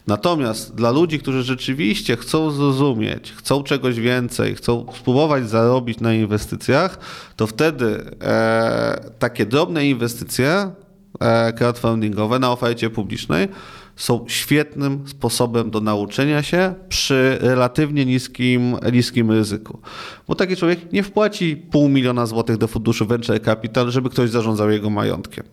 Natomiast 0.08 0.76
dla 0.76 0.92
ludzi, 0.92 1.20
którzy 1.20 1.44
rzeczywiście 1.44 2.18
chcą 2.18 2.52
zrozumieć, 2.52 3.34
chcą 3.38 3.64
czegoś 3.64 4.00
więcej, 4.00 4.56
chcą 4.56 4.86
spróbować 5.00 5.50
zarobić 5.50 6.00
na 6.00 6.14
inwestycjach, 6.14 6.98
to 7.36 7.48
wtedy 7.48 8.06
e, 8.22 9.10
takie 9.20 9.46
drobne 9.46 9.86
inwestycje 9.86 10.72
e, 11.20 11.54
crowdfundingowe 11.54 12.40
na 12.40 12.52
ofercie 12.52 12.90
publicznej 12.90 13.48
są 13.96 14.26
świetnym 14.28 15.04
sposobem 15.08 15.72
do 15.72 15.82
nauczenia 15.82 16.44
się 16.44 16.74
przy 16.90 17.38
relatywnie 17.42 18.06
niskim, 18.06 18.76
niskim 18.94 19.32
ryzyku. 19.32 19.80
Bo 20.28 20.36
taki 20.36 20.56
człowiek 20.56 20.92
nie 20.92 21.04
wpłaci 21.04 21.58
pół 21.58 21.90
miliona 21.90 22.26
złotych 22.26 22.58
do 22.58 22.68
funduszu 22.68 23.06
Venture 23.06 23.42
Capital, 23.42 23.92
żeby 23.92 24.10
ktoś 24.10 24.30
zarządzał 24.30 24.72
jego 24.72 24.90
majątkiem. 24.90 25.44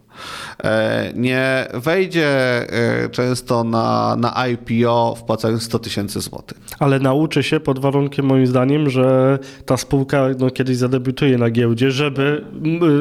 E, 0.65 1.13
nie 1.17 1.69
wejdzie 1.75 2.29
e, 2.73 3.09
często 3.09 3.65
na, 3.65 4.17
na 4.17 4.49
IPO 4.49 5.15
wpłacając 5.19 5.63
100 5.63 5.79
tysięcy 5.79 6.21
złotych. 6.21 6.59
Ale 6.79 6.99
nauczy 6.99 7.43
się 7.43 7.61
pod 7.61 7.79
warunkiem 7.79 8.27
moim 8.27 8.47
zdaniem, 8.47 8.91
że 8.91 9.39
ta 9.67 9.77
spółka 9.77 10.27
no, 10.39 10.51
kiedyś 10.51 10.77
zadebiutuje 10.77 11.39
na 11.39 11.51
giełdzie, 11.51 11.91
żeby 11.91 12.45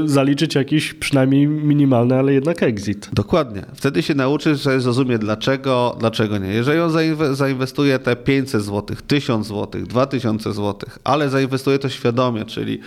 zaliczyć 0.05 0.55
jakiś 0.55 0.93
przynajmniej 0.93 1.47
minimalny, 1.47 2.15
ale 2.15 2.33
jednak 2.33 2.63
exit. 2.63 3.09
Dokładnie. 3.13 3.65
Wtedy 3.73 4.03
się 4.03 4.15
nauczy, 4.15 4.55
że 4.55 4.81
zrozumie 4.81 5.19
dlaczego, 5.29 5.95
dlaczego 5.99 6.37
nie. 6.37 6.47
Jeżeli 6.47 6.79
on 6.79 6.91
zainwestuje 7.35 7.99
te 7.99 8.15
500 8.15 8.63
zł, 8.63 8.97
1000 9.07 9.47
zł, 9.47 9.81
2000 9.81 10.53
zł, 10.53 10.89
ale 11.03 11.29
zainwestuje 11.29 11.79
to 11.79 11.89
świadomie, 11.89 12.45
czyli 12.45 12.79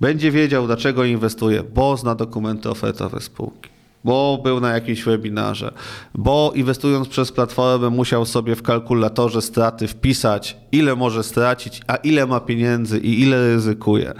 będzie 0.00 0.30
wiedział, 0.30 0.66
dlaczego 0.66 1.04
inwestuje, 1.04 1.62
bo 1.62 1.96
zna 1.96 2.14
dokumenty 2.14 2.70
ofertowe 2.70 3.20
spółki 3.20 3.70
bo 4.04 4.40
był 4.42 4.60
na 4.60 4.70
jakimś 4.70 5.02
webinarze, 5.02 5.72
bo 6.14 6.52
inwestując 6.54 7.08
przez 7.08 7.32
platformę 7.32 7.90
musiał 7.90 8.26
sobie 8.26 8.56
w 8.56 8.62
kalkulatorze 8.62 9.42
straty 9.42 9.88
wpisać, 9.88 10.56
ile 10.72 10.96
może 10.96 11.22
stracić, 11.22 11.80
a 11.86 11.96
ile 11.96 12.26
ma 12.26 12.40
pieniędzy 12.40 12.98
i 12.98 13.20
ile 13.20 13.54
ryzykuje. 13.54 14.12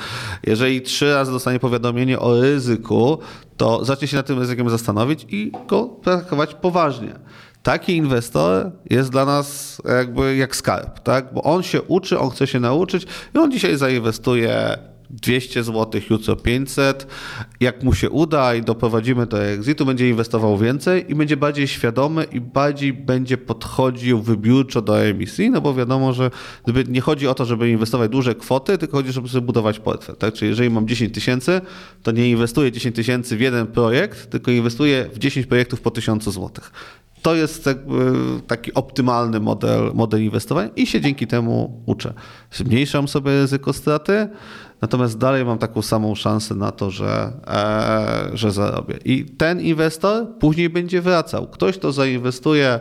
Jeżeli 0.47 0.83
trzy 0.83 1.15
razy 1.15 1.33
dostanie 1.33 1.59
powiadomienie 1.59 2.19
o 2.19 2.41
ryzyku, 2.41 3.19
to 3.57 3.85
zacznie 3.85 4.09
się 4.09 4.17
nad 4.17 4.27
tym 4.27 4.39
ryzykiem 4.39 4.71
zastanowić 4.71 5.27
i 5.29 5.53
go 5.67 5.97
traktować 6.03 6.55
poważnie 6.55 7.15
taki 7.63 7.97
inwestor 7.97 8.71
jest 8.91 9.11
dla 9.11 9.25
nas 9.25 9.83
jakby 9.99 10.37
jak 10.37 10.57
skarb, 10.57 11.01
tak? 11.01 11.35
Bo 11.35 11.43
on 11.43 11.63
się 11.63 11.83
uczy, 11.83 12.19
on 12.19 12.31
chce 12.31 12.47
się 12.47 12.61
nauczyć 12.61 13.07
i 13.35 13.39
on 13.39 13.53
dzisiaj 13.53 13.77
zainwestuje 13.77 14.79
200 15.11 15.65
zł, 15.65 16.01
jutro 16.11 16.37
500. 16.37 17.07
Jak 17.61 17.83
mu 17.83 17.95
się 17.95 18.11
uda 18.11 18.55
i 18.55 18.63
doprowadzimy 18.63 19.27
do 19.27 19.43
exitu, 19.43 19.87
będzie 19.87 20.09
inwestował 20.09 20.59
więcej 20.59 21.11
i 21.11 21.15
będzie 21.15 21.37
bardziej 21.37 21.69
świadomy 21.69 22.25
i 22.25 22.41
bardziej 22.41 22.93
będzie 22.93 23.39
podchodził 23.39 24.23
wybiórczo 24.23 24.83
do 24.83 25.01
emisji, 25.01 25.51
no 25.51 25.61
bo 25.61 25.75
wiadomo, 25.75 26.13
że 26.13 26.31
nie 26.89 27.01
chodzi 27.01 27.29
o 27.29 27.35
to, 27.35 27.45
żeby 27.45 27.71
inwestować 27.71 28.11
duże 28.11 28.35
kwoty, 28.35 28.79
tylko 28.79 28.97
chodzi, 28.97 29.13
żeby 29.13 29.29
sobie 29.29 29.47
budować 29.47 29.79
portfel. 29.79 30.17
Tak? 30.17 30.35
Czyli 30.35 30.49
jeżeli 30.49 30.71
mam 30.71 30.89
10 30.89 31.15
tysięcy, 31.15 31.61
to 32.03 32.11
nie 32.11 32.31
inwestuję 32.31 32.73
10 32.73 32.97
tysięcy 32.97 33.37
w 33.37 33.41
jeden 33.41 33.67
projekt, 33.67 34.31
tylko 34.31 34.51
inwestuję 34.51 35.11
w 35.13 35.19
10 35.19 35.47
projektów 35.47 35.81
po 35.81 35.91
1000 35.91 36.25
zł 36.25 36.51
To 37.23 37.35
jest 37.35 37.69
taki 38.47 38.75
optymalny 38.75 39.41
model, 39.41 39.91
model 39.95 40.25
inwestowania 40.25 40.71
i 40.77 40.87
się 40.87 41.01
dzięki 41.01 41.27
temu 41.27 41.83
uczę. 41.87 42.13
Zmniejszam 42.53 43.09
sobie 43.09 43.31
ryzyko 43.31 43.73
straty, 43.73 44.29
natomiast 44.81 45.19
dalej 45.19 45.45
mam 45.45 45.59
taką 45.59 45.83
samą 45.83 46.15
szansę 46.15 46.55
na 46.55 46.73
to, 46.73 46.91
że, 46.91 47.33
e, 47.47 48.37
że 48.37 48.51
zarobię. 48.53 48.99
I 49.05 49.25
ten 49.25 49.61
inwestor 49.61 50.27
później 50.39 50.71
będzie 50.71 51.03
wracał. 51.03 51.47
Ktoś, 51.47 51.79
kto 51.79 51.93
zainwestuje, 51.93 52.81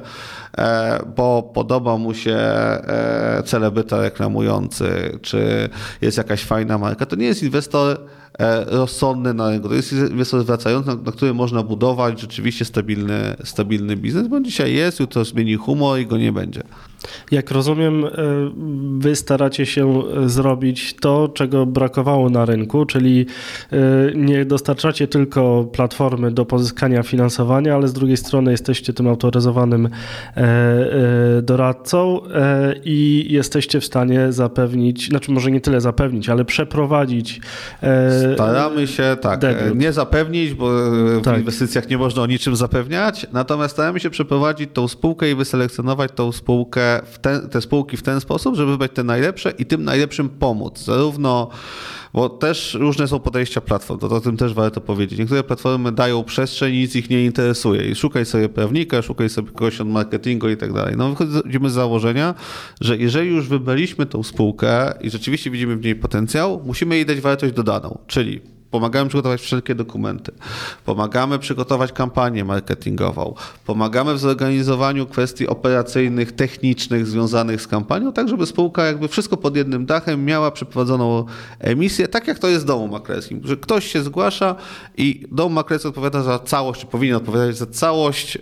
e, 0.58 1.04
bo 1.16 1.52
podoba 1.54 1.98
mu 1.98 2.14
się 2.14 2.36
e, 2.36 3.44
celebryta 3.46 4.02
reklamujący, 4.02 5.20
czy 5.22 5.70
jest 6.02 6.18
jakaś 6.18 6.44
fajna 6.44 6.78
marka, 6.78 7.06
to 7.06 7.16
nie 7.16 7.26
jest 7.26 7.44
inwestor 7.44 7.98
E, 7.98 8.19
rozsądny 8.68 9.34
na 9.34 9.50
rynku. 9.50 9.70
To 9.70 9.76
jest 9.76 9.94
inwestor 9.94 10.46
wracający, 10.46 10.90
na, 10.90 10.96
na 11.28 11.34
można 11.34 11.64
budować 11.64 12.22
rzeczywiście 12.22 12.66
stabilny, 12.66 13.36
stabilny 13.44 13.96
biznes, 13.96 14.28
bo 14.28 14.40
dzisiaj 14.40 14.74
jest, 14.74 15.00
jutro 15.00 15.26
zmieni 15.26 15.56
humor 15.56 16.00
i 16.00 16.06
go 16.06 16.18
nie 16.18 16.32
będzie. 16.32 16.64
Jak 17.32 17.52
rozumiem, 17.52 18.06
e, 18.06 18.10
wy 19.00 19.16
staracie 19.16 19.66
się 19.66 20.04
zrobić 20.26 20.96
to, 20.96 21.30
czego 21.34 21.66
brakowało 21.66 22.30
na 22.30 22.46
rynku, 22.46 22.86
czyli 22.86 23.26
e, 23.72 23.78
nie 24.16 24.46
dostarczacie 24.46 25.08
tylko 25.08 25.64
platformy 25.64 26.32
do 26.32 26.46
pozyskania 26.46 27.04
finansowania, 27.04 27.76
ale 27.76 27.88
z 27.88 27.94
drugiej 27.94 28.18
strony 28.18 28.52
jesteście 28.52 28.94
tym 28.94 29.08
autoryzowanym 29.08 29.90
doradcą 31.42 32.22
i 32.84 33.28
jesteście 33.30 33.80
w 33.80 33.86
stanie 33.86 34.32
zapewnić, 34.32 35.10
znaczy 35.10 35.32
może 35.32 35.52
nie 35.52 35.62
tyle 35.62 35.82
zapewnić, 35.82 36.30
ale 36.30 36.46
przeprowadzić 36.46 37.42
Staramy 38.34 38.88
się 38.88 39.18
tak, 39.22 39.42
nie 39.76 39.94
zapewnić, 39.94 40.54
bo 40.54 40.70
w 40.72 41.22
tak. 41.24 41.38
inwestycjach 41.38 41.90
nie 41.90 41.98
można 41.98 42.22
o 42.22 42.26
niczym 42.26 42.56
zapewniać, 42.56 43.28
natomiast 43.34 43.74
staramy 43.74 44.00
się 44.00 44.10
przeprowadzić 44.10 44.70
tą 44.74 44.88
spółkę 44.88 45.32
i 45.32 45.36
wyselekcjonować 45.36 46.12
tą 46.16 46.32
spółkę, 46.32 46.89
te 47.52 47.62
spółki 47.62 47.98
w 47.98 48.04
ten 48.04 48.22
sposób, 48.22 48.56
żeby 48.56 48.72
wybrać 48.72 48.92
te 48.94 49.04
najlepsze 49.04 49.52
i 49.52 49.66
tym 49.66 49.84
najlepszym 49.84 50.30
pomóc. 50.30 50.84
Zarówno 50.84 51.50
bo 52.14 52.30
też 52.30 52.74
różne 52.74 53.08
są 53.08 53.20
podejścia 53.20 53.62
platform, 53.62 54.00
to 54.00 54.08
o 54.08 54.22
tym 54.22 54.38
też 54.38 54.54
warto 54.54 54.82
powiedzieć. 54.82 55.20
Niektóre 55.20 55.44
platformy 55.44 55.92
dają 55.92 56.24
przestrzeń, 56.24 56.74
nic 56.74 56.96
ich 56.96 57.10
nie 57.10 57.26
interesuje 57.26 57.90
i 57.90 57.96
szukaj 57.96 58.26
sobie 58.26 58.50
prawnika, 58.50 59.02
szukaj 59.02 59.30
sobie 59.30 59.52
kogoś 59.52 59.82
od 59.82 59.88
marketingu 59.88 60.50
i 60.50 60.58
tak 60.58 60.74
dalej. 60.74 60.96
No 60.98 61.10
wychodzimy 61.10 61.70
z 61.70 61.74
założenia, 61.74 62.36
że 62.82 62.98
jeżeli 62.98 63.30
już 63.30 63.48
wybraliśmy 63.48 64.06
tą 64.06 64.24
spółkę 64.24 64.94
i 65.02 65.10
rzeczywiście 65.10 65.52
widzimy 65.52 65.76
w 65.76 65.84
niej 65.84 65.96
potencjał, 65.96 66.62
musimy 66.66 66.96
jej 66.96 67.06
dać 67.06 67.22
wartość 67.22 67.54
dodaną, 67.54 67.98
czyli 68.08 68.42
Pomagamy 68.72 69.10
przygotować 69.10 69.42
wszelkie 69.42 69.76
dokumenty. 69.76 70.32
Pomagamy 70.86 71.40
przygotować 71.40 71.92
kampanię 71.92 72.46
marketingową. 72.46 73.34
Pomagamy 73.66 74.14
w 74.14 74.20
zorganizowaniu 74.20 75.06
kwestii 75.06 75.48
operacyjnych, 75.48 76.32
technicznych 76.32 77.08
związanych 77.08 77.62
z 77.62 77.68
kampanią, 77.68 78.14
tak 78.14 78.30
żeby 78.30 78.46
spółka 78.46 78.86
jakby 78.86 79.08
wszystko 79.08 79.38
pod 79.38 79.56
jednym 79.56 79.86
dachem 79.86 80.26
miała 80.26 80.52
przeprowadzoną 80.52 81.26
emisję, 81.60 82.08
tak 82.08 82.28
jak 82.28 82.40
to 82.40 82.48
jest 82.48 82.64
w 82.64 82.68
domu 82.68 82.88
maklerskim, 82.88 83.42
że 83.44 83.58
ktoś 83.58 83.92
się 83.92 84.04
zgłasza 84.04 84.56
i 84.98 85.26
dom 85.32 85.54
maklerski 85.54 85.88
odpowiada 85.88 86.24
za 86.24 86.40
całość, 86.40 86.86
powinien 86.86 87.16
odpowiadać 87.16 87.58
za 87.58 87.66
całość 87.66 88.38
e, 88.38 88.42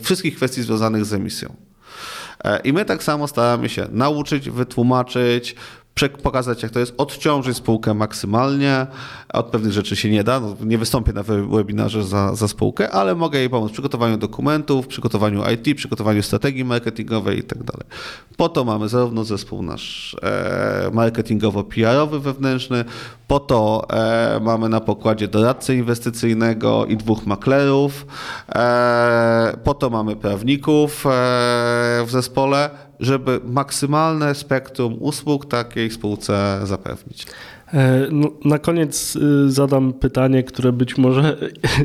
wszystkich 0.00 0.36
kwestii 0.36 0.62
związanych 0.62 1.04
z 1.04 1.12
emisją. 1.12 1.56
E, 2.44 2.60
I 2.60 2.72
my 2.72 2.84
tak 2.84 3.02
samo 3.02 3.28
staramy 3.28 3.68
się 3.68 3.86
nauczyć, 3.90 4.50
wytłumaczyć, 4.50 5.56
pokazać, 6.22 6.62
jak 6.62 6.72
to 6.72 6.80
jest, 6.80 6.94
odciążyć 6.98 7.56
spółkę 7.56 7.94
maksymalnie. 7.94 8.86
Od 9.32 9.46
pewnych 9.46 9.72
rzeczy 9.72 9.96
się 9.96 10.10
nie 10.10 10.24
da. 10.24 10.40
No, 10.40 10.56
nie 10.60 10.78
wystąpię 10.78 11.12
na 11.12 11.22
webinarze 11.22 12.04
za, 12.04 12.34
za 12.34 12.48
spółkę, 12.48 12.90
ale 12.90 13.14
mogę 13.14 13.38
jej 13.38 13.50
pomóc 13.50 13.70
w 13.70 13.72
przygotowaniu 13.72 14.16
dokumentów, 14.16 14.86
przygotowaniu 14.86 15.42
IT, 15.54 15.76
przygotowaniu 15.76 16.22
strategii 16.22 16.64
marketingowej 16.64 17.38
i 17.38 17.42
tak. 17.42 17.58
Po 18.36 18.48
to 18.48 18.64
mamy 18.64 18.88
zarówno 18.88 19.24
zespół 19.24 19.62
nasz 19.62 20.16
e, 20.22 20.90
marketingowo-PR-owy 20.92 22.20
wewnętrzny, 22.20 22.84
po 23.28 23.40
to 23.40 23.86
e, 23.90 24.40
mamy 24.42 24.68
na 24.68 24.80
pokładzie 24.80 25.28
doradcę 25.28 25.74
inwestycyjnego 25.74 26.86
i 26.86 26.96
dwóch 26.96 27.26
maklerów, 27.26 28.06
e, 28.48 29.56
po 29.64 29.74
to 29.74 29.90
mamy 29.90 30.16
prawników 30.16 31.06
e, 31.06 31.10
w 32.06 32.08
zespole, 32.08 32.70
żeby 33.00 33.40
maksymalne 33.44 34.34
spektrum 34.34 34.96
usług 35.00 35.46
takiej 35.46 35.90
spółce 35.90 36.60
zapewnić. 36.64 37.26
E, 37.74 38.06
no, 38.10 38.30
na 38.44 38.58
koniec 38.58 39.16
y, 39.16 39.50
zadam 39.50 39.92
pytanie, 39.92 40.42
które 40.42 40.72
być 40.72 40.98
może 40.98 41.36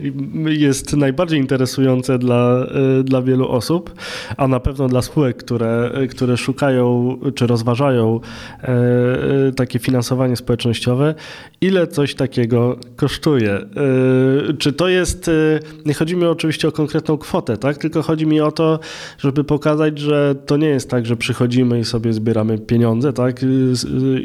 jest 0.65 0.97
najbardziej 0.97 1.39
interesujące 1.39 2.19
dla, 2.19 2.67
y, 2.99 3.03
dla 3.03 3.21
wielu 3.21 3.47
osób, 3.47 3.93
a 4.37 4.47
na 4.47 4.59
pewno 4.59 4.87
dla 4.87 5.01
spółek, 5.01 5.37
które, 5.37 5.91
które 6.09 6.37
szukają 6.37 7.17
czy 7.35 7.47
rozważają 7.47 8.19
e, 8.63 8.67
e, 8.67 9.51
takie 9.51 9.79
finansowanie 9.79 10.35
społecznościowe. 10.35 11.15
Ile 11.61 11.87
coś 11.87 12.15
takiego 12.15 12.77
kosztuje? 12.95 13.59
Czy 14.59 14.73
to 14.73 14.87
jest, 14.87 15.29
nie 15.85 15.93
chodzi 15.93 16.15
mi 16.15 16.25
oczywiście 16.25 16.67
o 16.67 16.71
konkretną 16.71 17.17
kwotę, 17.17 17.57
tak? 17.57 17.77
tylko 17.77 18.01
chodzi 18.01 18.27
mi 18.27 18.41
o 18.41 18.51
to, 18.51 18.79
żeby 19.17 19.43
pokazać, 19.43 19.99
że 19.99 20.35
to 20.45 20.57
nie 20.57 20.67
jest 20.67 20.89
tak, 20.89 21.05
że 21.05 21.17
przychodzimy 21.17 21.79
i 21.79 21.85
sobie 21.85 22.13
zbieramy 22.13 22.57
pieniądze, 22.57 23.13
tak? 23.13 23.41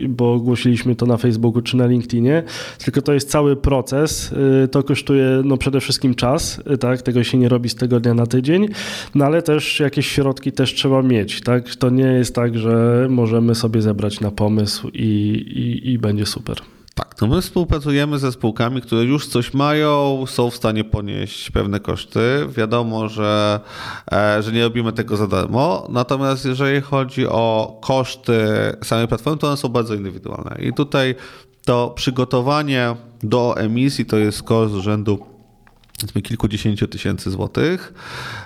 bo 0.09 0.33
ogłosiliśmy 0.33 0.97
to 0.97 1.07
na 1.07 1.17
Facebooku 1.17 1.47
Facebooku 1.57 1.63
czy 1.63 1.77
na 1.77 1.87
LinkedInie, 1.87 2.43
tylko 2.79 3.03
to 3.03 3.13
jest 3.13 3.31
cały 3.31 3.57
proces. 3.57 4.33
Y, 4.65 4.69
to 4.69 4.83
kosztuje 4.83 5.43
no, 5.45 5.57
przede 5.57 5.81
wszystkim 5.81 6.15
czas, 6.15 6.61
y, 6.75 6.79
tak? 6.79 7.03
tego 7.03 7.25
się 7.25 7.39
nie 7.39 7.49
robi 7.49 7.69
z 7.69 7.75
tego 7.75 8.01
dnia 8.01 8.15
na 8.15 8.27
tydzień, 8.27 8.69
no 9.15 9.25
ale 9.25 9.43
też 9.43 9.81
jakieś 9.81 10.07
środki 10.07 10.53
też 10.53 10.75
trzeba 10.75 11.03
mieć. 11.03 11.41
Tak? 11.41 11.75
To 11.75 11.91
nie 11.91 12.05
jest 12.05 12.35
tak, 12.35 12.59
że 12.59 13.07
możemy 13.11 13.55
sobie 13.55 13.83
zebrać 13.83 14.21
na 14.21 14.31
pomysł 14.31 14.89
i, 14.89 15.03
i, 15.03 15.93
i 15.93 15.99
będzie 15.99 16.27
super. 16.27 16.57
Tak, 16.97 17.15
to 17.15 17.27
my 17.27 17.41
współpracujemy 17.41 18.19
ze 18.19 18.33
spółkami, 18.33 18.83
które 18.83 19.05
już 19.05 19.27
coś 19.27 19.55
mają, 19.55 20.25
są 20.27 20.51
w 20.51 20.57
stanie 20.57 20.85
ponieść 20.85 21.51
pewne 21.51 21.81
koszty. 21.81 22.21
Wiadomo, 22.49 23.09
że, 23.09 23.61
e, 24.13 24.43
że 24.43 24.53
nie 24.53 24.63
robimy 24.63 24.93
tego 24.93 25.17
za 25.17 25.27
darmo, 25.27 25.87
natomiast 25.91 26.45
jeżeli 26.45 26.81
chodzi 26.81 27.27
o 27.27 27.79
koszty 27.83 28.47
samej 28.85 29.09
platformy, 29.09 29.39
to 29.39 29.47
one 29.47 29.57
są 29.57 29.69
bardzo 29.69 29.95
indywidualne. 29.95 30.57
I 30.61 30.73
tutaj 30.73 31.15
to 31.67 31.91
przygotowanie 31.91 32.97
do 33.23 33.57
emisji 33.57 34.07
to 34.07 34.17
jest 34.17 34.43
koszt 34.43 34.75
rzędu 34.75 35.27
kilkudziesięciu 36.23 36.89
tysięcy 36.89 37.31
złotych, 37.31 37.95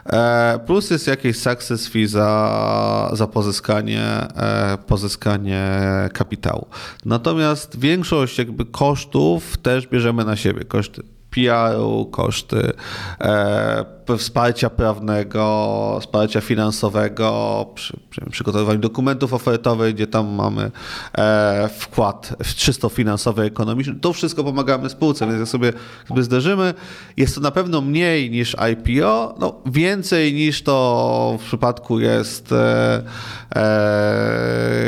e, 0.07 0.61
plus 0.67 0.91
jest 0.91 1.07
jakieś 1.07 1.37
success 1.37 1.89
fee 1.89 2.07
za, 2.07 3.11
za 3.13 3.27
pozyskanie, 3.27 4.03
e, 4.03 4.79
pozyskanie 4.87 5.71
kapitału. 6.13 6.67
Natomiast 7.05 7.79
większość 7.79 8.39
jakby 8.39 8.65
kosztów 8.65 9.57
też 9.57 9.87
bierzemy 9.87 10.25
na 10.25 10.37
siebie, 10.37 10.65
koszty 10.65 11.03
PR-u, 11.31 12.07
koszty 12.07 12.73
e, 13.21 14.01
wsparcia 14.19 14.71
prawnego, 14.71 15.99
wsparcia 16.01 16.41
finansowego, 16.41 17.67
przy, 17.75 17.97
przy 18.11 18.21
przygotowywaniu 18.31 18.79
dokumentów 18.79 19.35
ofertowych, 19.35 19.95
gdzie 19.95 20.07
tam 20.07 20.29
mamy 20.29 20.71
e, 21.19 21.71
wkład 21.79 22.37
czysto 22.57 22.89
finansowy, 22.89 23.43
ekonomiczny. 23.43 23.95
To 23.95 24.13
wszystko 24.13 24.45
pomagamy 24.45 24.91
spółce, 24.91 25.27
więc 25.27 25.39
jak 25.39 25.49
sobie, 25.49 25.73
sobie 26.09 26.23
zderzymy, 26.23 26.75
jest 27.17 27.35
to 27.35 27.41
na 27.41 27.51
pewno 27.51 27.81
mniej 27.81 28.31
niż 28.31 28.57
IPO, 28.73 29.35
no 29.41 29.55
więcej 29.67 30.35
niż 30.35 30.63
to 30.63 31.39
w 31.41 31.45
przypadku 31.45 32.01
jest 32.01 32.53
e, 32.53 32.57
e, 32.57 33.03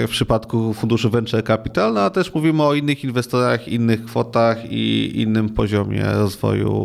w 0.06 0.10
przypadku 0.10 0.74
funduszy 0.74 1.10
venture 1.10 1.44
capital, 1.44 1.94
no 1.94 2.00
a 2.00 2.10
też 2.10 2.34
mówimy 2.34 2.62
o 2.62 2.74
innych 2.74 3.04
inwestorach, 3.04 3.68
innych 3.68 4.04
kwotach 4.04 4.58
i 4.70 5.12
innym 5.14 5.48
poziomie 5.48 6.04
rozwoju, 6.04 6.31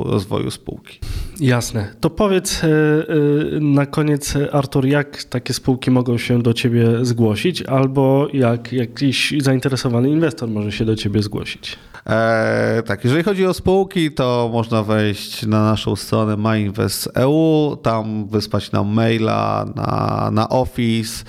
rozwoju 0.03 0.51
spółki. 0.51 0.99
Jasne. 1.39 1.93
To 1.99 2.09
po 2.09 2.27
powiedz 2.27 2.63
e, 2.63 2.67
e, 2.67 3.59
na 3.59 3.85
koniec, 3.85 4.33
Artur, 4.51 4.85
jak 4.85 5.23
takie 5.23 5.53
spółki 5.53 5.91
mogą 5.91 6.17
się 6.17 6.41
do 6.41 6.53
Ciebie 6.53 7.05
zgłosić, 7.05 7.61
albo 7.61 8.27
jak 8.33 8.73
jakiś 8.73 9.33
zainteresowany 9.39 10.09
inwestor 10.09 10.49
może 10.49 10.71
się 10.71 10.85
do 10.85 10.95
Ciebie 10.95 11.21
zgłosić? 11.21 11.75
E, 12.09 12.83
tak, 12.85 13.03
jeżeli 13.03 13.23
chodzi 13.23 13.45
o 13.45 13.53
spółki, 13.53 14.11
to 14.11 14.49
można 14.53 14.83
wejść 14.83 15.45
na 15.45 15.63
naszą 15.63 15.95
stronę 15.95 16.37
myinvest.eu, 16.37 17.77
tam 17.83 18.27
wysłać 18.27 18.71
nam 18.71 18.87
maila 18.87 19.65
na, 19.75 20.29
na 20.31 20.49
Office 20.49 21.23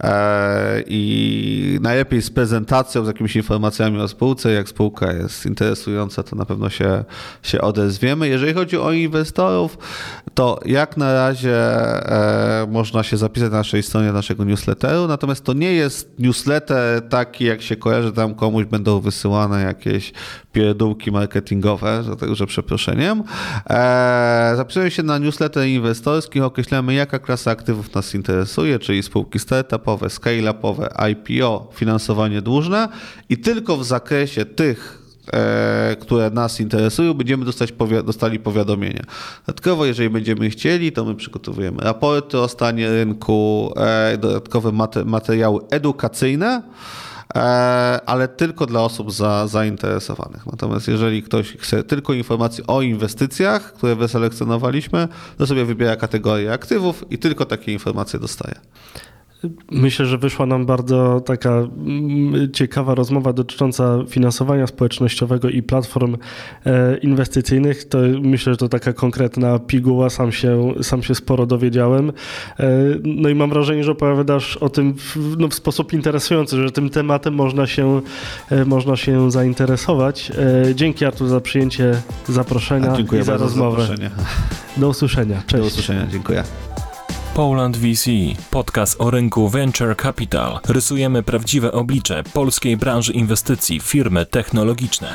e, 0.00 0.82
i 0.86 1.78
najlepiej 1.82 2.22
z 2.22 2.30
prezentacją, 2.30 3.04
z 3.04 3.06
jakimiś 3.06 3.36
informacjami 3.36 4.00
o 4.00 4.08
spółce. 4.08 4.52
Jak 4.52 4.68
spółka 4.68 5.12
jest 5.12 5.46
interesująca, 5.46 6.22
to 6.22 6.36
na 6.36 6.44
pewno 6.44 6.70
się, 6.70 7.04
się 7.42 7.60
odezwiemy. 7.60 8.28
Jeżeli 8.28 8.54
chodzi 8.54 8.78
o 8.78 8.92
inwestorów, 8.92 9.78
to 10.34 10.60
jak 10.64 10.96
na 10.96 11.14
razie 11.14 11.56
e, 11.56 12.66
można 12.70 13.02
się 13.02 13.16
zapisać 13.16 13.50
na 13.50 13.58
naszej 13.58 13.82
stronie 13.82 14.12
naszego 14.12 14.44
newsletteru, 14.44 15.08
natomiast 15.08 15.44
to 15.44 15.52
nie 15.52 15.72
jest 15.72 16.18
newsletter 16.18 17.08
taki, 17.08 17.44
jak 17.44 17.62
się 17.62 17.76
kojarzy, 17.76 18.12
tam 18.12 18.34
komuś 18.34 18.64
będą 18.64 19.00
wysyłane 19.00 19.62
jakieś 19.62 20.12
pierdółki 20.52 21.12
marketingowe, 21.12 22.02
za 22.02 22.16
tego, 22.16 22.34
że 22.34 22.46
przeproszeniem. 22.46 23.22
E, 23.70 24.52
zapisujemy 24.56 24.90
się 24.90 25.02
na 25.02 25.18
newsletter 25.18 25.66
inwestorski, 25.66 26.40
określamy 26.40 26.94
jaka 26.94 27.18
klasa 27.18 27.50
aktywów 27.50 27.94
nas 27.94 28.14
interesuje, 28.14 28.78
czyli 28.78 29.02
spółki 29.02 29.38
startupowe, 29.38 30.06
scale-upowe, 30.06 30.88
IPO, 31.10 31.70
finansowanie 31.74 32.42
dłużne 32.42 32.88
i 33.28 33.38
tylko 33.38 33.76
w 33.76 33.84
zakresie 33.84 34.44
tych 34.44 35.02
e, 35.32 35.96
które 36.00 36.30
nas 36.30 36.60
interesują, 36.60 37.14
będziemy 37.14 37.44
dostać 37.44 37.72
dostali 38.04 38.38
powiadomienia. 38.38 39.02
Dodatkowo, 39.46 39.86
jeżeli 39.86 40.10
będziemy 40.10 40.50
chcieli, 40.50 40.92
to 40.92 41.04
my 41.04 41.14
przygotowujemy 41.14 41.78
raporty 41.80 42.38
o 42.38 42.48
stanie 42.48 42.88
rynku, 42.90 43.72
e, 43.76 44.18
dodatkowe 44.18 44.70
mate- 44.70 45.04
materiały 45.04 45.60
edukacyjne, 45.70 46.62
ale 48.06 48.28
tylko 48.28 48.66
dla 48.66 48.80
osób 48.80 49.12
za, 49.12 49.46
zainteresowanych. 49.46 50.46
Natomiast 50.46 50.88
jeżeli 50.88 51.22
ktoś 51.22 51.56
chce 51.56 51.84
tylko 51.84 52.12
informacji 52.12 52.64
o 52.66 52.82
inwestycjach, 52.82 53.72
które 53.72 53.96
wyselekcjonowaliśmy, 53.96 55.08
to 55.38 55.46
sobie 55.46 55.64
wybiera 55.64 55.96
kategorię 55.96 56.52
aktywów 56.52 57.04
i 57.10 57.18
tylko 57.18 57.46
takie 57.46 57.72
informacje 57.72 58.18
dostaje. 58.18 58.54
Myślę, 59.70 60.06
że 60.06 60.18
wyszła 60.18 60.46
nam 60.46 60.66
bardzo 60.66 61.20
taka 61.20 61.50
mm, 61.50 62.52
ciekawa 62.52 62.94
rozmowa 62.94 63.32
dotycząca 63.32 63.98
finansowania 64.08 64.66
społecznościowego 64.66 65.48
i 65.48 65.62
platform 65.62 66.16
e, 66.66 66.96
inwestycyjnych. 66.96 67.88
To 67.88 67.98
myślę, 68.22 68.52
że 68.52 68.56
to 68.56 68.68
taka 68.68 68.92
konkretna 68.92 69.58
piguła, 69.58 70.10
sam 70.10 70.32
się, 70.32 70.74
sam 70.82 71.02
się 71.02 71.14
sporo 71.14 71.46
dowiedziałem. 71.46 72.12
E, 72.60 72.68
no 73.04 73.28
i 73.28 73.34
mam 73.34 73.50
wrażenie, 73.50 73.84
że 73.84 73.92
opowiadasz 73.92 74.56
o 74.56 74.68
tym 74.68 74.94
w, 74.94 75.36
no, 75.38 75.48
w 75.48 75.54
sposób 75.54 75.92
interesujący, 75.92 76.62
że 76.62 76.70
tym 76.70 76.90
tematem 76.90 77.34
można 77.34 77.66
się, 77.66 78.00
e, 78.50 78.64
można 78.64 78.96
się 78.96 79.30
zainteresować. 79.30 80.32
Dzięki 80.74 81.04
Artur 81.04 81.28
za 81.28 81.40
przyjęcie 81.40 82.02
zaproszenia 82.28 82.96
i 83.20 83.24
za 83.24 83.36
rozmowę. 83.36 83.86
za. 83.86 84.10
Do 84.76 84.88
usłyszenia. 84.88 85.42
Cześć. 85.46 85.62
Do 85.62 85.66
usłyszenia. 85.66 86.06
Dziękuję. 86.10 86.44
Poland 87.34 87.76
VC, 87.76 88.10
podcast 88.50 89.00
o 89.00 89.10
rynku 89.10 89.48
Venture 89.48 89.96
Capital. 89.96 90.60
Rysujemy 90.68 91.22
prawdziwe 91.22 91.72
oblicze 91.72 92.22
polskiej 92.32 92.76
branży 92.76 93.12
inwestycji, 93.12 93.80
firmy 93.80 94.26
technologiczne. 94.26 95.14